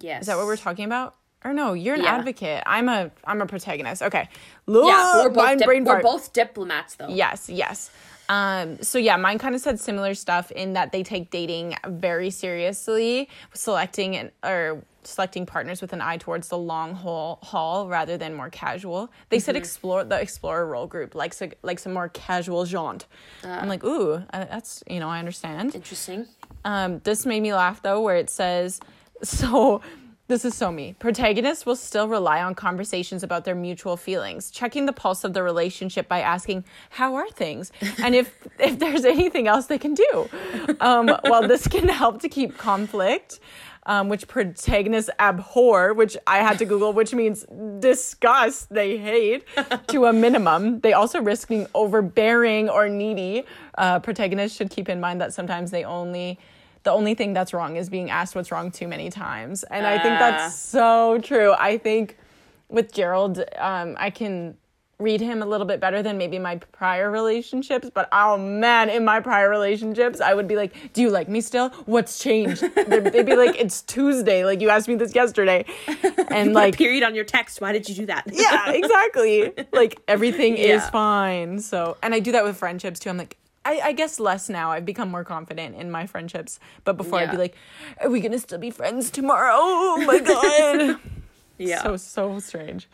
yes. 0.00 0.22
Is 0.22 0.26
that 0.28 0.36
what 0.36 0.46
we're 0.46 0.56
talking 0.56 0.84
about? 0.84 1.14
Or 1.48 1.54
no, 1.54 1.72
you're 1.72 1.94
an 1.94 2.02
Yeah. 2.02 2.14
advocate. 2.16 2.62
I'm 2.66 2.90
a 2.90 3.10
I'm 3.24 3.40
a 3.40 3.46
protagonist. 3.46 4.02
Okay. 4.02 4.28
Yeah, 4.66 5.22
we're 5.24 5.30
both 5.30 5.36
Mind 5.44 5.58
dip- 5.60 5.66
brain 5.66 5.84
we're 5.84 6.02
both 6.02 6.34
diplomats 6.34 6.96
though. 6.96 7.08
Yes, 7.08 7.48
yes. 7.48 7.90
Um, 8.28 8.82
so 8.82 8.98
yeah, 8.98 9.16
mine 9.16 9.38
kind 9.38 9.54
of 9.54 9.62
said 9.62 9.80
similar 9.80 10.12
stuff 10.14 10.50
in 10.50 10.74
that 10.74 10.92
they 10.92 11.02
take 11.02 11.30
dating 11.30 11.74
very 11.86 12.28
seriously, 12.28 13.30
selecting 13.54 14.14
and 14.14 14.30
or 14.44 14.82
selecting 15.04 15.46
partners 15.46 15.80
with 15.80 15.94
an 15.94 16.02
eye 16.02 16.18
towards 16.18 16.48
the 16.48 16.58
long 16.58 16.92
haul 16.92 17.38
haul 17.42 17.88
rather 17.88 18.18
than 18.18 18.34
more 18.34 18.50
casual. 18.50 19.10
They 19.30 19.38
said 19.38 19.56
explore 19.56 20.04
the 20.04 20.20
explorer 20.20 20.66
role 20.66 20.86
group 20.86 21.14
likes 21.14 21.40
a, 21.40 21.50
like 21.62 21.78
some 21.78 21.94
more 21.94 22.10
casual 22.10 22.66
jaunt. 22.66 23.06
I'm 23.42 23.68
like, 23.68 23.82
ooh, 23.84 24.22
uh, 24.34 24.44
that's 24.44 24.84
you 24.86 25.00
know 25.00 25.08
I 25.08 25.18
understand. 25.18 25.74
Interesting. 25.74 26.26
Um, 26.66 26.98
this 27.04 27.24
made 27.24 27.40
me 27.40 27.54
laugh 27.54 27.80
though, 27.80 28.02
where 28.02 28.16
it 28.16 28.28
says, 28.28 28.80
so 29.22 29.80
this 30.28 30.44
is 30.44 30.54
so 30.54 30.70
me. 30.70 30.94
Protagonists 30.98 31.64
will 31.64 31.74
still 31.74 32.06
rely 32.06 32.42
on 32.42 32.54
conversations 32.54 33.22
about 33.22 33.44
their 33.44 33.54
mutual 33.54 33.96
feelings, 33.96 34.50
checking 34.50 34.84
the 34.84 34.92
pulse 34.92 35.24
of 35.24 35.32
the 35.32 35.42
relationship 35.42 36.06
by 36.06 36.20
asking, 36.20 36.64
"How 36.90 37.14
are 37.14 37.28
things?" 37.30 37.72
and 38.02 38.14
if 38.14 38.36
if 38.58 38.78
there's 38.78 39.04
anything 39.04 39.48
else 39.48 39.66
they 39.66 39.78
can 39.78 39.94
do. 39.94 40.28
Um, 40.80 41.08
while 41.22 41.48
this 41.48 41.66
can 41.66 41.88
help 41.88 42.20
to 42.22 42.28
keep 42.28 42.56
conflict. 42.56 43.40
Um, 43.86 44.10
which 44.10 44.28
protagonists 44.28 45.08
abhor, 45.18 45.94
which 45.94 46.14
I 46.26 46.38
had 46.40 46.58
to 46.58 46.66
Google, 46.66 46.92
which 46.92 47.14
means 47.14 47.46
disgust, 47.78 48.68
they 48.68 48.98
hate, 48.98 49.46
to 49.86 50.04
a 50.04 50.12
minimum. 50.12 50.80
They 50.80 50.92
also 50.92 51.22
risk 51.22 51.48
being 51.48 51.66
overbearing 51.74 52.68
or 52.68 52.90
needy. 52.90 53.44
Uh, 53.78 53.98
protagonists 54.00 54.58
should 54.58 54.68
keep 54.68 54.90
in 54.90 55.00
mind 55.00 55.22
that 55.22 55.32
sometimes 55.32 55.70
they 55.70 55.84
only, 55.84 56.38
the 56.84 56.90
only 56.92 57.14
thing 57.14 57.32
that's 57.32 57.52
wrong 57.52 57.76
is 57.76 57.88
being 57.88 58.10
asked 58.10 58.34
what's 58.34 58.50
wrong 58.50 58.70
too 58.70 58.88
many 58.88 59.10
times. 59.10 59.62
And 59.64 59.86
I 59.86 59.98
think 59.98 60.18
that's 60.18 60.56
so 60.58 61.18
true. 61.22 61.54
I 61.58 61.78
think 61.78 62.16
with 62.68 62.92
Gerald, 62.92 63.42
um, 63.56 63.96
I 63.98 64.10
can 64.10 64.56
read 64.98 65.20
him 65.20 65.42
a 65.42 65.46
little 65.46 65.66
bit 65.66 65.78
better 65.80 66.02
than 66.02 66.18
maybe 66.18 66.40
my 66.40 66.56
prior 66.72 67.08
relationships. 67.10 67.88
But 67.92 68.08
oh 68.12 68.36
man, 68.36 68.90
in 68.90 69.04
my 69.04 69.20
prior 69.20 69.48
relationships, 69.48 70.20
I 70.20 70.34
would 70.34 70.48
be 70.48 70.56
like, 70.56 70.92
"Do 70.92 71.02
you 71.02 71.10
like 71.10 71.28
me 71.28 71.40
still? 71.40 71.68
What's 71.86 72.18
changed?" 72.18 72.62
They'd 72.74 73.26
be 73.26 73.36
like, 73.36 73.56
"It's 73.58 73.82
Tuesday. 73.82 74.44
Like 74.44 74.60
you 74.60 74.70
asked 74.70 74.88
me 74.88 74.96
this 74.96 75.14
yesterday," 75.14 75.64
and 76.30 76.52
Like 76.52 76.68
like, 76.72 76.76
period 76.76 77.04
on 77.04 77.14
your 77.14 77.24
text. 77.24 77.60
Why 77.60 77.72
did 77.72 77.88
you 77.88 77.94
do 77.94 78.06
that? 78.06 78.24
yeah, 78.32 78.70
exactly. 78.72 79.52
Like 79.72 80.00
everything 80.08 80.56
is 80.56 80.88
fine. 80.88 81.60
So, 81.60 81.96
and 82.02 82.12
I 82.14 82.18
do 82.20 82.32
that 82.32 82.42
with 82.44 82.56
friendships 82.56 82.98
too. 83.00 83.10
I'm 83.10 83.16
like. 83.18 83.36
I, 83.70 83.88
I 83.88 83.92
guess 83.92 84.18
less 84.18 84.48
now. 84.48 84.70
I've 84.70 84.84
become 84.86 85.10
more 85.10 85.24
confident 85.24 85.76
in 85.76 85.90
my 85.90 86.06
friendships. 86.06 86.58
But 86.84 86.96
before 86.96 87.18
I'd 87.20 87.30
be 87.30 87.36
like, 87.36 87.54
are 88.02 88.08
we 88.10 88.20
gonna 88.20 88.38
still 88.38 88.58
be 88.58 88.70
friends 88.70 89.10
tomorrow? 89.10 89.52
Oh 89.60 90.04
my 90.06 90.18
god. 90.32 90.98
yeah. 91.58 91.82
So 91.82 91.96
so 91.96 92.38
strange. 92.38 92.88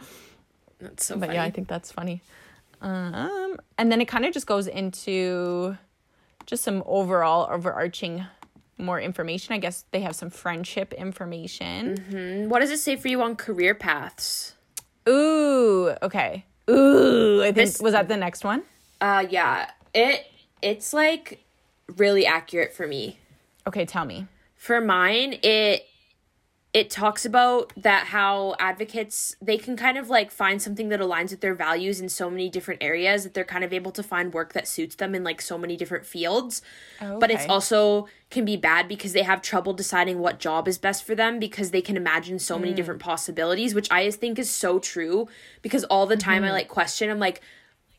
That's 0.80 1.04
so 1.06 1.14
But 1.16 1.26
funny. 1.28 1.34
yeah, 1.36 1.44
I 1.44 1.50
think 1.50 1.68
that's 1.68 1.90
funny. 1.92 2.22
Um, 2.82 3.56
and 3.78 3.90
then 3.90 4.00
it 4.00 4.06
kind 4.08 4.24
of 4.26 4.34
just 4.34 4.46
goes 4.46 4.66
into 4.66 5.76
just 6.46 6.62
some 6.64 6.82
overall 6.86 7.48
overarching 7.50 8.26
more 8.76 9.00
information. 9.00 9.54
I 9.54 9.58
guess 9.58 9.84
they 9.92 10.00
have 10.00 10.14
some 10.16 10.28
friendship 10.30 10.92
information. 10.92 12.48
What 12.50 12.58
does 12.60 12.70
it 12.70 12.78
say 12.78 12.96
for 12.96 13.08
you 13.08 13.22
on 13.22 13.36
career 13.36 13.74
paths? 13.74 14.54
Ooh, 15.08 15.92
okay. 16.02 16.44
Ooh, 16.68 17.40
I 17.42 17.52
think 17.52 17.56
This- 17.56 17.80
was 17.80 17.92
that 17.92 18.08
the 18.08 18.16
next 18.16 18.44
one? 18.44 18.62
Uh 19.00 19.24
yeah. 19.30 19.70
It 19.94 20.26
it's 20.62 20.92
like 20.92 21.44
really 21.96 22.26
accurate 22.26 22.72
for 22.72 22.86
me. 22.86 23.18
Okay, 23.66 23.84
tell 23.84 24.04
me. 24.04 24.26
For 24.56 24.80
mine, 24.80 25.38
it 25.42 25.86
it 26.74 26.90
talks 26.90 27.24
about 27.24 27.72
that 27.76 28.08
how 28.08 28.56
advocates 28.58 29.36
they 29.40 29.56
can 29.56 29.76
kind 29.76 29.96
of 29.96 30.10
like 30.10 30.32
find 30.32 30.60
something 30.60 30.88
that 30.88 30.98
aligns 30.98 31.30
with 31.30 31.40
their 31.40 31.54
values 31.54 32.00
in 32.00 32.08
so 32.08 32.28
many 32.28 32.50
different 32.50 32.82
areas 32.82 33.22
that 33.22 33.32
they're 33.32 33.44
kind 33.44 33.62
of 33.62 33.72
able 33.72 33.92
to 33.92 34.02
find 34.02 34.34
work 34.34 34.54
that 34.54 34.66
suits 34.66 34.96
them 34.96 35.14
in 35.14 35.22
like 35.22 35.40
so 35.40 35.56
many 35.56 35.76
different 35.76 36.04
fields. 36.04 36.62
Okay. 37.00 37.16
But 37.20 37.30
it's 37.30 37.46
also 37.48 38.08
can 38.28 38.44
be 38.44 38.56
bad 38.56 38.88
because 38.88 39.12
they 39.12 39.22
have 39.22 39.40
trouble 39.40 39.72
deciding 39.72 40.18
what 40.18 40.40
job 40.40 40.66
is 40.66 40.76
best 40.76 41.04
for 41.04 41.14
them 41.14 41.38
because 41.38 41.70
they 41.70 41.80
can 41.80 41.96
imagine 41.96 42.40
so 42.40 42.58
many 42.58 42.72
mm. 42.72 42.76
different 42.76 43.00
possibilities, 43.00 43.72
which 43.72 43.88
I 43.92 44.10
think 44.10 44.40
is 44.40 44.50
so 44.50 44.80
true 44.80 45.28
because 45.62 45.84
all 45.84 46.06
the 46.06 46.16
time 46.16 46.42
I 46.42 46.48
mm-hmm. 46.48 46.54
like 46.54 46.68
question 46.68 47.08
I'm 47.08 47.20
like 47.20 47.40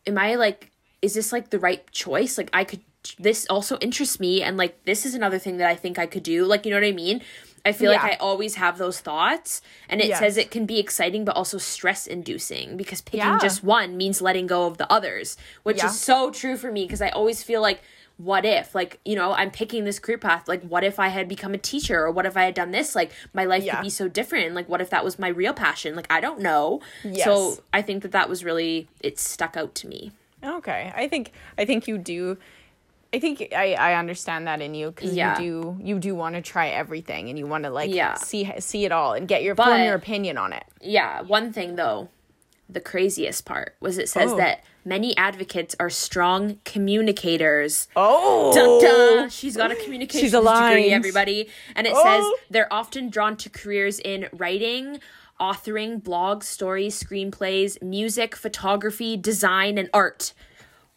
am 0.06 0.18
I 0.18 0.36
like 0.36 0.72
is 1.06 1.14
this 1.14 1.32
like 1.32 1.50
the 1.52 1.60
right 1.60 1.82
choice? 1.92 2.38
Like 2.38 2.50
I 2.54 2.64
could 2.64 2.82
this 3.20 3.46
also 3.56 3.78
interests 3.88 4.20
me 4.20 4.42
and 4.42 4.58
like 4.58 4.74
this 4.86 5.06
is 5.06 5.14
another 5.14 5.38
thing 5.38 5.58
that 5.58 5.70
I 5.70 5.76
think 5.76 6.00
I 6.00 6.08
could 6.08 6.24
do. 6.24 6.38
Like 6.46 6.66
you 6.66 6.72
know 6.72 6.78
what 6.82 6.88
I 6.88 6.92
mean? 7.06 7.22
I 7.68 7.72
feel 7.72 7.92
like 7.92 8.04
I 8.04 8.16
always 8.30 8.56
have 8.56 8.78
those 8.78 9.00
thoughts 9.00 9.62
and 9.90 10.00
it 10.02 10.08
Yes. 10.08 10.20
says 10.20 10.38
it 10.38 10.50
can 10.52 10.66
be 10.66 10.78
exciting 10.80 11.26
but 11.26 11.36
also 11.36 11.58
stress 11.58 12.06
inducing 12.08 12.78
because 12.78 13.02
picking 13.02 13.20
Yeah. 13.34 13.40
just 13.40 13.64
one 13.64 13.98
means 13.98 14.22
letting 14.22 14.46
go 14.48 14.66
of 14.68 14.78
the 14.78 14.92
others, 14.98 15.38
which 15.64 15.78
Yeah. 15.78 15.88
is 15.90 16.00
so 16.00 16.30
true 16.32 16.58
for 16.58 16.72
me 16.72 16.86
because 16.86 17.02
I 17.02 17.10
always 17.10 17.42
feel 17.44 17.62
like 17.62 17.82
what 18.18 18.46
if 18.46 18.74
like 18.74 18.98
you 19.04 19.14
know 19.14 19.34
i'm 19.34 19.52
picking 19.52 19.84
this 19.84 20.00
career 20.00 20.18
path 20.18 20.48
like 20.48 20.64
what 20.74 20.86
if 20.86 20.98
i 21.06 21.10
had 21.10 21.28
become 21.28 21.54
a 21.54 21.58
teacher 21.58 22.00
or 22.06 22.10
what 22.10 22.26
if 22.26 22.38
i 22.38 22.44
had 22.46 22.54
done 22.54 22.72
this 22.72 22.96
like 22.96 23.12
my 23.34 23.44
life 23.44 23.62
Yeah. 23.62 23.76
could 23.76 23.82
be 23.84 23.90
so 23.90 24.08
different 24.08 24.56
like 24.56 24.70
what 24.70 24.80
if 24.80 24.90
that 24.92 25.04
was 25.04 25.20
my 25.20 25.28
real 25.28 25.52
passion 25.54 25.98
like 25.98 26.08
i 26.10 26.22
don't 26.22 26.40
know 26.40 26.80
Yes. 27.04 27.26
so 27.26 27.62
i 27.74 27.82
think 27.82 28.04
that 28.04 28.14
that 28.14 28.30
was 28.30 28.42
really 28.50 28.88
it 29.02 29.20
stuck 29.20 29.58
out 29.58 29.76
to 29.76 29.88
me 29.90 30.14
Okay, 30.46 30.92
I 30.96 31.08
think 31.08 31.32
I 31.58 31.66
think 31.66 31.88
you 31.88 31.98
do. 31.98 32.38
I 33.14 33.20
think 33.20 33.48
I, 33.56 33.74
I 33.76 33.94
understand 33.96 34.46
that 34.48 34.62
in 34.62 34.74
you 34.76 34.92
because 34.92 35.16
Yeah. 35.16 35.40
you 35.40 35.78
do 35.80 35.88
you 35.88 36.00
do 36.00 36.16
want 36.16 36.36
to 36.36 36.42
try 36.42 36.68
everything 36.70 37.30
and 37.30 37.38
you 37.40 37.48
want 37.48 37.64
to 37.64 37.70
like 37.70 37.90
Yeah. 37.90 38.16
see 38.16 38.52
see 38.60 38.84
it 38.86 38.92
all 38.92 39.14
and 39.14 39.28
get 39.28 39.42
your 39.44 39.56
form 39.56 39.82
your 39.84 39.96
opinion 39.96 40.38
on 40.38 40.52
it. 40.54 40.66
yeah 40.82 41.22
one 41.22 41.54
thing 41.54 41.76
though 41.76 42.10
the 42.68 42.82
craziest 42.82 43.46
part 43.46 43.76
was 43.80 43.98
it 43.98 44.10
says 44.10 44.34
Oh. 44.34 44.38
that 44.38 44.64
many 44.84 45.16
advocates 45.18 45.76
are 45.80 45.90
strong 45.90 46.60
communicators 46.66 47.88
Oh, 47.96 48.52
Dun, 48.54 48.82
dun. 48.82 49.30
She's 49.30 49.56
got 49.56 49.72
a 49.72 49.76
communications 49.76 50.34
aligned. 50.34 50.76
degree, 50.76 50.92
everybody. 50.92 51.48
And 51.76 51.88
it 51.88 51.94
Oh. 51.96 52.04
says 52.04 52.26
they're 52.50 52.72
often 52.74 53.10
drawn 53.10 53.38
to 53.38 53.50
careers 53.50 54.00
in 54.00 54.28
writing, 54.34 55.00
authoring, 55.40 56.02
blogs, 56.02 56.44
stories, 56.44 57.02
screenplays, 57.02 57.82
music, 57.82 58.36
photography, 58.36 59.18
design, 59.18 59.78
and 59.78 59.90
art. 59.94 60.34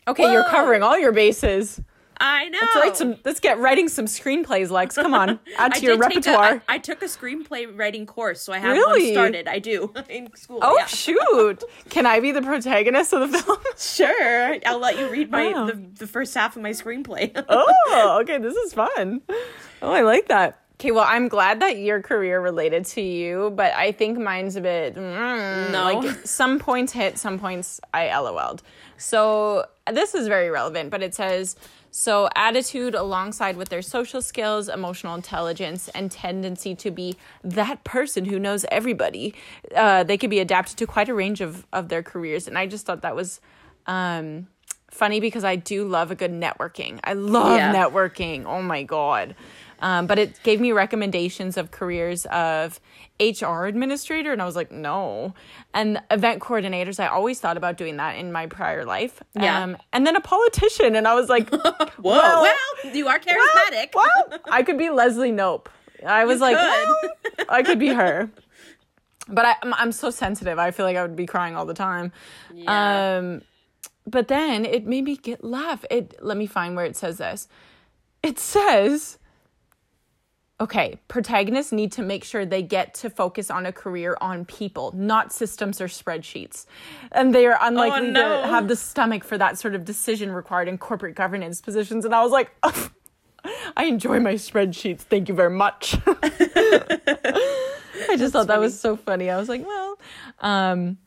okay, 0.06 0.30
you're 0.32 0.44
covering 0.44 0.82
all 0.82 0.98
your 0.98 1.12
bases. 1.12 1.80
I 2.20 2.48
know. 2.48 2.58
Let's 2.60 2.74
write 2.76 2.96
some. 2.96 3.16
Let's 3.24 3.38
get 3.38 3.58
writing 3.60 3.88
some 3.88 4.06
screenplays, 4.06 4.70
Lex. 4.70 4.96
Come 4.96 5.14
on, 5.14 5.38
add 5.56 5.74
to 5.74 5.82
your 5.82 5.94
take 5.96 6.04
a- 6.04 6.08
repertoire. 6.08 6.62
I, 6.68 6.74
I 6.74 6.78
took 6.78 7.00
a 7.00 7.04
screenplay 7.04 7.66
writing 7.78 8.06
course, 8.06 8.42
so 8.42 8.52
I 8.52 8.58
have 8.58 8.72
Really? 8.72 9.04
one 9.04 9.12
started. 9.12 9.46
I 9.46 9.60
do 9.60 9.92
in 10.08 10.28
school. 10.34 10.58
oh 10.60 10.76
yeah. 10.76 10.86
shoot! 10.86 11.62
Can 11.90 12.06
I 12.06 12.18
be 12.18 12.32
the 12.32 12.42
protagonist 12.42 13.12
of 13.12 13.30
the 13.30 13.38
film? 13.38 13.58
sure. 13.78 14.56
I'll 14.66 14.80
let 14.80 14.98
you 14.98 15.08
read 15.08 15.30
my 15.30 15.52
Oh. 15.54 15.66
the, 15.66 15.74
the 15.96 16.06
first 16.08 16.34
half 16.34 16.56
of 16.56 16.62
my 16.62 16.70
screenplay. 16.70 17.30
oh, 17.48 18.18
okay, 18.22 18.38
this 18.38 18.54
is 18.56 18.72
fun. 18.72 19.20
Oh, 19.80 19.92
I 19.92 20.00
like 20.00 20.26
that. 20.26 20.60
Okay, 20.80 20.92
well, 20.92 21.04
I'm 21.08 21.26
glad 21.26 21.60
that 21.60 21.78
your 21.78 22.00
career 22.00 22.40
related 22.40 22.84
to 22.86 23.00
you, 23.00 23.50
but 23.56 23.72
I 23.74 23.90
think 23.90 24.16
mine's 24.16 24.54
a 24.54 24.60
bit 24.60 24.94
mm, 24.94 25.72
No. 25.72 25.82
like 25.98 26.24
some 26.24 26.60
points 26.60 26.92
hit, 26.92 27.18
some 27.18 27.36
points 27.40 27.80
I 27.92 28.16
LOL'd. 28.16 28.62
So 28.96 29.64
this 29.92 30.14
is 30.14 30.28
very 30.28 30.50
relevant, 30.50 30.90
but 30.90 31.02
it 31.02 31.16
says 31.16 31.56
so 31.90 32.28
attitude 32.36 32.94
alongside 32.94 33.56
with 33.56 33.70
their 33.70 33.82
social 33.82 34.22
skills, 34.22 34.68
emotional 34.68 35.16
intelligence, 35.16 35.88
and 35.96 36.12
tendency 36.12 36.76
to 36.76 36.92
be 36.92 37.16
that 37.42 37.82
person 37.82 38.26
who 38.26 38.38
knows 38.38 38.64
everybody. 38.70 39.34
Uh, 39.74 40.04
they 40.04 40.16
could 40.16 40.30
be 40.30 40.38
adapted 40.38 40.76
to 40.78 40.86
quite 40.86 41.08
a 41.08 41.14
range 41.14 41.40
of 41.40 41.66
of 41.72 41.88
their 41.88 42.04
careers, 42.04 42.46
and 42.46 42.56
I 42.56 42.66
just 42.66 42.86
thought 42.86 43.02
that 43.02 43.16
was. 43.16 43.40
Um, 43.88 44.46
funny 44.90 45.20
because 45.20 45.44
I 45.44 45.54
do 45.56 45.84
love 45.84 46.10
a 46.10 46.14
good 46.14 46.32
networking. 46.32 46.98
I 47.04 47.12
love 47.12 47.58
Yeah. 47.58 47.74
networking. 47.74 48.46
Oh 48.46 48.62
my 48.62 48.82
god. 48.84 49.34
Um, 49.80 50.06
but 50.06 50.18
it 50.18 50.42
gave 50.42 50.60
me 50.60 50.72
recommendations 50.72 51.56
of 51.56 51.70
careers 51.70 52.26
of 52.26 52.80
HR 53.20 53.64
administrator, 53.66 54.32
and 54.32 54.42
I 54.42 54.44
was 54.44 54.56
like, 54.56 54.70
no. 54.72 55.34
And 55.74 56.00
event 56.10 56.40
coordinators, 56.42 56.98
I 57.00 57.06
always 57.08 57.40
thought 57.40 57.56
about 57.56 57.76
doing 57.76 57.96
that 57.98 58.16
in 58.16 58.32
my 58.32 58.46
prior 58.46 58.84
life. 58.84 59.22
Yeah. 59.34 59.62
Um, 59.62 59.76
and 59.92 60.06
then 60.06 60.16
a 60.16 60.20
politician, 60.20 60.96
and 60.96 61.06
I 61.06 61.14
was 61.14 61.28
like, 61.28 61.50
Whoa. 61.52 61.90
Well- 62.02 62.42
Well, 62.42 62.94
you 62.94 63.08
are 63.08 63.18
charismatic. 63.18 63.94
well, 63.94 64.40
I 64.50 64.62
could 64.62 64.78
be 64.78 64.90
Leslie 64.90 65.32
Knope. 65.32 65.66
I 66.06 66.24
was 66.26 66.40
like, 66.40 66.56
could. 66.56 66.88
well, 67.38 67.46
I 67.48 67.62
could 67.62 67.78
be 67.78 67.88
her. 67.88 68.30
But 69.30 69.44
I, 69.44 69.56
I'm, 69.62 69.74
I'm 69.74 69.92
so 69.92 70.08
sensitive. 70.08 70.58
I 70.58 70.70
feel 70.70 70.86
like 70.86 70.96
I 70.96 71.02
would 71.02 71.14
be 71.14 71.26
crying 71.26 71.54
all 71.54 71.66
the 71.66 71.74
time. 71.74 72.12
Yeah. 72.54 73.18
Um, 73.18 73.42
but 74.06 74.28
then 74.28 74.64
it 74.64 74.86
made 74.86 75.04
me 75.04 75.16
get 75.18 75.44
laugh. 75.44 75.84
It 75.90 76.16
let 76.22 76.38
me 76.38 76.46
find 76.46 76.74
where 76.76 76.86
it 76.86 76.96
says 76.96 77.18
this. 77.18 77.46
It 78.22 78.38
says, 78.38 79.18
okay, 80.60 80.98
protagonists 81.08 81.72
need 81.72 81.92
to 81.92 82.02
make 82.02 82.24
sure 82.24 82.44
they 82.44 82.62
get 82.62 82.94
to 82.94 83.10
focus 83.10 83.50
on 83.50 83.66
a 83.66 83.72
career 83.72 84.16
on 84.20 84.44
people, 84.44 84.92
not 84.96 85.32
systems 85.32 85.80
or 85.80 85.86
spreadsheets, 85.86 86.66
and 87.12 87.34
they 87.34 87.46
are 87.46 87.58
unlikely 87.60 88.08
Oh, 88.08 88.10
no. 88.10 88.42
to 88.42 88.48
have 88.48 88.68
the 88.68 88.76
stomach 88.76 89.24
for 89.24 89.38
that 89.38 89.58
sort 89.58 89.74
of 89.74 89.84
decision 89.84 90.32
required 90.32 90.68
in 90.68 90.78
corporate 90.78 91.14
governance 91.14 91.60
positions. 91.60 92.04
And 92.04 92.14
I 92.14 92.22
was 92.22 92.32
like. 92.32 92.50
I 93.76 93.84
enjoy 93.84 94.18
my 94.18 94.34
spreadsheets. 94.34 95.02
Thank 95.02 95.28
you 95.28 95.34
very 95.34 95.56
much. 95.56 95.96
I 96.06 98.16
just 98.16 98.32
thought 98.32 98.48
that 98.48 98.58
was 98.58 98.78
so 98.78 98.96
funny. 98.96 99.30
I 99.30 99.38
was 99.38 99.48
like, 99.48 99.64
well, 99.64 99.96
um, 100.40 100.98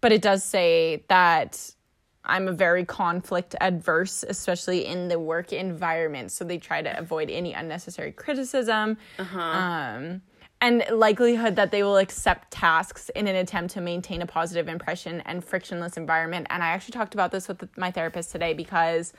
but 0.00 0.10
it 0.10 0.20
does 0.20 0.42
say 0.44 1.04
that 1.08 1.70
I'm 2.30 2.48
a 2.48 2.52
very 2.52 2.84
conflict 2.84 3.54
adverse, 3.60 4.24
especially 4.26 4.86
in 4.86 5.08
the 5.08 5.18
work 5.18 5.52
environment. 5.52 6.32
So 6.32 6.44
they 6.44 6.58
try 6.58 6.80
to 6.80 6.98
avoid 6.98 7.28
any 7.28 7.52
unnecessary 7.52 8.12
criticism. 8.12 8.96
Um, 9.18 10.22
and 10.62 10.84
likelihood 10.92 11.56
that 11.56 11.70
they 11.70 11.82
will 11.82 11.96
accept 11.96 12.50
tasks 12.50 13.08
in 13.16 13.26
an 13.26 13.34
attempt 13.36 13.72
to 13.74 13.80
maintain 13.80 14.20
a 14.22 14.26
positive 14.26 14.68
impression 14.68 15.22
and 15.22 15.42
frictionless 15.42 15.96
environment. 15.96 16.46
And 16.50 16.62
I 16.62 16.68
actually 16.68 16.92
talked 16.92 17.14
about 17.14 17.32
this 17.32 17.48
with 17.48 17.66
my 17.78 17.90
therapist 17.90 18.30
today 18.30 18.52
because 18.52 19.12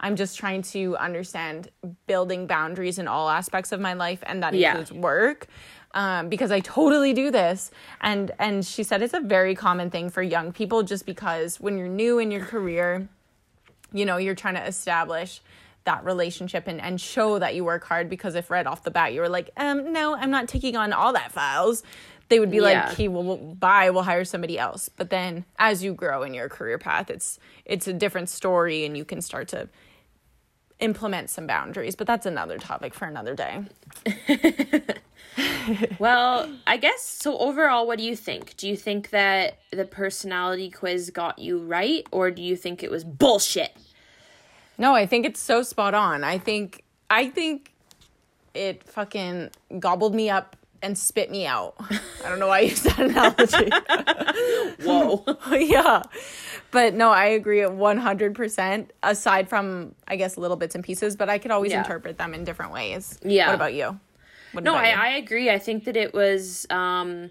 I'm 0.00 0.16
just 0.16 0.36
trying 0.38 0.62
to 0.62 0.96
understand 0.98 1.70
building 2.06 2.46
boundaries 2.46 2.98
in 2.98 3.08
all 3.08 3.28
aspects 3.28 3.72
of 3.72 3.80
my 3.80 3.94
life, 3.94 4.22
and 4.26 4.42
that 4.42 4.52
Yeah. 4.52 4.70
includes 4.70 4.92
work. 4.92 5.46
Um, 5.94 6.28
because 6.30 6.50
I 6.50 6.60
totally 6.60 7.12
do 7.12 7.30
this, 7.30 7.70
and 8.00 8.30
and 8.38 8.64
she 8.64 8.82
said 8.82 9.02
it's 9.02 9.12
a 9.12 9.20
very 9.20 9.54
common 9.54 9.90
thing 9.90 10.08
for 10.08 10.22
young 10.22 10.50
people, 10.52 10.82
just 10.82 11.04
because 11.04 11.60
when 11.60 11.76
you're 11.76 11.86
new 11.88 12.18
in 12.18 12.30
your 12.30 12.44
career, 12.44 13.08
you 13.92 14.06
know 14.06 14.16
you're 14.16 14.34
trying 14.34 14.54
to 14.54 14.66
establish 14.66 15.42
that 15.84 16.04
relationship 16.04 16.66
and, 16.68 16.80
and 16.80 17.00
show 17.00 17.38
that 17.40 17.54
you 17.56 17.64
work 17.64 17.84
hard 17.84 18.08
because 18.08 18.36
if 18.36 18.50
right 18.50 18.66
off 18.68 18.84
the 18.84 18.90
bat 18.90 19.12
you 19.12 19.20
were 19.20 19.28
like 19.28 19.50
um 19.56 19.92
no 19.92 20.14
i'm 20.14 20.30
not 20.30 20.46
taking 20.46 20.76
on 20.76 20.92
all 20.92 21.12
that 21.12 21.32
files 21.32 21.82
they 22.28 22.38
would 22.38 22.52
be 22.52 22.58
Yeah. 22.58 22.86
like 22.88 22.98
well 23.10 23.24
we'll- 23.24 23.36
buy, 23.36 23.90
we'll 23.90 24.04
hire 24.04 24.24
somebody 24.24 24.58
else. 24.60 24.88
But 24.88 25.10
then 25.10 25.44
as 25.58 25.82
you 25.82 25.92
grow 25.92 26.22
in 26.22 26.32
your 26.34 26.48
career 26.48 26.78
path 26.78 27.10
it's 27.10 27.38
it's 27.66 27.86
a 27.88 27.92
different 27.92 28.28
story 28.30 28.84
and 28.86 28.96
you 28.96 29.04
can 29.04 29.20
start 29.20 29.48
to 29.48 29.68
implement 30.78 31.28
some 31.30 31.46
boundaries. 31.48 31.96
But 31.96 32.06
that's 32.06 32.26
another 32.26 32.58
topic 32.58 32.94
for 32.94 33.04
another 33.06 33.34
day 33.34 33.64
Well, 35.98 36.50
I 36.66 36.76
guess 36.76 37.02
so. 37.02 37.38
Overall, 37.38 37.86
what 37.86 37.98
do 37.98 38.04
you 38.04 38.16
think? 38.16 38.56
Do 38.56 38.68
you 38.68 38.76
think 38.76 39.10
that 39.10 39.58
the 39.70 39.84
personality 39.84 40.70
quiz 40.70 41.10
got 41.10 41.38
you 41.38 41.58
right, 41.58 42.04
or 42.10 42.30
do 42.30 42.42
you 42.42 42.56
think 42.56 42.82
it 42.82 42.90
was 42.90 43.04
bullshit? 43.04 43.72
No, 44.78 44.94
I 44.94 45.06
think 45.06 45.24
it's 45.24 45.40
so 45.40 45.62
spot 45.62 45.94
on. 45.94 46.24
I 46.24 46.38
think 46.38 46.82
I 47.08 47.28
think 47.28 47.72
it 48.54 48.82
fucking 48.84 49.50
gobbled 49.78 50.14
me 50.14 50.28
up 50.30 50.56
and 50.82 50.98
spit 50.98 51.30
me 51.30 51.46
out. 51.46 51.74
I 52.24 52.28
don't 52.28 52.40
know 52.40 52.48
why 52.48 52.58
I 52.58 52.60
use 52.62 52.82
that 52.82 52.98
analogy. 52.98 53.70
Whoa. 54.84 55.24
yeah. 55.56 56.02
But 56.72 56.94
no, 56.94 57.10
I 57.10 57.26
agree 57.26 57.62
at 57.62 57.70
100% 57.70 58.88
aside 59.04 59.48
from 59.48 59.94
I 60.08 60.16
guess 60.16 60.36
little 60.36 60.56
bits 60.56 60.74
and 60.74 60.82
pieces, 60.82 61.14
but 61.16 61.28
I 61.28 61.38
could 61.38 61.52
always 61.52 61.70
Yeah. 61.70 61.78
interpret 61.78 62.18
them 62.18 62.34
in 62.34 62.42
different 62.44 62.72
ways. 62.72 63.18
Yeah. 63.22 63.46
What 63.46 63.54
about 63.54 63.74
you? 63.74 63.98
What 64.52 64.64
no, 64.64 64.74
I, 64.74 64.88
you? 64.90 64.96
I 64.96 65.08
agree. 65.16 65.50
I 65.50 65.58
think 65.58 65.84
that 65.84 65.96
it 65.96 66.12
was 66.14 66.66
um 66.70 67.30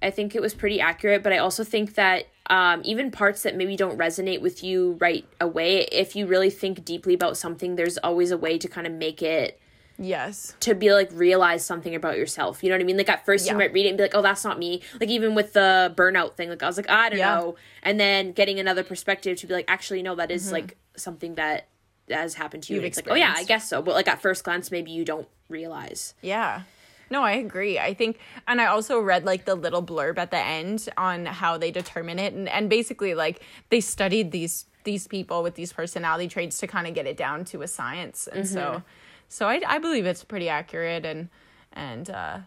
I 0.00 0.10
think 0.10 0.34
it 0.34 0.42
was 0.42 0.52
pretty 0.54 0.80
accurate, 0.80 1.22
but 1.22 1.32
I 1.32 1.38
also 1.38 1.64
think 1.64 1.94
that 1.94 2.26
um 2.48 2.82
even 2.84 3.10
parts 3.10 3.42
that 3.44 3.56
maybe 3.56 3.76
don't 3.76 3.98
resonate 3.98 4.40
with 4.40 4.62
you 4.64 4.96
right 5.00 5.24
away, 5.40 5.82
if 5.92 6.16
you 6.16 6.26
really 6.26 6.50
think 6.50 6.84
deeply 6.84 7.14
about 7.14 7.36
something, 7.36 7.76
there's 7.76 7.98
always 7.98 8.30
a 8.30 8.36
way 8.38 8.58
to 8.58 8.68
kind 8.68 8.86
of 8.86 8.92
make 8.92 9.22
it 9.22 9.60
yes. 9.98 10.56
to 10.60 10.74
be 10.74 10.92
like 10.92 11.08
realize 11.12 11.64
something 11.64 11.94
about 11.94 12.16
yourself. 12.16 12.62
You 12.62 12.70
know 12.70 12.74
what 12.76 12.80
I 12.82 12.84
mean? 12.84 12.96
Like 12.96 13.08
at 13.08 13.24
first 13.24 13.46
Yeah. 13.46 13.52
you 13.52 13.58
might 13.58 13.72
read 13.72 13.86
it 13.86 13.90
and 13.90 13.96
be 13.98 14.02
like, 14.04 14.14
"Oh, 14.16 14.22
that's 14.22 14.44
not 14.44 14.58
me." 14.58 14.82
Like 14.98 15.08
even 15.10 15.34
with 15.36 15.52
the 15.52 15.92
burnout 15.96 16.34
thing, 16.34 16.48
like 16.48 16.62
I 16.62 16.66
was 16.66 16.76
like, 16.76 16.90
"I 16.90 17.08
don't 17.10 17.18
Yeah. 17.20 17.36
know," 17.36 17.56
and 17.84 18.00
then 18.00 18.32
getting 18.32 18.58
another 18.58 18.82
perspective 18.82 19.38
to 19.38 19.46
be 19.46 19.54
like, 19.54 19.66
"Actually, 19.68 20.02
no, 20.02 20.14
that 20.16 20.30
is, 20.32 20.44
Mm-hmm. 20.46 20.52
like 20.54 20.76
something 20.96 21.36
that 21.36 21.68
has 22.12 22.34
happened 22.34 22.62
to 22.64 22.72
you." 22.74 22.80
You've 22.80 22.86
it's 22.86 22.96
like, 22.98 23.08
"Oh 23.10 23.14
yeah, 23.14 23.34
I 23.36 23.44
guess 23.44 23.68
so," 23.68 23.82
but 23.82 23.94
like 23.94 24.08
at 24.08 24.20
first 24.20 24.44
glance, 24.44 24.70
maybe 24.70 24.90
you 24.90 25.04
don't 25.04 25.28
realize. 25.48 26.14
Yeah. 26.22 26.62
No, 27.10 27.22
I 27.22 27.32
agree. 27.32 27.78
I 27.78 27.92
think, 27.92 28.18
and 28.48 28.58
I 28.58 28.66
also 28.66 28.98
read 28.98 29.24
like 29.26 29.44
the 29.44 29.54
little 29.54 29.82
blurb 29.82 30.16
at 30.16 30.30
the 30.30 30.38
end 30.38 30.88
on 30.96 31.26
how 31.26 31.58
they 31.58 31.70
determine 31.70 32.18
it, 32.18 32.32
and 32.32 32.48
and 32.48 32.70
basically 32.70 33.14
like 33.14 33.42
they 33.68 33.80
studied 33.80 34.32
these 34.32 34.64
these 34.84 35.06
people 35.06 35.42
with 35.42 35.54
these 35.54 35.72
personality 35.72 36.26
traits 36.26 36.58
to 36.58 36.66
kind 36.66 36.86
of 36.86 36.94
get 36.94 37.06
it 37.06 37.16
down 37.16 37.44
to 37.46 37.62
a 37.62 37.68
science, 37.68 38.26
and 38.26 38.44
Mm-hmm. 38.44 38.54
so 38.54 38.82
so 39.28 39.46
I 39.46 39.60
I 39.66 39.78
believe 39.78 40.06
it's 40.06 40.24
pretty 40.24 40.48
accurate, 40.48 41.04
and 41.04 41.28
and 41.74 42.08
uh, 42.08 42.38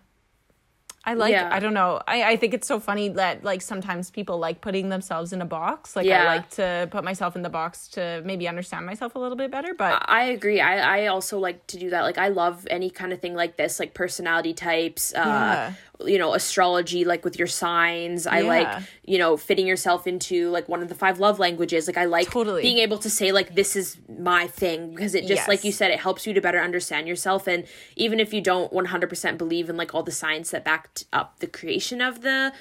I 1.05 1.13
like 1.13 1.31
Yeah. 1.31 1.49
I 1.51 1.59
don't 1.59 1.73
know 1.73 2.01
I 2.07 2.23
I 2.31 2.35
think 2.35 2.53
it's 2.53 2.67
so 2.67 2.79
funny 2.79 3.09
that 3.09 3.43
like 3.43 3.61
sometimes 3.61 4.09
people 4.09 4.37
like 4.39 4.61
putting 4.61 4.89
themselves 4.89 5.33
in 5.33 5.41
a 5.41 5.45
box. 5.45 5.95
Like 5.95 6.05
Yeah. 6.05 6.23
I 6.23 6.25
like 6.35 6.49
to 6.51 6.87
put 6.91 7.03
myself 7.03 7.35
in 7.35 7.41
the 7.41 7.49
box 7.49 7.87
to 7.89 8.21
maybe 8.25 8.47
understand 8.47 8.85
myself 8.85 9.15
a 9.15 9.19
little 9.19 9.37
bit 9.37 9.51
better, 9.51 9.73
but 9.73 10.03
I 10.07 10.23
agree. 10.25 10.59
I, 10.61 11.03
I 11.03 11.07
also 11.07 11.37
like 11.39 11.65
to 11.67 11.77
do 11.77 11.89
that. 11.91 12.01
Like 12.01 12.17
I 12.17 12.29
love 12.29 12.67
any 12.69 12.89
kind 12.89 13.13
of 13.13 13.19
thing 13.19 13.35
like 13.35 13.57
this, 13.57 13.79
like 13.79 13.93
personality 13.93 14.53
types, 14.53 15.13
uh, 15.13 15.19
Yeah. 15.19 15.73
You 16.03 16.17
know, 16.17 16.33
astrology, 16.33 17.05
like 17.05 17.23
with 17.23 17.37
your 17.39 17.47
signs. 17.47 18.27
I 18.27 18.41
like, 18.41 18.67
you 19.05 19.17
know, 19.17 19.37
fitting 19.37 19.65
yourself 19.65 20.07
into 20.07 20.49
like 20.49 20.67
one 20.67 20.81
of 20.81 20.89
the 20.89 20.95
five 20.95 21.19
love 21.19 21.39
languages. 21.39 21.87
Like 21.87 21.97
I 21.97 22.05
like 22.05 22.29
Totally. 22.31 22.61
being 22.61 22.79
able 22.79 22.97
to 22.97 23.09
say 23.09 23.31
like 23.31 23.55
this 23.55 23.75
is 23.75 23.97
my 24.19 24.47
thing 24.47 24.93
because 24.93 25.15
it 25.15 25.25
just 25.25 25.47
like 25.47 25.63
you 25.63 25.71
said 25.71 25.91
it 25.91 25.99
helps 25.99 26.27
you 26.27 26.33
to 26.33 26.41
better 26.41 26.59
understand 26.59 27.07
yourself 27.07 27.47
and 27.47 27.65
even 27.95 28.19
if 28.19 28.33
you 28.33 28.41
don't 28.41 28.71
100% 28.73 29.37
believe 29.37 29.69
in 29.69 29.77
like 29.77 29.95
all 29.95 30.03
the 30.03 30.11
science 30.11 30.51
that 30.51 30.65
backed 30.65 31.05
up 31.13 31.39
the 31.39 31.47
creation 31.47 32.01
of 32.01 32.21
the 32.21 32.51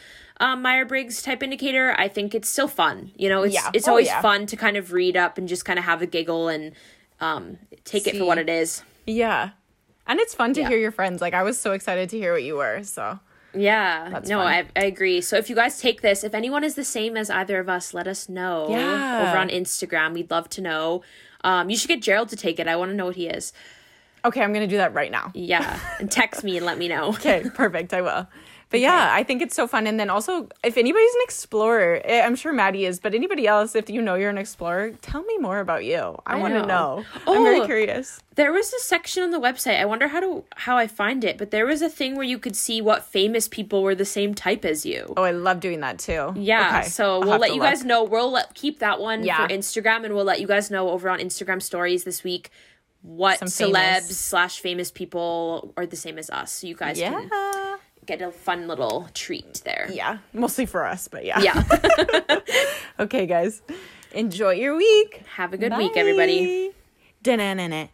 um, 0.41 0.63
Myers-Briggs 0.63 1.23
type 1.23 1.43
indicator, 1.43 1.95
I 1.97 2.09
think 2.09 2.35
it's 2.35 2.49
still 2.49 2.67
fun. 2.69 3.13
You 3.17 3.29
know, 3.29 3.43
it's 3.45 3.55
Yeah. 3.55 3.71
it's 3.73 3.87
Oh, 3.87 3.93
always 3.93 4.07
yeah. 4.09 4.21
fun 4.21 4.47
to 4.47 4.57
kind 4.57 4.77
of 4.77 4.93
read 4.93 5.17
up 5.17 5.39
and 5.39 5.49
just 5.49 5.65
kind 5.65 5.79
of 5.79 5.85
have 5.85 6.03
a 6.03 6.07
giggle 6.07 6.49
and 6.49 6.73
um, 7.21 7.59
take 7.85 8.07
it 8.09 8.17
for 8.17 8.25
what 8.25 8.39
it 8.39 8.49
is. 8.49 8.83
Yeah. 9.07 9.51
And 10.07 10.21
it's 10.21 10.35
fun 10.35 10.53
to 10.55 10.61
Yeah. 10.61 10.69
hear 10.69 10.79
your 10.79 10.91
friends. 10.93 11.21
Like 11.21 11.35
I 11.35 11.43
was 11.43 11.59
so 11.59 11.73
excited 11.73 12.11
to 12.11 12.19
hear 12.19 12.33
what 12.33 12.43
you 12.43 12.57
were. 12.57 12.83
So 12.85 13.19
Yeah, 13.55 14.09
That's 14.11 14.29
no. 14.29 14.41
I, 14.41 14.67
I 14.77 14.85
agree. 14.85 15.21
So 15.21 15.37
if 15.37 15.49
you 15.49 15.55
guys 15.57 15.79
take 15.81 16.03
this, 16.03 16.25
if 16.25 16.35
anyone 16.35 16.65
is 16.65 16.75
the 16.75 16.85
same 16.85 17.17
as 17.17 17.31
either 17.31 17.61
of 17.61 17.69
us, 17.69 17.95
let 17.95 18.07
us 18.09 18.29
know 18.29 18.67
Yeah. 18.71 19.23
over 19.29 19.39
on 19.39 19.49
Instagram. 19.49 20.13
We'd 20.15 20.31
love 20.31 20.49
to 20.51 20.61
know. 20.61 21.03
Um, 21.45 21.71
you 21.71 21.77
should 21.77 21.89
get 21.89 22.03
Gerald 22.03 22.29
to 22.31 22.37
take 22.37 22.59
it. 22.59 22.67
I 22.69 22.77
want 22.77 22.91
to 22.91 22.97
know 22.97 23.07
what 23.07 23.17
he 23.17 23.29
is. 23.29 23.53
okay, 24.25 24.43
I'm 24.43 24.53
gonna 24.55 24.67
do 24.67 24.79
that 24.79 24.95
right 24.95 25.11
now. 25.13 25.31
Yeah, 25.35 25.79
and 26.01 26.11
text 26.11 26.43
me 26.43 26.57
and 26.57 26.65
let 26.65 26.79
me 26.79 26.89
know. 26.89 27.09
Okay, 27.11 27.45
perfect. 27.55 27.93
I 27.93 28.01
will. 28.01 28.27
But 28.75 28.81
yeah, 28.81 29.09
I 29.13 29.23
think 29.23 29.41
it's 29.41 29.55
so 29.55 29.67
fun. 29.69 29.87
And 29.87 30.01
then 30.01 30.11
also, 30.11 30.49
if 30.65 30.77
anybody's 30.77 31.15
an 31.15 31.21
explorer, 31.23 32.01
eh, 32.05 32.21
I'm 32.27 32.35
sure 32.35 32.53
Maddie 32.53 32.87
is, 32.87 32.99
but 32.99 33.15
anybody 33.15 33.47
else, 33.47 33.75
if 33.77 33.89
you 33.89 34.03
know 34.03 34.17
you're 34.17 34.31
an 34.31 34.39
explorer, 34.39 34.91
tell 35.01 35.23
me 35.23 35.39
more 35.39 35.61
about 35.61 35.85
you. 35.85 36.17
I, 36.27 36.37
want 36.37 36.55
to 36.55 36.61
know. 36.67 37.05
know. 37.27 37.33
I'm 37.33 37.45
very 37.45 37.61
Oh. 37.61 37.67
curious. 37.67 38.21
There 38.35 38.53
was 38.53 38.73
a 38.73 38.81
section 38.81 39.23
on 39.23 39.31
the 39.31 39.39
website. 39.39 39.79
I 39.81 39.85
wonder 39.85 40.09
how 40.09 40.19
to 40.19 40.43
how 40.57 40.77
I 40.77 40.89
find 40.89 41.23
it, 41.23 41.39
but 41.39 41.53
there 41.53 41.67
was 41.67 41.83
a 41.83 41.89
thing 41.89 42.17
where 42.17 42.25
you 42.33 42.39
could 42.39 42.57
see 42.57 42.83
what 42.83 43.05
famous 43.05 43.47
people 43.47 43.83
were 43.85 43.95
the 43.95 44.05
same 44.05 44.35
type 44.35 44.65
as 44.65 44.85
you. 44.85 45.15
Oh, 45.17 45.23
I 45.23 45.31
love 45.31 45.61
doing 45.61 45.79
that 45.87 46.01
too. 46.01 46.33
Yeah, 46.35 46.79
Okay, 46.81 46.89
so 46.89 47.05
I'll 47.21 47.21
we'll 47.29 47.39
let 47.39 47.51
you 47.55 47.61
look. 47.61 47.71
guys 47.71 47.85
know. 47.85 48.03
We'll 48.03 48.33
let, 48.33 48.55
keep 48.55 48.81
that 48.81 48.99
one 49.01 49.23
Yeah. 49.23 49.47
for 49.47 49.53
Instagram, 49.55 50.05
and 50.05 50.15
we'll 50.17 50.25
let 50.25 50.41
you 50.41 50.49
guys 50.49 50.69
know 50.69 50.91
over 50.91 51.09
on 51.09 51.21
Instagram 51.21 51.63
stories 51.63 52.03
this 52.03 52.25
week 52.25 52.51
what 53.03 53.39
Some 53.39 53.49
celebs 53.49 53.75
famous- 54.01 54.19
slash 54.19 54.59
famous 54.61 54.91
people 54.91 55.73
are 55.77 55.87
the 55.87 55.95
same 55.97 56.19
as 56.19 56.29
us. 56.31 56.51
So 56.51 56.67
you 56.67 56.75
guys 56.75 56.99
can 56.99 57.13
Yeah. 57.13 57.29
Get 58.07 58.21
a 58.23 58.31
fun 58.31 58.69
little 58.69 59.09
treat 59.15 59.63
there. 59.65 59.89
Yeah, 59.93 60.19
mostly 60.33 60.67
for 60.67 60.85
us, 60.87 61.09
but 61.09 61.25
yeah. 61.25 61.41
Yeah. 61.41 61.63
Okay, 63.01 63.27
guys. 63.27 63.61
Enjoy 64.13 64.53
your 64.53 64.77
week. 64.77 65.23
Have 65.35 65.53
a 65.53 65.57
good 65.57 65.77
week, 65.77 65.97
everybody. 65.97 66.71
Da-na-na-na. 67.23 67.87